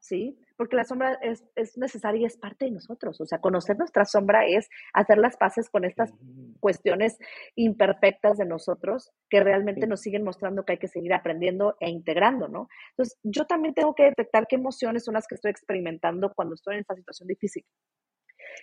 ¿sí? 0.05 0.37
Porque 0.55 0.75
la 0.75 0.83
sombra 0.83 1.17
es, 1.21 1.43
necesaria 1.77 2.21
y 2.21 2.25
es 2.25 2.37
parte 2.37 2.65
de 2.65 2.71
nosotros. 2.71 3.19
O 3.19 3.25
sea, 3.25 3.39
conocer 3.39 3.77
nuestra 3.77 4.05
sombra 4.05 4.45
es 4.45 4.69
hacer 4.93 5.17
las 5.17 5.35
paces 5.35 5.69
con 5.69 5.83
estas 5.83 6.13
cuestiones 6.59 7.17
imperfectas 7.55 8.37
de 8.37 8.45
nosotros 8.45 9.11
que 9.29 9.41
realmente 9.41 9.87
nos 9.87 10.01
siguen 10.01 10.23
mostrando 10.23 10.63
que 10.63 10.73
hay 10.73 10.79
que 10.79 10.87
seguir 10.87 11.13
aprendiendo 11.13 11.75
e 11.79 11.89
integrando, 11.89 12.47
¿no? 12.47 12.67
Entonces, 12.91 13.17
yo 13.23 13.45
también 13.45 13.73
tengo 13.73 13.93
que 13.93 14.05
detectar 14.05 14.47
qué 14.47 14.55
emociones 14.55 15.03
son 15.03 15.15
las 15.15 15.27
que 15.27 15.35
estoy 15.35 15.51
experimentando 15.51 16.31
cuando 16.35 16.55
estoy 16.55 16.75
en 16.75 16.81
esta 16.81 16.95
situación 16.95 17.27
difícil. 17.27 17.63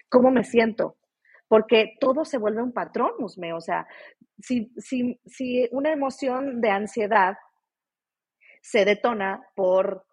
¿Cómo 0.09 0.31
me 0.31 0.45
siento? 0.45 0.97
Porque 1.49 1.95
todo 2.01 2.25
se 2.25 2.39
vuelve 2.39 2.63
un 2.63 2.73
patrón, 2.73 3.13
Musme. 3.19 3.53
O 3.53 3.61
sea, 3.61 3.87
si, 4.41 4.73
si, 4.79 5.21
si 5.27 5.69
una 5.73 5.93
emoción 5.93 6.61
de 6.61 6.71
ansiedad 6.71 7.37
se 8.63 8.85
detona 8.85 9.45
por 9.55 10.07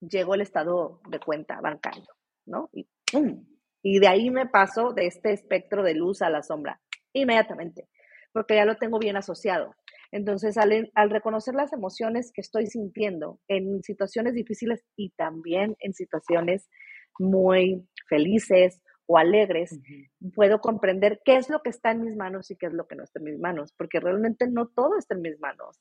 llegó 0.00 0.34
el 0.34 0.40
estado 0.40 1.00
de 1.08 1.20
cuenta 1.20 1.60
bancario, 1.60 2.08
¿no? 2.46 2.68
Y, 2.72 2.88
y 3.84 3.98
de 4.00 4.08
ahí 4.08 4.30
me 4.30 4.46
paso 4.46 4.94
de 4.94 5.06
este 5.06 5.32
espectro 5.32 5.82
de 5.82 5.94
luz 5.94 6.22
a 6.22 6.30
la 6.30 6.42
sombra, 6.42 6.80
inmediatamente, 7.12 7.86
porque 8.32 8.54
ya 8.54 8.64
lo 8.64 8.78
tengo 8.78 8.98
bien 8.98 9.16
asociado. 9.16 9.76
Entonces, 10.10 10.56
al, 10.56 10.90
al, 10.94 11.10
reconocer 11.10 11.54
las 11.54 11.72
emociones 11.74 12.32
que 12.32 12.40
estoy 12.40 12.66
sintiendo 12.66 13.40
en 13.46 13.82
situaciones 13.82 14.32
difíciles 14.32 14.82
y 14.96 15.10
también 15.10 15.76
en 15.80 15.92
situaciones 15.92 16.70
muy 17.18 17.86
felices 18.08 18.80
o 19.06 19.18
alegres, 19.18 19.78
puedo 20.34 20.60
comprender 20.60 21.20
qué 21.22 21.36
es 21.36 21.50
lo 21.50 21.60
que 21.60 21.68
está 21.68 21.90
en 21.90 22.00
mis 22.04 22.16
manos 22.16 22.50
y 22.50 22.56
qué 22.56 22.66
es 22.66 22.72
lo 22.72 22.86
que 22.86 22.96
no 22.96 23.04
está 23.04 23.18
en 23.18 23.26
mis 23.26 23.38
manos, 23.38 23.74
porque 23.76 24.00
realmente 24.00 24.46
no 24.48 24.68
todo 24.68 24.96
está 24.98 25.14
en 25.14 25.20
mis 25.20 25.38
manos. 25.40 25.78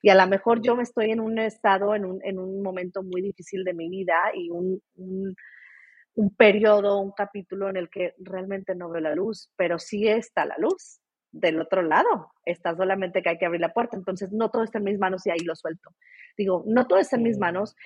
Y 0.00 0.08
a 0.08 0.14
lo 0.14 0.26
mejor 0.26 0.62
yo 0.62 0.74
me 0.74 0.84
estoy 0.84 1.10
en 1.10 1.20
un 1.20 1.38
estado, 1.38 1.94
en 1.94 2.06
un, 2.06 2.20
en 2.24 2.38
un 2.38 2.62
momento 2.62 3.02
muy 3.02 3.20
difícil 3.20 3.62
de 3.62 3.74
mi 3.74 3.90
vida 3.90 4.14
y 4.34 4.48
un, 4.50 4.80
un, 4.94 5.36
un 6.16 6.34
periodo, 6.34 6.98
un 6.98 7.12
capítulo 7.12 7.68
en 7.68 7.76
el 7.76 7.88
que 7.88 8.14
realmente 8.18 8.74
no 8.74 8.90
veo 8.90 9.00
la 9.00 9.14
luz, 9.14 9.50
pero 9.56 9.78
sí 9.78 10.08
está 10.08 10.44
la 10.44 10.56
luz 10.58 11.00
del 11.30 11.60
otro 11.60 11.82
lado. 11.82 12.32
Está 12.44 12.74
solamente 12.74 13.22
que 13.22 13.30
hay 13.30 13.38
que 13.38 13.46
abrir 13.46 13.60
la 13.60 13.72
puerta. 13.72 13.96
Entonces, 13.96 14.32
no 14.32 14.50
todo 14.50 14.64
está 14.64 14.78
en 14.78 14.84
mis 14.84 14.98
manos 14.98 15.26
y 15.26 15.30
ahí 15.30 15.40
lo 15.40 15.54
suelto. 15.54 15.90
Digo, 16.36 16.64
no 16.66 16.86
todo 16.86 16.98
está 16.98 17.16
en 17.16 17.22
mis 17.22 17.38
manos. 17.38 17.76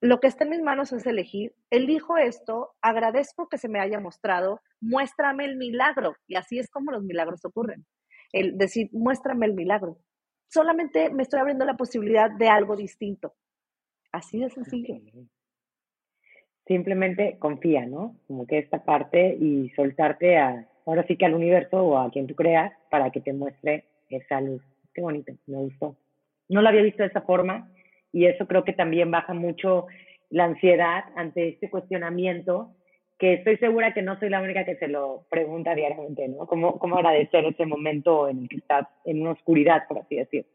Lo 0.00 0.20
que 0.20 0.28
está 0.28 0.44
en 0.44 0.50
mis 0.50 0.62
manos 0.62 0.92
es 0.92 1.06
elegir. 1.06 1.54
Elijo 1.70 2.16
esto, 2.16 2.70
agradezco 2.80 3.48
que 3.48 3.58
se 3.58 3.68
me 3.68 3.80
haya 3.80 4.00
mostrado, 4.00 4.60
muéstrame 4.80 5.44
el 5.44 5.56
milagro. 5.56 6.16
Y 6.26 6.36
así 6.36 6.58
es 6.58 6.70
como 6.70 6.92
los 6.92 7.02
milagros 7.02 7.44
ocurren. 7.44 7.84
El 8.32 8.56
decir, 8.56 8.88
muéstrame 8.92 9.46
el 9.46 9.54
milagro 9.54 9.98
solamente 10.50 11.10
me 11.10 11.22
estoy 11.22 11.40
abriendo 11.40 11.64
la 11.64 11.76
posibilidad 11.76 12.30
de 12.30 12.48
algo 12.48 12.76
distinto. 12.76 13.34
Así 14.12 14.40
de 14.40 14.50
sencillo. 14.50 14.96
Simplemente 16.70 17.36
confía, 17.40 17.84
¿no? 17.84 18.14
Como 18.28 18.46
que 18.46 18.58
esta 18.58 18.84
parte 18.84 19.36
y 19.40 19.70
soltarte 19.70 20.38
a, 20.38 20.68
ahora 20.86 21.04
sí 21.08 21.16
que 21.16 21.26
al 21.26 21.34
universo 21.34 21.84
o 21.84 21.98
a 21.98 22.12
quien 22.12 22.28
tú 22.28 22.36
creas 22.36 22.72
para 22.92 23.10
que 23.10 23.20
te 23.20 23.32
muestre 23.32 23.86
esa 24.08 24.40
luz. 24.40 24.62
Qué 24.94 25.02
bonito, 25.02 25.32
me 25.48 25.56
gustó. 25.56 25.96
No 26.48 26.62
lo 26.62 26.68
había 26.68 26.82
visto 26.82 27.02
de 27.02 27.08
esa 27.08 27.22
forma 27.22 27.68
y 28.12 28.26
eso 28.26 28.46
creo 28.46 28.62
que 28.62 28.72
también 28.72 29.10
baja 29.10 29.34
mucho 29.34 29.88
la 30.28 30.44
ansiedad 30.44 31.06
ante 31.16 31.48
este 31.48 31.68
cuestionamiento 31.70 32.70
que 33.18 33.32
estoy 33.32 33.56
segura 33.56 33.92
que 33.92 34.02
no 34.02 34.16
soy 34.20 34.28
la 34.28 34.40
única 34.40 34.64
que 34.64 34.76
se 34.76 34.86
lo 34.86 35.26
pregunta 35.28 35.74
diariamente, 35.74 36.28
¿no? 36.28 36.46
¿Cómo, 36.46 36.78
cómo 36.78 36.98
agradecer 36.98 37.46
ese 37.46 37.66
momento 37.66 38.28
en 38.28 38.46
que 38.46 38.58
estás 38.58 38.86
en 39.04 39.22
una 39.22 39.32
oscuridad, 39.32 39.88
por 39.88 39.98
así 39.98 40.14
decirlo? 40.14 40.48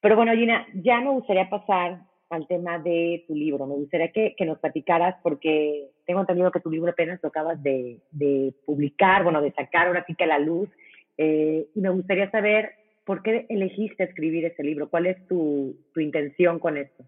Pero 0.00 0.16
bueno, 0.16 0.32
Gina, 0.32 0.66
ya 0.74 0.98
me 0.98 1.10
gustaría 1.10 1.48
pasar 1.48 2.00
al 2.32 2.46
tema 2.46 2.78
de 2.78 3.24
tu 3.26 3.34
libro. 3.34 3.66
Me 3.66 3.74
gustaría 3.74 4.10
que, 4.10 4.34
que 4.36 4.46
nos 4.46 4.58
platicaras, 4.58 5.16
porque 5.22 5.90
tengo 6.06 6.20
entendido 6.20 6.50
que 6.50 6.60
tu 6.60 6.70
libro 6.70 6.90
apenas 6.90 7.20
lo 7.22 7.28
acabas 7.28 7.62
de, 7.62 8.00
de 8.10 8.54
publicar, 8.64 9.22
bueno, 9.22 9.42
de 9.42 9.52
sacar 9.52 9.86
ahora 9.86 10.04
sí 10.06 10.14
que 10.14 10.24
a 10.24 10.28
la 10.28 10.38
luz. 10.38 10.70
Eh, 11.18 11.68
y 11.74 11.80
me 11.80 11.90
gustaría 11.90 12.30
saber 12.30 12.72
por 13.04 13.22
qué 13.22 13.44
elegiste 13.48 14.04
escribir 14.04 14.46
ese 14.46 14.62
libro, 14.62 14.88
cuál 14.88 15.06
es 15.06 15.26
tu, 15.26 15.76
tu 15.92 16.00
intención 16.00 16.58
con 16.58 16.78
esto. 16.78 17.04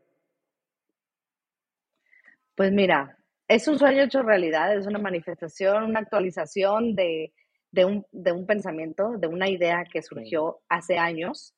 Pues 2.55 2.70
mira, 2.72 3.16
es 3.49 3.66
un 3.66 3.79
sueño 3.79 4.03
hecho 4.03 4.22
realidad, 4.22 4.77
es 4.77 4.87
una 4.87 4.99
manifestación, 4.99 5.85
una 5.85 6.01
actualización 6.01 6.95
de, 6.95 7.33
de, 7.72 7.85
un, 7.85 8.05
de 8.12 8.33
un, 8.33 8.47
pensamiento, 8.47 9.16
de 9.16 9.27
una 9.27 9.49
idea 9.49 9.85
que 9.91 10.03
surgió 10.03 10.61
hace 10.68 10.99
años 10.99 11.55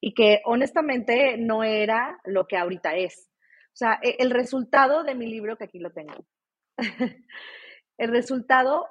y 0.00 0.14
que 0.14 0.40
honestamente 0.44 1.36
no 1.38 1.64
era 1.64 2.20
lo 2.24 2.46
que 2.46 2.56
ahorita 2.56 2.96
es. 2.96 3.30
O 3.72 3.76
sea, 3.76 3.98
e, 4.02 4.16
el 4.18 4.30
resultado 4.30 5.04
de 5.04 5.14
mi 5.14 5.26
libro, 5.26 5.56
que 5.56 5.64
aquí 5.64 5.78
lo 5.78 5.90
tengo, 5.90 6.24
el 7.98 8.10
resultado 8.10 8.86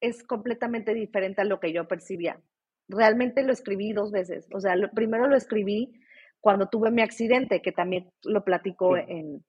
es 0.00 0.24
completamente 0.24 0.94
diferente 0.94 1.42
a 1.42 1.44
lo 1.44 1.60
que 1.60 1.72
yo 1.72 1.86
percibía. 1.86 2.40
Realmente 2.88 3.42
lo 3.44 3.52
escribí 3.52 3.92
dos 3.92 4.10
veces. 4.10 4.48
O 4.52 4.60
sea, 4.60 4.74
primero 4.94 5.28
lo 5.28 5.36
escribí 5.36 5.92
cuando 6.40 6.68
tuve 6.68 6.90
mi 6.90 7.02
accidente, 7.02 7.62
que 7.62 7.72
también 7.72 8.10
lo 8.24 8.44
platico 8.44 8.96
en, 8.96 9.44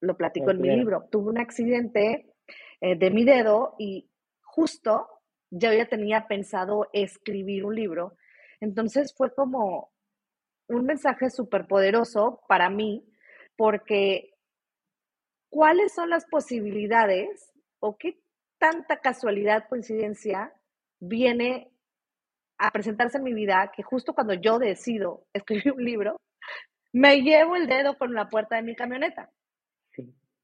lo 0.00 0.16
platico 0.16 0.50
en 0.50 0.60
mi 0.60 0.76
libro. 0.76 1.08
Tuve 1.10 1.30
un 1.30 1.38
accidente 1.38 2.32
eh, 2.80 2.96
de 2.96 3.10
mi 3.10 3.24
dedo 3.24 3.76
y 3.78 4.10
justo 4.40 5.06
yo 5.50 5.72
ya 5.72 5.86
tenía 5.86 6.26
pensado 6.26 6.88
escribir 6.92 7.64
un 7.64 7.76
libro. 7.76 8.16
Entonces 8.62 9.12
fue 9.16 9.34
como 9.34 9.90
un 10.68 10.84
mensaje 10.84 11.30
súper 11.30 11.66
poderoso 11.66 12.40
para 12.46 12.70
mí, 12.70 13.04
porque 13.56 14.34
¿cuáles 15.50 15.92
son 15.92 16.10
las 16.10 16.26
posibilidades 16.26 17.52
o 17.80 17.96
qué 17.98 18.22
tanta 18.58 19.00
casualidad, 19.00 19.68
coincidencia 19.68 20.54
viene 21.00 21.72
a 22.56 22.70
presentarse 22.70 23.18
en 23.18 23.24
mi 23.24 23.34
vida 23.34 23.72
que 23.74 23.82
justo 23.82 24.14
cuando 24.14 24.34
yo 24.34 24.60
decido 24.60 25.26
escribir 25.32 25.72
un 25.72 25.84
libro, 25.84 26.20
me 26.92 27.20
llevo 27.20 27.56
el 27.56 27.66
dedo 27.66 27.98
con 27.98 28.14
la 28.14 28.28
puerta 28.28 28.54
de 28.54 28.62
mi 28.62 28.76
camioneta. 28.76 29.28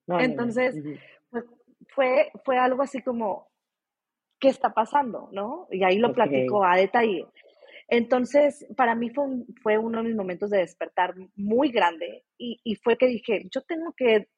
Entonces, 0.08 0.74
pues, 1.30 1.44
fue, 1.90 2.32
fue 2.44 2.58
algo 2.58 2.82
así 2.82 3.00
como, 3.00 3.48
¿qué 4.40 4.48
está 4.48 4.74
pasando? 4.74 5.28
¿No? 5.30 5.68
Y 5.70 5.84
ahí 5.84 5.98
lo 5.98 6.12
platico 6.12 6.64
a 6.64 6.76
detalle. 6.76 7.28
Entonces, 7.88 8.66
para 8.76 8.94
mí 8.94 9.10
fue, 9.10 9.26
fue 9.62 9.78
uno 9.78 9.98
de 9.98 10.08
mis 10.08 10.16
momentos 10.16 10.50
de 10.50 10.58
despertar 10.58 11.14
muy 11.34 11.70
grande 11.70 12.24
y, 12.36 12.60
y, 12.62 12.76
fue 12.76 12.98
que 12.98 13.06
dije, 13.06 13.48
yo 13.50 13.62
tengo 13.62 13.94
que 13.96 14.28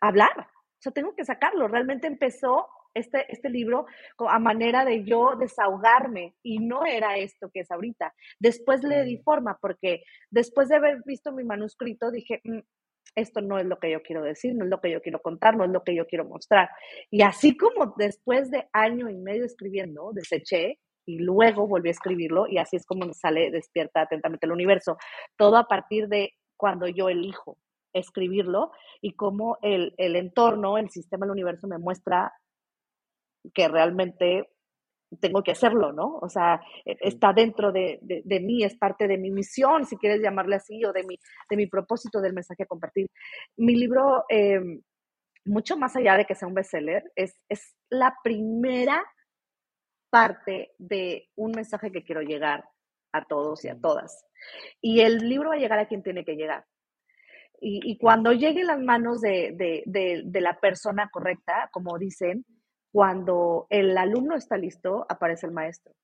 hablar, 0.00 0.38
o 0.38 0.80
sea, 0.80 0.92
tengo 0.92 1.14
que 1.14 1.24
sacarlo. 1.24 1.66
Realmente 1.66 2.06
empezó 2.06 2.68
este, 2.94 3.26
este 3.32 3.50
libro 3.50 3.86
a 4.18 4.38
manera 4.38 4.84
de 4.84 5.04
yo 5.04 5.36
desahogarme 5.36 6.34
y 6.42 6.58
no 6.58 6.84
era 6.84 7.16
esto 7.16 7.50
que 7.50 7.60
es 7.60 7.70
ahorita. 7.70 8.14
Después 8.38 8.82
le 8.82 9.04
di 9.04 9.18
forma 9.18 9.58
porque 9.60 10.02
después 10.30 10.68
de 10.68 10.76
haber 10.76 11.02
visto 11.04 11.32
mi 11.32 11.44
manuscrito 11.44 12.10
dije, 12.10 12.40
mm, 12.44 12.58
esto 13.14 13.40
no 13.40 13.58
es 13.58 13.66
lo 13.66 13.78
que 13.78 13.90
yo 13.90 14.02
quiero 14.02 14.22
decir, 14.22 14.54
no 14.54 14.64
es 14.64 14.70
lo 14.70 14.80
que 14.80 14.90
yo 14.90 15.00
quiero 15.00 15.20
contar, 15.20 15.56
no 15.56 15.64
es 15.64 15.70
lo 15.70 15.82
que 15.82 15.94
yo 15.94 16.06
quiero 16.06 16.24
mostrar. 16.24 16.68
Y 17.10 17.22
así 17.22 17.56
como 17.56 17.94
después 17.96 18.50
de 18.50 18.68
año 18.72 19.08
y 19.08 19.16
medio 19.16 19.44
escribiendo, 19.44 20.12
deseché 20.12 20.78
y 21.08 21.18
luego 21.20 21.66
volví 21.66 21.88
a 21.88 21.92
escribirlo 21.92 22.46
y 22.46 22.58
así 22.58 22.76
es 22.76 22.84
como 22.84 23.10
sale 23.14 23.50
Despierta 23.50 24.02
atentamente 24.02 24.44
el 24.44 24.52
universo. 24.52 24.98
Todo 25.38 25.56
a 25.56 25.66
partir 25.66 26.06
de 26.06 26.34
cuando 26.54 26.86
yo 26.86 27.08
elijo 27.08 27.56
escribirlo 27.94 28.72
y 29.00 29.14
cómo 29.14 29.56
el, 29.62 29.94
el 29.96 30.16
entorno, 30.16 30.76
el 30.76 30.90
sistema 30.90 31.24
del 31.24 31.32
universo 31.32 31.66
me 31.66 31.78
muestra 31.78 32.34
que 33.54 33.68
realmente 33.68 34.50
tengo 35.18 35.42
que 35.42 35.52
hacerlo, 35.52 35.94
¿no? 35.94 36.18
O 36.18 36.28
sea, 36.28 36.60
e, 36.84 36.98
está 37.00 37.32
dentro 37.32 37.72
de, 37.72 37.98
de, 38.02 38.40
mí, 38.40 38.62
es 38.62 38.76
parte 38.76 39.08
de 39.08 39.16
mi 39.16 39.30
misión, 39.30 39.86
si 39.86 39.96
quieres 39.96 40.20
llamarle 40.20 40.56
así, 40.56 40.84
o 40.84 40.92
de 40.92 41.04
mi, 41.04 41.18
de 41.48 41.56
mi 41.56 41.66
propósito 41.66 42.20
del 42.20 42.34
mensaje 42.34 42.64
a 42.64 42.66
compartir. 42.66 43.06
Mi 43.56 43.74
libro, 43.74 44.24
em, 44.28 44.82
mucho 45.46 45.78
más 45.78 45.96
allá 45.96 46.18
de 46.18 46.26
que 46.26 46.34
sea 46.34 46.48
un 46.48 46.52
bestseller, 46.52 47.10
es, 47.16 47.34
es 47.48 47.74
la 47.88 48.14
primera 48.22 49.02
parte 50.10 50.72
de 50.78 51.28
un 51.36 51.52
mensaje 51.52 51.90
que 51.90 52.04
quiero 52.04 52.22
llegar 52.22 52.64
a 53.12 53.24
todos 53.24 53.64
y 53.64 53.68
a 53.68 53.78
todas. 53.80 54.24
Y 54.80 55.00
el 55.00 55.18
libro 55.28 55.50
va 55.50 55.56
a 55.56 55.58
llegar 55.58 55.78
a 55.78 55.86
quien 55.86 56.02
tiene 56.02 56.24
que 56.24 56.36
llegar. 56.36 56.64
Y, 57.60 57.80
y 57.90 57.98
cuando 57.98 58.32
llegue 58.32 58.60
en 58.60 58.68
las 58.68 58.80
manos 58.80 59.20
de, 59.20 59.52
de, 59.56 60.22
de 60.24 60.40
la 60.40 60.58
persona 60.60 61.08
correcta, 61.10 61.68
como 61.72 61.98
dicen, 61.98 62.44
cuando 62.92 63.66
el 63.70 63.96
alumno 63.98 64.36
está 64.36 64.56
listo, 64.56 65.04
aparece 65.08 65.46
el 65.46 65.52
maestro. 65.52 65.94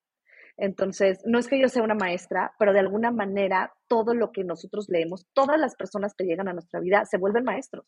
Entonces, 0.56 1.20
no 1.24 1.38
es 1.38 1.48
que 1.48 1.60
yo 1.60 1.68
sea 1.68 1.82
una 1.82 1.94
maestra, 1.94 2.52
pero 2.58 2.72
de 2.72 2.78
alguna 2.78 3.10
manera 3.10 3.72
todo 3.88 4.14
lo 4.14 4.30
que 4.30 4.44
nosotros 4.44 4.86
leemos, 4.88 5.26
todas 5.32 5.58
las 5.58 5.74
personas 5.74 6.14
que 6.14 6.24
llegan 6.24 6.48
a 6.48 6.52
nuestra 6.52 6.80
vida 6.80 7.04
se 7.04 7.18
vuelven 7.18 7.44
maestros 7.44 7.86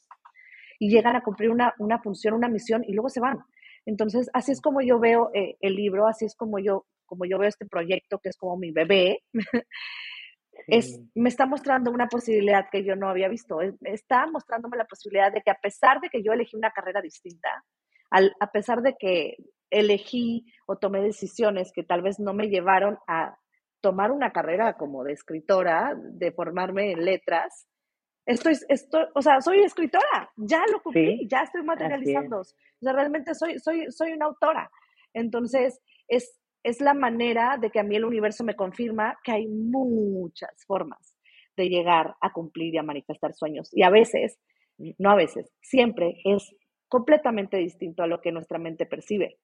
y 0.78 0.90
llegan 0.90 1.16
a 1.16 1.22
cumplir 1.22 1.50
una, 1.50 1.72
función, 2.02 2.34
una 2.34 2.48
misión 2.48 2.82
y 2.84 2.92
luego 2.92 3.08
se 3.08 3.20
van. 3.20 3.38
Entonces, 3.86 4.28
así 4.34 4.52
es 4.52 4.60
como 4.60 4.82
yo 4.82 4.98
veo 4.98 5.30
eh, 5.32 5.56
el 5.60 5.74
libro, 5.74 6.06
así 6.06 6.24
es 6.24 6.34
como 6.34 6.58
yo, 6.58 6.84
como 7.06 7.24
yo 7.24 7.38
veo 7.38 7.48
este 7.48 7.66
proyecto 7.66 8.18
que 8.18 8.28
es 8.28 8.36
como 8.36 8.56
mi 8.56 8.72
bebé. 8.72 9.22
Es, 10.68 10.98
me 11.14 11.28
está 11.28 11.44
mostrando 11.44 11.90
una 11.90 12.08
posibilidad 12.08 12.66
que 12.72 12.82
yo 12.82 12.96
no 12.96 13.10
había 13.10 13.28
visto. 13.28 13.58
Está 13.82 14.26
mostrándome 14.26 14.78
la 14.78 14.86
posibilidad 14.86 15.30
de 15.30 15.42
que 15.42 15.50
a 15.50 15.58
pesar 15.62 16.00
de 16.00 16.08
que 16.08 16.22
yo 16.22 16.32
elegí 16.32 16.56
una 16.56 16.70
carrera 16.70 17.02
distinta, 17.02 17.62
a 18.10 18.50
pesar 18.50 18.80
de 18.80 18.96
que 18.98 19.36
elegí 19.70 20.46
o 20.66 20.76
tomé 20.76 21.02
decisiones 21.02 21.72
que 21.72 21.82
tal 21.82 22.02
vez 22.02 22.18
no 22.18 22.32
me 22.32 22.48
llevaron 22.48 22.98
a 23.06 23.36
tomar 23.80 24.10
una 24.10 24.32
carrera 24.32 24.74
como 24.74 25.04
de 25.04 25.12
escritora, 25.12 25.94
de 25.96 26.32
formarme 26.32 26.92
en 26.92 27.04
letras, 27.04 27.68
estoy, 28.26 28.54
estoy 28.68 29.04
o 29.14 29.22
sea, 29.22 29.40
soy 29.40 29.60
escritora, 29.60 30.30
ya 30.36 30.62
lo 30.70 30.82
cumplí, 30.82 31.26
ya 31.28 31.42
estoy 31.42 31.62
materializando. 31.62 32.40
O 32.40 32.44
sea, 32.44 32.92
realmente 32.92 33.34
soy, 33.34 33.58
soy, 33.58 33.90
soy 33.90 34.12
una 34.12 34.26
autora. 34.26 34.70
Entonces, 35.14 35.80
es, 36.08 36.38
es 36.62 36.80
la 36.80 36.92
manera 36.92 37.56
de 37.58 37.70
que 37.70 37.80
a 37.80 37.84
mí 37.84 37.96
el 37.96 38.04
universo 38.04 38.44
me 38.44 38.56
confirma 38.56 39.16
que 39.24 39.32
hay 39.32 39.46
muchas 39.46 40.64
formas 40.66 41.16
de 41.56 41.68
llegar 41.68 42.16
a 42.20 42.32
cumplir 42.32 42.74
y 42.74 42.78
a 42.78 42.82
manifestar 42.82 43.32
sueños. 43.32 43.70
Y 43.72 43.82
a 43.82 43.90
veces, 43.90 44.38
no 44.98 45.10
a 45.10 45.16
veces, 45.16 45.50
siempre 45.62 46.20
es 46.24 46.54
completamente 46.88 47.56
distinto 47.56 48.02
a 48.02 48.06
lo 48.06 48.20
que 48.20 48.32
nuestra 48.32 48.58
mente 48.58 48.84
percibe. 48.86 49.38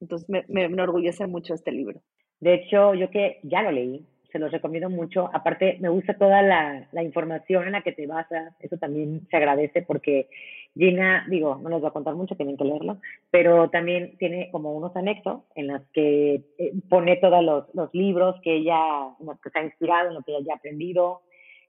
Entonces 0.00 0.28
me, 0.28 0.44
me, 0.48 0.64
enorgullece 0.64 1.26
mucho 1.26 1.54
este 1.54 1.72
libro. 1.72 2.02
De 2.40 2.54
hecho, 2.54 2.94
yo 2.94 3.10
que 3.10 3.40
ya 3.42 3.62
lo 3.62 3.70
leí, 3.70 4.06
se 4.30 4.38
los 4.38 4.50
recomiendo 4.50 4.90
mucho. 4.90 5.30
Aparte, 5.32 5.78
me 5.80 5.88
gusta 5.88 6.14
toda 6.14 6.42
la, 6.42 6.88
la, 6.92 7.02
información 7.02 7.66
en 7.66 7.72
la 7.72 7.82
que 7.82 7.92
te 7.92 8.06
basas. 8.06 8.54
Eso 8.60 8.76
también 8.78 9.26
se 9.30 9.36
agradece 9.36 9.82
porque 9.82 10.28
Gina, 10.76 11.26
digo, 11.28 11.58
no 11.60 11.68
les 11.68 11.80
voy 11.80 11.88
a 11.88 11.92
contar 11.92 12.14
mucho, 12.14 12.36
tienen 12.36 12.56
que 12.56 12.64
leerlo, 12.64 12.98
pero 13.30 13.70
también 13.70 14.16
tiene 14.18 14.50
como 14.52 14.72
unos 14.72 14.94
anexos 14.94 15.42
en 15.56 15.66
los 15.66 15.82
que 15.92 16.42
eh, 16.58 16.72
pone 16.88 17.16
todos 17.16 17.42
los, 17.42 17.74
los, 17.74 17.92
libros 17.92 18.36
que 18.42 18.56
ella, 18.56 18.78
en 19.18 19.26
que 19.42 19.50
se 19.50 19.58
ha 19.58 19.64
inspirado, 19.64 20.08
en 20.08 20.14
los 20.14 20.24
que 20.24 20.32
ella 20.32 20.46
ya 20.46 20.52
ha 20.54 20.56
aprendido. 20.56 21.22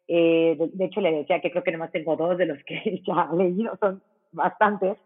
Eh, 0.07 0.55
de, 0.73 0.85
hecho, 0.85 1.01
le 1.01 1.11
decía 1.11 1.41
que 1.41 1.51
creo 1.51 1.63
que 1.63 1.71
nomás 1.71 1.91
tengo 1.91 2.15
dos 2.15 2.37
de 2.37 2.45
los 2.45 2.63
que 2.63 2.79
ella 2.85 3.21
ha 3.21 3.35
leído, 3.35 3.75
son 3.79 4.03
bastantes. 4.31 4.97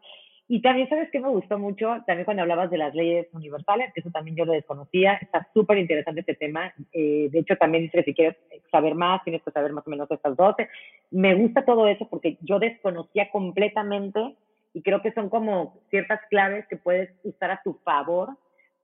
Y 0.48 0.62
también, 0.62 0.88
¿sabes 0.90 1.10
qué 1.12 1.20
me 1.20 1.30
gustó 1.30 1.58
mucho? 1.58 2.04
También 2.06 2.26
cuando 2.26 2.44
hablabas 2.44 2.70
de 2.70 2.78
las 2.78 2.94
leyes 2.94 3.28
universales, 3.34 3.92
que 3.94 4.02
eso 4.02 4.12
también 4.12 4.38
yo 4.38 4.46
lo 4.46 4.54
desconocía, 4.54 5.14
está 5.16 5.48
súper 5.54 5.80
interesante 5.80 6.20
este 6.20 6.36
tema. 6.36 6.72
Eh, 6.92 7.30
de 7.32 7.40
hecho, 7.40 7.56
también 7.56 7.84
dice 7.84 8.04
si 8.04 8.14
quieres 8.14 8.38
saber 8.70 8.94
más, 8.94 9.24
tienes 9.24 9.42
que 9.42 9.52
saber 9.52 9.74
más 9.74 9.88
o 9.88 9.90
menos 9.90 10.10
estas 10.12 10.36
12. 10.38 10.70
Me 11.10 11.34
gusta 11.34 11.66
todo 11.66 11.88
eso 11.88 12.08
porque 12.08 12.38
yo 12.42 12.60
desconocía 12.60 13.32
completamente 13.32 14.36
y 14.74 14.84
creo 14.84 15.02
que 15.02 15.14
son 15.14 15.30
como 15.30 15.80
ciertas 15.90 16.20
claves 16.30 16.68
que 16.68 16.78
puedes 16.78 17.10
usar 17.24 17.50
a 17.50 17.62
tu 17.64 17.74
favor 17.84 18.38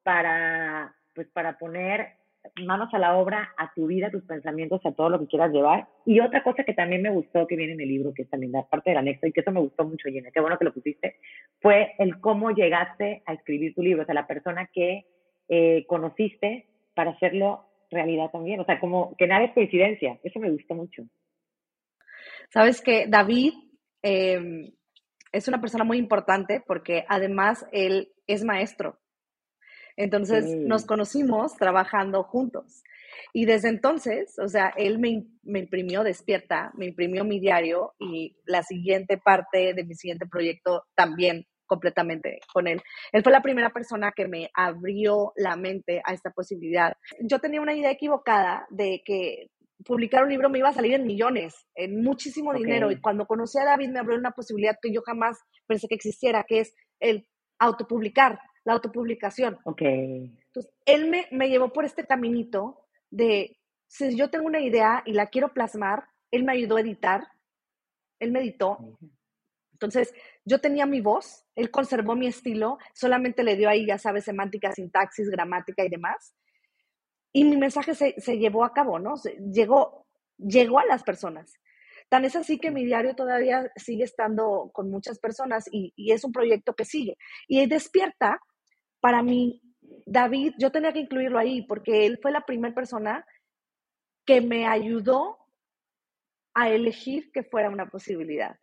para, 0.03 0.95
pues, 1.14 1.28
para 1.28 1.59
poner 1.59 2.20
manos 2.66 2.94
a 2.94 3.00
la 3.00 3.18
obra, 3.18 3.54
a 3.58 3.72
tu 3.74 3.88
vida, 3.88 4.08
a 4.08 4.12
tus 4.12 4.24
pensamientos, 4.24 4.82
a 4.86 4.92
todo 4.92 5.10
lo 5.10 5.20
que 5.20 5.28
quieras 5.28 5.52
llevar. 5.52 5.88
Y 6.06 6.20
otra 6.20 6.44
cosa 6.44 6.64
que 6.64 6.74
también 6.74 7.02
me 7.02 7.12
gustó 7.12 7.48
que 7.48 7.56
viene 7.56 7.74
en 7.74 7.82
el 7.82 7.89
libro, 7.89 8.14
que 8.14 8.24
es 8.24 8.30
también 8.30 8.52
la 8.52 8.64
parte 8.64 8.89
del 8.92 9.00
anexo, 9.00 9.28
y 9.28 9.32
que 9.32 9.42
eso 9.42 9.52
me 9.52 9.60
gustó 9.60 9.84
mucho, 9.86 10.10
Gina, 10.10 10.32
qué 10.32 10.39
bueno 10.39 10.58
que 10.58 10.66
lo 10.66 10.74
pusiste, 10.74 11.18
fue 11.60 11.94
el 12.00 12.20
cómo 12.20 12.52
llegaste 12.52 13.24
a 13.26 13.34
escribir 13.34 13.74
tu 13.76 13.82
libro, 13.82 14.04
o 14.04 14.06
sea, 14.06 14.16
la 14.16 14.28
persona 14.28 14.70
que 14.74 15.06
eh, 15.50 15.86
conociste 15.88 16.68
para 16.94 17.12
hacerlo 17.12 17.66
realidad 17.92 18.32
también, 18.32 18.60
o 18.60 18.66
sea, 18.66 18.80
como 18.80 19.16
que 19.18 19.28
nada 19.28 19.44
es 19.44 19.54
coincidencia, 19.54 20.18
eso 20.24 20.39
me 20.39 20.50
gustó 20.50 20.76
mucho. 20.76 21.04
Sabes 22.50 22.82
que 22.82 23.06
David 23.08 23.54
em, 24.02 24.72
es 25.32 25.48
una 25.48 25.62
persona 25.62 25.84
muy 25.84 25.98
importante 25.98 26.64
porque 26.66 27.06
además 27.08 27.66
él 27.72 28.14
es 28.28 28.44
maestro. 28.44 29.01
Entonces 29.98 30.46
nos 30.56 30.86
conocimos 30.86 31.56
trabajando 31.56 32.24
juntos. 32.24 32.84
Y 33.34 33.46
desde 33.46 33.70
entonces, 33.70 34.38
o 34.39 34.48
sea, 34.48 34.74
él 34.76 35.00
me, 35.00 35.26
me, 35.44 35.60
imprimió 35.60 36.04
Despierta, 36.04 36.72
me 36.76 36.86
imprimió 36.86 37.24
mi 37.24 37.39
diario 37.39 37.94
y 38.00 38.38
la 38.46 38.64
siguiente 38.64 39.18
parte 39.18 39.74
de 39.74 39.84
mi 39.84 39.96
siguiente 39.96 40.26
proyecto 40.26 40.84
también 40.96 41.46
completamente 41.66 42.42
con 42.54 42.68
él. 42.68 42.82
Él 43.14 43.24
fue 43.24 43.32
la 43.32 43.42
primera 43.42 43.70
persona 43.70 44.12
que 44.14 44.28
me 44.28 44.50
abrió 44.54 45.32
la 45.38 45.56
mente 45.56 46.02
a 46.04 46.14
esta 46.14 46.32
posibilidad. 46.32 46.94
Yo 47.22 47.39
tenía 47.39 47.62
una 47.62 47.74
idea 47.74 47.92
equivocada 47.92 48.68
de 48.70 49.02
que 49.06 49.48
publicar 49.86 50.24
un 50.24 50.30
libro 50.30 50.50
me 50.50 50.60
iba 50.60 50.68
a 50.68 50.74
salir 50.74 50.94
en 50.94 51.08
millones, 51.08 51.56
en 51.76 52.04
muchísimo 52.04 52.54
dinero. 52.54 52.92
Y 52.92 53.00
cuando 53.00 53.26
conocí 53.26 53.58
a 53.58 53.64
David 53.64 53.89
me 53.89 54.00
abrió 54.00 54.18
una 54.18 54.32
posibilidad 54.32 54.76
que 54.82 54.94
yo 54.94 55.02
jamás 55.02 55.39
pensé 55.66 55.88
que 55.88 55.96
existiera, 55.96 56.44
que 56.48 56.60
es 56.60 56.76
el 57.00 57.26
autopublicar, 57.58 58.39
la 58.64 58.74
autopublicación. 58.74 59.59
Ok. 59.64 59.82
Entonces, 59.82 60.72
él 60.86 61.09
me, 61.09 61.28
me 61.32 61.49
llevó 61.49 61.72
por 61.74 61.86
este 61.86 62.05
caminito 62.05 62.86
de, 63.09 63.57
si 63.88 64.16
yo 64.16 64.30
tengo 64.30 64.45
una 64.45 64.59
idea 64.59 65.03
y 65.05 65.14
la 65.14 65.28
quiero 65.28 65.53
plasmar, 65.53 66.05
él 66.32 66.43
me 66.43 66.53
ayudó 66.53 66.78
a 66.78 66.82
editar, 66.82 67.28
él 68.20 68.32
me 68.32 68.39
editó. 68.39 68.78
Entonces, 69.74 70.14
yo 70.45 70.59
tenía 70.59 70.86
mi 70.86 71.01
voz, 71.01 71.45
él 71.55 71.72
conservó 71.72 72.16
mi 72.16 72.28
estilo, 72.28 72.78
solamente 72.93 73.43
le 73.43 73.55
dio 73.55 73.70
ahí, 73.70 73.86
ya 73.86 73.97
sabes, 73.97 74.26
semántica, 74.26 74.72
sintaxis, 74.72 75.30
gramática 75.30 75.84
y 75.84 75.89
demás 75.89 76.36
y 77.34 77.43
mi 77.45 77.57
mensaje 77.57 77.95
se, 77.95 78.20
se 78.20 78.38
llevó 78.38 78.66
a 78.66 78.74
cabo, 78.74 78.99
¿no? 78.99 79.16
llegó, 79.51 80.05
llegó 80.38 80.80
a 80.80 80.86
las 80.86 81.03
personas. 81.03 81.53
Tan 82.09 82.26
es 82.26 82.36
así 82.36 82.59
que 82.59 82.72
mi 82.72 82.84
diario 82.84 83.16
todavía 83.16 83.72
sigue 83.78 84.03
estando 84.03 84.70
con 84.74 84.91
muchas 84.91 85.18
personas 85.20 85.66
y, 85.72 85.93
y 85.95 86.12
es 86.12 86.26
un 86.26 86.34
proyecto 86.34 86.74
que 86.74 86.84
sigue. 86.84 87.18
Y 87.47 87.66
despierta, 87.68 88.41
para 89.02 89.22
mí, 89.22 89.62
David, 90.06 90.54
yo 90.58 90.72
tenía 90.72 90.93
que 90.93 90.99
incluirlo 90.99 91.38
ahí 91.38 91.64
porque 91.64 92.06
él 92.06 92.20
fue 92.22 92.32
la 92.32 92.45
primera 92.45 92.74
persona 92.74 93.26
que 94.26 94.41
me 94.41 94.68
ayudó 94.68 95.38
a 96.54 96.70
elegir 96.70 97.32
que 97.32 97.43
fuera 97.43 97.70
una 97.70 97.89
posibilidad. 97.89 98.58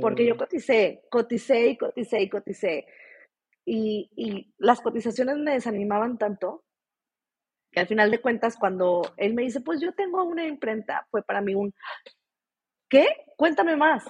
Porque 0.00 0.24
yo 0.24 0.36
coticé, 0.36 1.02
coticé 1.10 1.68
y 1.68 1.76
coticé 1.76 2.22
y 2.22 2.28
coticé. 2.28 2.86
Y, 3.66 4.10
y 4.14 4.54
las 4.58 4.80
cotizaciones 4.80 5.36
me 5.38 5.52
desanimaban 5.52 6.16
tanto 6.16 6.64
que 7.72 7.80
al 7.80 7.88
final 7.88 8.10
de 8.10 8.20
cuentas, 8.20 8.56
cuando 8.56 9.02
él 9.16 9.34
me 9.34 9.42
dice, 9.42 9.60
pues 9.60 9.80
yo 9.80 9.92
tengo 9.94 10.22
una 10.22 10.46
imprenta, 10.46 11.06
fue 11.10 11.22
para 11.24 11.40
mí 11.40 11.54
un, 11.54 11.74
¿qué? 12.88 13.06
Cuéntame 13.36 13.74
más. 13.76 14.04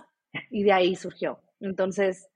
Y 0.51 0.65
de 0.65 0.73
ahí 0.73 0.95
surgió. 0.97 1.41
Entonces, 1.61 2.29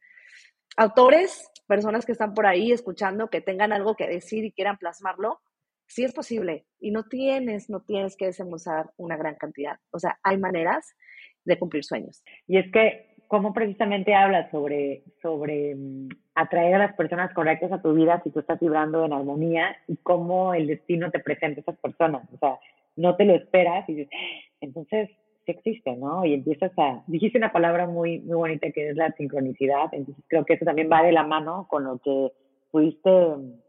autores, 0.77 1.51
personas 1.69 2.05
que 2.05 2.13
están 2.13 2.35
por 2.35 2.47
ahí 2.47 2.73
escuchando, 2.73 3.31
que 3.31 3.41
tengan 3.41 3.73
algo 3.73 3.95
que 3.95 4.09
decir 4.09 4.45
y 4.45 4.53
quieran 4.53 4.79
plasmarlo, 4.79 5.41
sí 5.87 6.03
es 6.03 6.13
posible. 6.13 6.67
Y 6.81 6.91
no 6.91 7.05
tienes, 7.05 7.71
no 7.71 7.81
tienes 7.81 8.17
que 8.17 8.27
desembolsar 8.27 8.91
una 8.97 9.17
gran 9.17 9.37
cantidad. 9.37 9.79
O 9.93 10.01
sea, 10.01 10.19
hay 10.25 10.39
maneras 10.39 10.97
de 11.45 11.59
cumplir 11.59 11.85
sueños. 11.85 12.25
Y 12.47 12.59
es 12.59 12.73
que, 12.73 13.15
¿cómo 13.29 13.53
precisamente 13.53 14.15
hablas 14.15 14.51
sobre, 14.51 15.05
sobre 15.23 15.75
mm, 15.77 16.09
atraer 16.35 16.75
a 16.75 16.79
las 16.79 16.95
personas 16.95 17.33
correctas 17.35 17.73
a 17.73 17.83
tu 17.83 17.93
vida 17.93 18.21
si 18.23 18.31
tú 18.31 18.41
estás 18.41 18.59
vibrando 18.61 19.05
en 19.05 19.13
armonía 19.13 19.77
y 19.87 19.97
cómo 19.97 20.55
el 20.55 20.67
destino 20.67 21.11
te 21.11 21.21
presenta 21.21 21.61
a 21.61 21.63
esas 21.63 21.79
personas. 21.79 22.23
O 22.33 22.39
sea, 22.39 22.59
no 22.97 23.17
te 23.17 23.25
lo 23.25 23.35
esperas 23.35 23.89
y 23.89 23.95
dices, 23.95 24.13
entonces 24.61 25.11
existe, 25.53 25.97
¿no? 25.97 26.25
Y 26.25 26.35
empiezas 26.35 26.73
a, 26.79 27.03
dijiste 27.07 27.39
una 27.39 27.53
palabra 27.53 27.87
muy, 27.87 28.21
muy 28.21 28.37
bonita 28.37 28.71
que 28.71 28.91
es 28.91 28.97
la 28.97 29.13
sincronicidad, 29.13 29.93
entonces 29.93 30.25
creo 30.29 30.45
que 30.45 30.55
eso 30.55 30.65
también 30.65 30.91
va 30.91 31.03
de 31.03 31.13
la 31.13 31.25
mano 31.25 31.67
con 31.69 31.85
lo 31.85 31.99
que 31.99 32.33
pudiste 32.71 33.11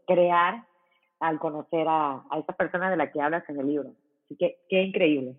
crear 0.06 0.64
al 1.20 1.38
conocer 1.38 1.86
a, 1.88 2.22
a 2.30 2.38
esa 2.38 2.52
persona 2.54 2.90
de 2.90 2.96
la 2.96 3.10
que 3.10 3.20
hablas 3.20 3.48
en 3.48 3.60
el 3.60 3.66
libro. 3.66 3.90
Así 4.24 4.36
que 4.36 4.58
qué 4.68 4.82
increíble. 4.82 5.34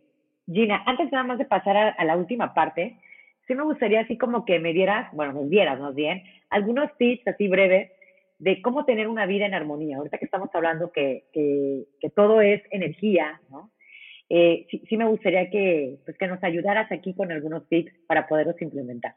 Gina, 0.48 0.84
antes 0.86 1.12
nada 1.12 1.24
más 1.24 1.38
de 1.38 1.46
pasar 1.46 1.78
a, 1.78 2.04
la 2.04 2.18
última 2.18 2.54
parte, 2.54 2.98
sí 3.48 3.56
me 3.56 3.64
gustaría 3.64 4.02
así 4.02 4.18
como 4.18 4.44
que 4.46 4.60
me 4.60 4.74
dieras, 4.74 5.10
bueno, 5.14 5.34
me 5.34 5.48
dieras 5.48 5.80
más 5.80 5.96
bien, 5.96 6.24
algunos 6.50 6.96
tips 6.98 7.28
así 7.28 7.48
breves 7.48 7.92
de 8.40 8.62
cómo 8.62 8.86
tener 8.86 9.08
una 9.08 9.26
vida 9.26 9.46
en 9.46 9.54
armonía. 9.54 9.98
Ahorita 9.98 10.18
que 10.18 10.26
estamos 10.26 10.50
hablando 10.54 10.92
que, 10.92 11.26
que 11.32 12.10
todo 12.10 12.42
es 12.42 12.62
energía, 12.72 13.40
¿no? 13.50 13.72
Eh, 14.34 14.66
sí, 14.70 14.84
sí, 14.88 14.98
me 14.98 15.08
gustaría 15.08 15.50
que, 15.50 16.00
pues, 16.06 16.18
que 16.18 16.28
nos 16.28 16.42
ayudaras 16.44 16.92
aquí 16.92 17.14
con 17.14 17.32
algunos 17.32 17.68
tips 17.68 17.92
para 18.08 18.28
poderlos 18.28 18.62
implementar. 18.62 19.16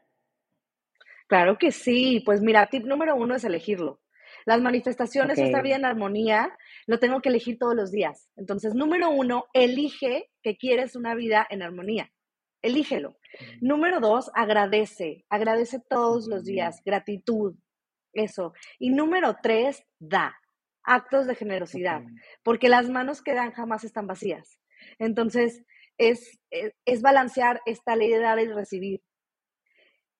Claro 1.27 1.57
que 1.57 1.71
sí. 1.71 2.21
Pues 2.25 2.41
mira, 2.41 2.67
tip 2.67 2.85
número 2.85 3.15
uno 3.15 3.35
es 3.35 3.43
elegirlo. 3.43 4.01
Las 4.45 4.61
manifestaciones, 4.61 5.37
okay. 5.37 5.45
esta 5.45 5.61
vida 5.61 5.75
en 5.77 5.85
armonía, 5.85 6.55
lo 6.85 6.99
tengo 6.99 7.21
que 7.21 7.29
elegir 7.29 7.57
todos 7.57 7.75
los 7.75 7.91
días. 7.91 8.29
Entonces, 8.35 8.75
número 8.75 9.09
uno, 9.09 9.45
elige 9.53 10.29
que 10.43 10.57
quieres 10.57 10.95
una 10.95 11.15
vida 11.15 11.47
en 11.49 11.61
armonía 11.61 12.11
elígelo. 12.65 13.17
Número 13.61 13.99
dos, 13.99 14.31
agradece, 14.33 15.25
agradece 15.29 15.79
todos 15.87 16.27
los 16.27 16.43
días, 16.43 16.81
gratitud, 16.83 17.55
eso. 18.13 18.53
Y 18.79 18.89
número 18.89 19.37
tres, 19.41 19.83
da, 19.99 20.35
actos 20.83 21.27
de 21.27 21.35
generosidad, 21.35 22.01
porque 22.43 22.69
las 22.69 22.89
manos 22.89 23.21
que 23.21 23.33
dan 23.33 23.51
jamás 23.51 23.83
están 23.83 24.07
vacías. 24.07 24.59
Entonces, 24.99 25.63
es, 25.97 26.39
es, 26.49 27.01
balancear 27.01 27.61
esta 27.65 27.95
ley 27.95 28.09
de 28.09 28.19
dar 28.19 28.39
y 28.39 28.47
recibir. 28.47 29.01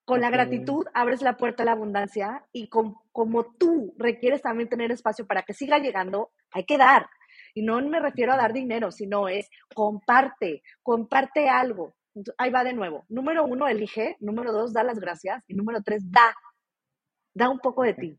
Con 0.06 0.22
la 0.22 0.30
gratitud 0.30 0.86
abres 0.94 1.22
la 1.22 1.36
puerta 1.36 1.64
a 1.64 1.66
la 1.66 1.72
abundancia 1.72 2.46
y 2.52 2.70
como 2.70 3.56
tú 3.58 3.96
requieres 3.98 4.44
también 4.44 4.70
tener 4.70 4.92
espacio 4.92 5.26
para 5.26 5.42
que 5.42 5.56
siga 5.56 5.80
llegando, 5.80 6.32
hay 6.52 6.66
que 6.66 6.78
dar. 6.78 7.10
Y 7.56 7.64
no 7.64 7.82
me 7.82 8.00
refiero 8.00 8.32
a 8.32 8.38
dar 8.38 8.54
dinero, 8.54 8.92
sino 8.92 9.28
es 9.28 9.50
comparte, 9.74 10.62
comparte 10.84 11.50
algo 11.50 11.96
ahí 12.38 12.50
va 12.50 12.64
de 12.64 12.74
nuevo. 12.74 13.06
Número 13.10 13.46
uno, 13.46 13.68
elige. 13.68 14.18
Número 14.20 14.52
dos, 14.52 14.74
da 14.74 14.84
las 14.84 15.00
gracias. 15.00 15.44
Y 15.48 15.56
número 15.56 15.82
tres, 15.84 16.10
da. 16.10 16.36
Da 17.34 17.50
un 17.50 17.60
poco 17.60 17.84
de 17.84 17.94
ti. 17.94 18.18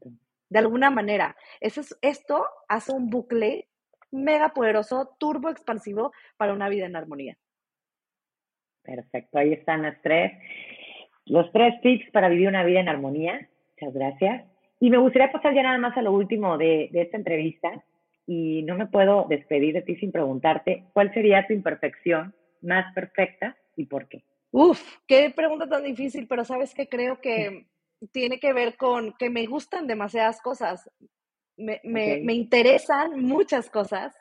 De 0.49 0.59
alguna 0.59 0.91
manera. 0.91 1.37
Eso 1.61 1.81
es, 1.81 1.97
esto 2.03 2.47
hace 2.69 2.93
un 2.93 3.09
bucle 3.09 3.69
mega 4.11 4.51
poderoso, 4.51 5.17
turbo 5.19 5.51
expansivo 5.51 6.13
para 6.37 6.53
una 6.53 6.69
vida 6.69 6.87
en 6.87 6.97
armonía. 6.97 7.37
Perfecto. 8.83 9.39
Ahí 9.39 9.53
están 9.53 9.83
los 9.83 9.95
tres. 10.03 10.33
Los 11.25 11.51
tres 11.53 11.81
tips 11.83 12.11
para 12.13 12.29
vivir 12.29 12.49
una 12.49 12.65
vida 12.65 12.81
en 12.81 12.89
armonía. 12.89 13.49
Muchas 13.81 13.95
gracias. 13.95 14.45
Y 14.79 14.91
me 14.91 14.99
gustaría 14.99 15.33
pasar 15.33 15.55
ya 15.55 15.63
nada 15.63 15.79
más 15.79 15.97
a 15.97 16.03
lo 16.03 16.13
último 16.13 16.57
de, 16.57 16.89
de 16.93 17.03
esta 17.03 17.17
entrevista. 17.17 17.85
Y 18.27 18.63
no 18.63 18.77
me 18.77 18.87
puedo 18.87 19.27
despedir 19.29 19.75
de 19.75 19.83
ti 19.83 19.97
sin 19.97 20.13
preguntarte 20.13 20.85
cuál 20.93 21.13
sería 21.13 21.47
tu 21.47 21.53
imperfección 21.53 22.35
más 22.63 22.93
perfecta 22.95 23.57
y 23.77 23.87
por 23.87 24.09
qué? 24.09 24.25
Uf, 24.51 24.81
qué 25.07 25.33
pregunta 25.35 25.69
tan 25.69 25.85
difícil, 25.85 26.27
pero 26.27 26.45
sabes 26.45 26.75
que 26.75 26.89
creo 26.89 27.21
que 27.21 27.67
tiene 28.13 28.39
que 28.39 28.53
ver 28.53 28.77
con 28.77 29.13
que 29.19 29.31
me 29.31 29.47
gustan 29.47 29.87
demasiadas 29.87 30.41
cosas, 30.41 30.91
me, 31.57 31.81
me, 31.85 32.21
me 32.23 32.35
interesan 32.35 33.21
muchas 33.21 33.71
cosas 33.71 34.15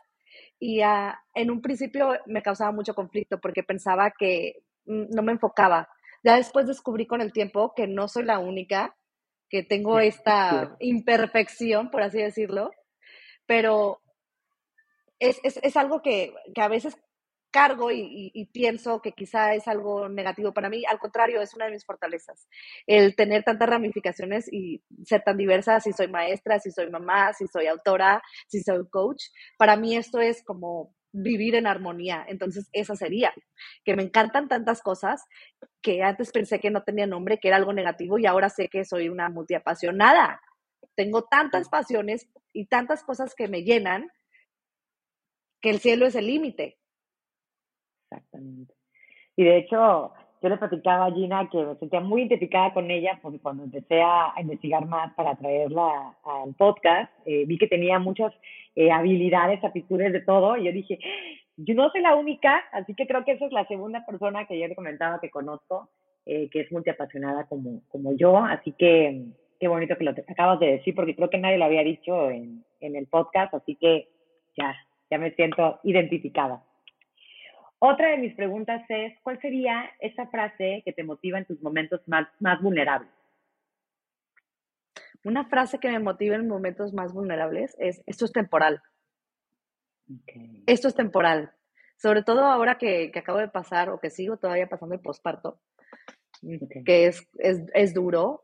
y 0.59 0.83
uh, 0.83 1.11
en 1.33 1.51
un 1.51 1.61
principio 1.61 2.17
me 2.25 2.41
causaba 2.41 2.71
mucho 2.71 2.93
conflicto 2.93 3.39
porque 3.39 3.63
pensaba 3.63 4.11
que 4.11 4.63
no 4.85 5.21
me 5.21 5.31
enfocaba. 5.31 5.89
Ya 6.23 6.35
después 6.35 6.67
descubrí 6.67 7.05
con 7.05 7.21
el 7.21 7.33
tiempo 7.33 7.73
que 7.75 7.87
no 7.87 8.07
soy 8.07 8.23
la 8.23 8.39
única, 8.39 8.95
que 9.49 9.63
tengo 9.63 9.99
esta 9.99 10.75
imperfección, 10.79 11.91
por 11.91 12.01
así 12.01 12.17
decirlo, 12.17 12.71
pero 13.45 14.01
es, 15.19 15.39
es, 15.43 15.59
es 15.61 15.77
algo 15.77 16.01
que, 16.01 16.33
que, 16.53 16.61
a 16.61 16.67
veces 16.67 16.97
cargo 17.55 17.89
y, 17.89 18.49
pienso 18.51 19.01
que 19.01 19.13
quizá 19.13 19.53
es 19.53 19.65
algo 19.69 20.09
negativo 20.09 20.53
para 20.53 20.69
mí. 20.69 20.83
Al 20.89 20.99
contrario, 20.99 21.41
es 21.41 21.53
una 21.55 21.65
de 21.65 21.71
mis 21.71 21.85
fortalezas. 21.85 22.49
El 22.85 23.15
tener 23.15 23.43
tantas 23.43 23.69
ramificaciones 23.69 24.51
y 24.51 24.83
ser 25.05 25.23
tan 25.23 25.37
diversa, 25.37 25.79
si 25.79 25.93
soy 25.93 26.09
maestra, 26.09 26.59
si 26.59 26.69
soy 26.69 26.89
mamá, 26.89 27.31
si 27.31 27.47
soy 27.47 27.67
autora, 27.67 28.21
si 28.49 28.61
soy 28.61 28.85
coach. 28.89 29.23
Para 29.57 29.77
mí 29.77 29.95
esto 29.95 30.19
es 30.19 30.43
como 30.43 30.93
vivir 31.13 31.55
en 31.55 31.65
armonía. 31.65 32.25
Entonces, 32.27 32.67
esa 32.73 32.97
sería, 32.97 33.33
que 33.85 33.95
me 33.95 34.03
encantan 34.03 34.49
tantas 34.49 34.81
cosas 34.81 35.23
que 35.81 36.03
antes 36.03 36.33
pensé 36.33 36.59
que 36.59 36.71
no 36.71 36.83
tenía 36.83 37.07
nombre, 37.07 37.39
que 37.39 37.47
era 37.47 37.55
algo 37.55 37.71
negativo 37.71 38.19
y 38.19 38.25
ahora 38.25 38.49
sé 38.49 38.67
que 38.67 38.83
soy 38.83 39.07
una 39.07 39.29
multiapasionada. 39.29 40.41
Tengo 40.95 41.23
tantas 41.23 41.69
pasiones 41.69 42.27
y 42.51 42.65
tantas 42.65 43.01
cosas 43.05 43.33
que 43.33 43.47
me 43.47 43.63
llenan 43.63 44.09
que 45.61 45.69
el 45.69 45.79
cielo 45.79 46.05
es 46.05 46.15
el 46.15 46.27
límite. 46.27 46.77
Exactamente. 48.09 48.73
Y 49.35 49.43
de 49.43 49.57
hecho, 49.57 50.13
yo 50.41 50.49
le 50.49 50.57
platicaba 50.57 51.07
a 51.07 51.11
Gina 51.11 51.49
que 51.49 51.57
me 51.57 51.75
sentía 51.75 51.99
muy 51.99 52.21
identificada 52.21 52.73
con 52.73 52.89
ella 52.91 53.19
porque 53.21 53.39
cuando 53.39 53.63
empecé 53.63 54.01
a, 54.01 54.33
investigar 54.39 54.85
más 54.85 55.13
para 55.15 55.35
traerla 55.35 56.15
al 56.23 56.53
podcast, 56.55 57.11
eh, 57.25 57.45
vi 57.47 57.57
que 57.57 57.67
tenía 57.67 57.99
muchas 57.99 58.33
eh, 58.75 58.91
habilidades, 58.91 59.63
aptitudes 59.63 60.13
de 60.13 60.21
todo 60.21 60.57
y 60.57 60.65
yo 60.65 60.71
dije, 60.71 60.99
yo 61.57 61.73
no 61.73 61.89
soy 61.89 62.01
la 62.01 62.15
única, 62.15 62.63
así 62.71 62.93
que 62.93 63.07
creo 63.07 63.23
que 63.23 63.31
esa 63.31 63.45
es 63.45 63.51
la 63.53 63.65
segunda 63.67 64.05
persona 64.05 64.45
que 64.45 64.59
yo 64.59 64.67
te 64.67 64.75
comentaba 64.75 65.19
que 65.19 65.29
conozco, 65.29 65.89
eh, 66.25 66.49
que 66.49 66.61
es 66.61 66.71
multiapasionada 66.71 67.45
como, 67.45 67.81
como 67.89 68.15
yo, 68.15 68.37
así 68.37 68.73
que 68.73 69.25
qué 69.59 69.67
bonito 69.67 69.97
que 69.97 70.03
lo 70.03 70.11
acabas 70.11 70.59
de 70.59 70.73
decir, 70.73 70.93
porque 70.93 71.15
creo 71.15 71.29
que 71.29 71.37
nadie 71.37 71.57
lo 71.57 71.65
había 71.65 71.83
dicho 71.83 72.29
en, 72.29 72.63
en 72.81 72.95
el 72.95 73.07
podcast, 73.07 73.53
así 73.53 73.75
que 73.75 74.09
ya, 74.57 74.75
ya 75.09 75.17
me 75.17 75.31
siento 75.31 75.79
identificada. 75.83 76.64
Otra 77.79 78.09
de 78.09 78.17
mis 78.17 78.33
preguntas 78.35 78.83
es, 78.89 79.19
¿cuál 79.21 79.39
sería 79.39 79.91
esa 79.99 80.27
frase 80.27 80.81
que 80.85 80.93
te 80.93 81.03
motiva 81.03 81.37
en 81.37 81.45
tus 81.45 81.61
momentos 81.61 82.07
más, 82.07 82.27
más 82.39 82.61
vulnerables? 82.61 83.11
Una 85.23 85.45
frase 85.45 85.79
que 85.79 85.89
me 85.89 85.99
motiva 85.99 86.35
en 86.35 86.47
momentos 86.47 86.93
más 86.93 87.11
vulnerables 87.11 87.75
es, 87.79 88.01
esto 88.05 88.25
es 88.25 88.31
temporal. 88.31 88.81
Esto 90.67 90.87
es 90.87 90.95
temporal. 90.95 91.51
Sobre 91.97 92.23
todo 92.23 92.45
ahora 92.45 92.77
que, 92.77 93.11
que, 93.11 93.19
acabo 93.19 93.39
de 93.39 93.47
pasar 93.47 93.89
o 93.89 93.99
que 93.99 94.09
sigo 94.09 94.37
todavía 94.37 94.67
pasando 94.67 94.95
el 94.95 95.01
posparto, 95.01 95.59
que 96.85 97.07
es, 97.07 97.27
es, 97.39 97.63
es, 97.73 97.93
duro, 97.93 98.43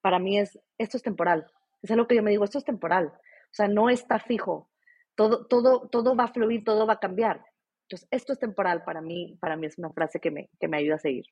para 0.00 0.18
mí 0.18 0.38
es, 0.38 0.58
esto 0.78 0.96
es 0.96 1.02
temporal. 1.02 1.46
Es 1.82 1.90
algo 1.90 2.06
que 2.06 2.16
yo 2.16 2.22
me 2.22 2.30
digo, 2.30 2.44
esto 2.44 2.58
es 2.58 2.64
temporal. 2.64 3.08
O 3.08 3.54
sea, 3.54 3.68
no 3.68 3.90
está 3.90 4.18
fijo. 4.18 4.70
Todo, 5.14 5.46
todo, 5.46 5.88
todo 5.88 6.16
va 6.16 6.24
a 6.24 6.32
fluir, 6.32 6.64
todo 6.64 6.86
va 6.86 6.94
a 6.94 7.00
cambiar. 7.00 7.44
Entonces, 7.92 8.08
esto 8.10 8.32
es 8.32 8.38
temporal 8.38 8.84
para 8.84 9.02
mí, 9.02 9.36
para 9.38 9.54
mí 9.54 9.66
es 9.66 9.76
una 9.76 9.90
frase 9.90 10.18
que 10.18 10.30
me, 10.30 10.48
que 10.58 10.66
me 10.66 10.78
ayuda 10.78 10.94
a 10.94 10.98
seguir. 10.98 11.26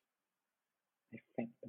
Perfecto. 1.10 1.68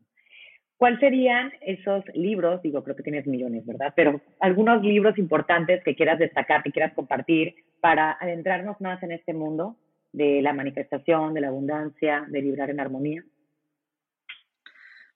¿Cuáles 0.75 0.99
serían 0.99 1.53
esos 1.61 2.03
libros? 2.13 2.61
Digo, 2.61 2.83
creo 2.83 2.97
que 2.97 3.03
tienes 3.03 3.25
millones, 3.25 3.65
¿verdad? 3.65 3.93
Pero 3.95 4.19
algunos 4.41 4.83
libros 4.83 5.17
importantes 5.17 5.81
que 5.85 5.95
quieras 5.95 6.19
destacar, 6.19 6.61
que 6.61 6.73
quieras 6.73 6.93
compartir 6.93 7.55
para 7.79 8.17
adentrarnos 8.19 8.81
más 8.81 9.01
en 9.03 9.13
este 9.13 9.33
mundo 9.33 9.77
de 10.11 10.41
la 10.41 10.51
manifestación, 10.51 11.33
de 11.33 11.41
la 11.41 11.47
abundancia, 11.47 12.25
de 12.27 12.41
vibrar 12.41 12.69
en 12.69 12.81
armonía. 12.81 13.23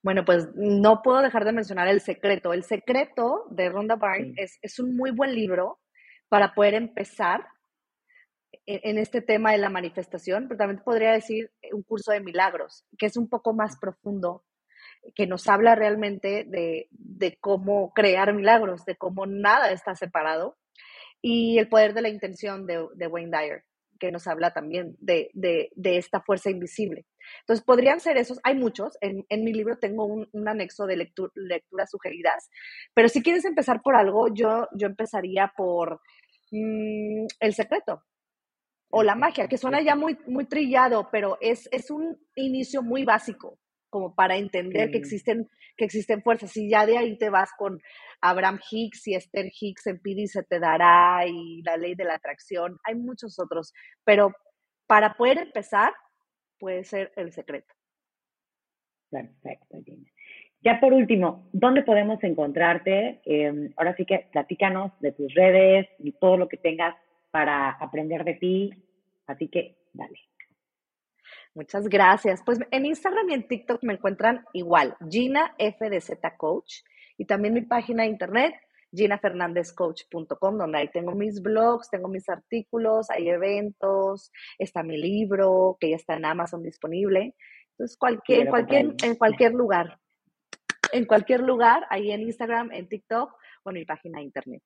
Bueno, 0.02 0.24
pues 0.24 0.56
no 0.56 1.02
puedo 1.02 1.22
dejar 1.22 1.44
de 1.44 1.52
mencionar 1.52 1.90
El 1.90 2.00
Secreto. 2.00 2.54
El 2.54 2.64
Secreto 2.64 3.48
de 3.50 3.68
Rhonda 3.70 3.96
Byrne 3.96 4.36
es, 4.38 4.58
es, 4.62 4.80
un 4.80 4.96
muy 4.96 5.12
buen 5.12 5.36
libro 5.36 5.80
para 6.30 6.54
poder 6.54 6.76
empezar 6.76 7.46
en, 8.66 8.98
este 8.98 9.22
tema 9.22 9.52
de 9.52 9.58
la 9.58 9.70
manifestación, 9.70 10.48
pero 10.48 10.58
también 10.58 10.84
podría 10.84 11.12
decir 11.12 11.52
un 11.72 11.84
curso 11.84 12.12
de 12.12 12.20
milagros, 12.20 12.86
que 12.98 13.08
es 13.08 13.18
un 13.18 13.30
poco 13.30 13.54
más 13.54 13.78
profundo, 13.78 14.44
que 15.14 15.28
nos 15.28 15.48
habla 15.48 15.76
realmente 15.76 16.46
de, 16.48 16.88
de 16.92 17.38
cómo 17.40 17.94
crear 17.94 18.34
milagros, 18.34 18.86
de 18.86 18.96
cómo 18.96 19.26
nada 19.26 19.72
está 19.72 19.96
separado, 19.96 20.58
y 21.22 21.58
el 21.58 21.70
poder 21.70 21.94
de 21.94 22.02
la 22.02 22.10
intención 22.10 22.66
de, 22.66 22.88
de 22.94 23.08
Wayne 23.08 23.36
Dyer, 23.36 23.64
que 24.00 24.12
nos 24.12 24.28
habla 24.28 24.52
también 24.52 24.96
de, 25.00 25.30
de, 25.34 25.72
de, 25.76 25.98
esta 25.98 26.22
fuerza 26.22 26.50
invisible. 26.50 27.06
Entonces, 27.42 27.66
podrían 27.66 28.00
ser 28.00 28.18
esos, 28.18 28.40
hay 28.44 28.56
muchos, 28.56 28.98
en, 29.02 29.26
en 29.30 29.44
mi 29.44 29.54
libro 29.54 29.78
tengo 29.78 30.06
un, 30.06 30.28
un 30.32 30.48
anexo 30.48 30.86
de 30.86 30.98
lecturas 30.98 31.90
sugeridas, 31.90 32.50
pero 32.94 33.10
si 33.10 33.24
quieres 33.24 33.46
empezar 33.46 33.82
por 33.82 33.96
algo, 33.96 34.28
yo, 34.34 34.68
yo 34.74 34.88
empezaría 34.88 35.52
por 35.56 36.02
mm, 36.52 37.26
El 37.40 37.54
Secreto, 37.54 38.04
o 38.98 39.04
la 39.04 39.16
magia, 39.16 39.50
que 39.50 39.58
suena 39.58 39.82
ya 39.82 39.94
muy, 39.94 40.18
muy 40.26 40.46
trillado, 40.46 41.10
pero 41.12 41.38
es, 41.42 41.68
es 41.74 41.92
un 41.92 42.18
inicio 42.34 42.82
muy 42.82 43.04
básico, 43.04 43.60
como 43.90 44.16
para 44.16 44.38
entender 44.38 44.90
que, 44.90 44.98
existen, 44.98 45.50
que 45.76 45.84
existen 45.84 46.24
fuerzas. 46.24 46.56
Y 46.56 46.70
ya 46.70 46.86
de 46.86 46.98
ahí 46.98 47.18
te 47.18 47.30
vas 47.30 47.50
con 47.58 47.82
Abraham 48.22 48.62
Hicks 48.72 49.06
y 49.10 49.16
Esther 49.16 49.52
Hicks 49.60 49.88
en 49.88 50.00
Pidi 50.00 50.28
se 50.28 50.44
te 50.44 50.62
dará 50.62 51.28
y 51.28 51.62
la 51.64 51.76
ley 51.76 51.96
de 51.96 52.06
la 52.06 52.14
atracción. 52.14 52.78
Hay 52.86 52.96
muchos 52.96 53.38
otros, 53.38 53.74
pero 54.06 54.32
para 54.88 55.16
poder 55.16 55.40
empezar, 55.40 55.92
puede 56.58 56.86
ser 56.86 57.12
el 57.18 57.34
secreto. 57.34 57.74
Perfecto, 59.10 59.78
Gina. 59.84 60.10
Ya 60.62 60.80
por 60.80 60.94
último, 60.94 61.50
¿dónde 61.52 61.84
podemos 61.84 62.24
encontrarte? 62.24 63.20
Eh, 63.26 63.72
ahora 63.76 63.94
sí 63.98 64.06
que 64.06 64.30
platícanos 64.32 64.94
de 65.02 65.12
tus 65.12 65.34
redes 65.34 65.90
y 66.00 66.14
todo 66.14 66.38
lo 66.38 66.48
que 66.48 66.56
tengas 66.56 66.96
para 67.36 67.72
aprender 67.72 68.24
de 68.24 68.36
ti, 68.36 68.85
Así 69.28 69.48
que, 69.48 69.78
dale. 69.94 70.20
Muchas 71.54 71.88
gracias. 71.88 72.42
Pues 72.46 72.60
en 72.70 72.86
Instagram 72.86 73.30
y 73.30 73.34
en 73.34 73.48
TikTok 73.48 73.84
me 73.84 73.94
encuentran 73.94 74.46
igual, 74.54 74.96
Gina 75.10 75.56
FDZ 75.58 76.12
Coach, 76.38 76.82
y 77.18 77.26
también 77.26 77.54
mi 77.54 77.62
página 77.62 78.04
de 78.04 78.10
internet, 78.10 78.56
ginafernandezcoach.com, 78.92 80.58
donde 80.58 80.78
ahí 80.78 80.90
tengo 80.90 81.14
mis 81.14 81.42
blogs, 81.42 81.90
tengo 81.90 82.08
mis 82.08 82.28
artículos, 82.30 83.10
hay 83.10 83.30
eventos, 83.30 84.32
está 84.58 84.84
mi 84.84 84.98
libro, 84.98 85.78
que 85.80 85.92
ya 85.92 85.96
está 85.96 86.16
en 86.16 86.26
Amazon 86.26 86.62
disponible. 86.62 87.36
Entonces, 87.72 87.98
cualquier, 87.98 88.50
cualquier, 88.50 88.94
en 89.04 89.16
cualquier 89.16 89.54
lugar, 89.54 90.00
en 90.92 91.06
cualquier 91.06 91.42
lugar, 91.42 91.86
ahí 91.90 92.12
en 92.12 92.22
Instagram, 92.22 92.72
en 92.72 92.88
TikTok 92.88 93.34
o 93.64 93.70
en 93.70 93.76
mi 93.76 93.86
página 93.86 94.20
de 94.20 94.26
internet. 94.26 94.64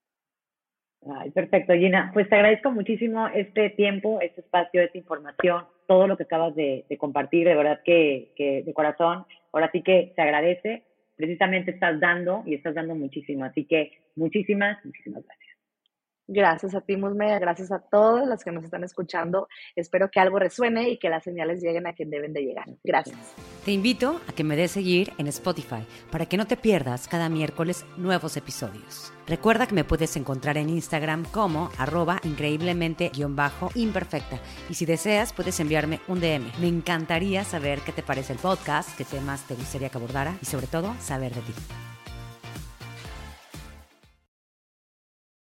Ay, 1.08 1.32
perfecto, 1.32 1.74
Gina. 1.74 2.12
Pues 2.14 2.28
te 2.30 2.36
agradezco 2.36 2.72
muchísimo 2.72 3.28
este 3.30 3.70
tiempo, 3.72 4.20
este 4.22 4.42
espacio, 4.42 4.82
esta 4.82 4.98
información, 4.98 5.64
todo 5.88 6.08
lo 6.08 6.18
que 6.18 6.24
acabas 6.24 6.56
de, 6.56 6.86
compartir, 7.00 7.48
de 7.48 7.56
verdad 7.56 7.80
que, 7.84 8.32
que, 8.36 8.64
de 8.64 8.74
corazón. 8.74 9.26
Ahora 9.54 9.70
sí 9.72 9.82
que 9.82 10.12
se 10.16 10.22
agradece. 10.22 10.84
Precisamente 11.16 11.72
estás 11.72 12.00
dando 12.00 12.44
y 12.46 12.56
estás 12.56 12.76
dando 12.76 12.96
muchísimo. 12.96 13.46
Así 13.46 13.66
que 13.66 13.92
muchísimas, 14.16 14.84
muchísimas 14.86 15.26
gracias. 15.26 15.49
Gracias 16.32 16.76
a 16.76 16.82
ti, 16.82 16.96
Musme, 16.96 17.40
gracias 17.40 17.72
a 17.72 17.80
todos 17.80 18.28
los 18.28 18.44
que 18.44 18.52
nos 18.52 18.64
están 18.64 18.84
escuchando. 18.84 19.48
Espero 19.76 20.12
que 20.12 20.20
algo 20.20 20.38
resuene 20.38 20.90
y 20.90 21.00
que 21.00 21.10
las 21.10 21.24
señales 21.24 21.60
lleguen 21.60 21.88
a 21.88 21.94
quien 21.94 22.12
deben 22.12 22.34
de 22.34 22.42
llegar. 22.42 22.68
Gracias. 22.84 23.18
Te 23.66 23.72
invito 23.72 24.22
a 24.28 24.34
que 24.34 24.44
me 24.44 24.56
des 24.56 24.70
seguir 24.70 25.12
en 25.18 25.26
Spotify 25.26 25.84
para 26.12 26.28
que 26.28 26.38
no 26.38 26.46
te 26.46 26.56
pierdas 26.56 27.08
cada 27.08 27.30
miércoles 27.30 27.84
nuevos 27.98 28.38
episodios. 28.38 29.12
Recuerda 29.26 29.66
que 29.66 29.74
me 29.74 29.84
puedes 29.84 30.16
encontrar 30.18 30.58
en 30.58 30.70
Instagram 30.70 31.26
como 31.32 31.72
arroba 31.80 32.20
increíblemente-imperfecta. 32.24 34.40
Y 34.70 34.76
si 34.76 34.86
deseas, 34.86 35.34
puedes 35.34 35.60
enviarme 35.60 36.00
un 36.08 36.20
DM. 36.20 36.46
Me 36.62 36.68
encantaría 36.68 37.44
saber 37.44 37.80
qué 37.80 37.92
te 37.92 38.04
parece 38.04 38.34
el 38.34 38.40
podcast, 38.40 38.96
qué 38.96 39.04
temas 39.04 39.48
te 39.48 39.56
gustaría 39.56 39.90
que 39.90 39.98
abordara 39.98 40.38
y 40.44 40.46
sobre 40.46 40.68
todo 40.68 40.94
saber 41.00 41.34
de 41.34 41.42
ti. 41.42 41.54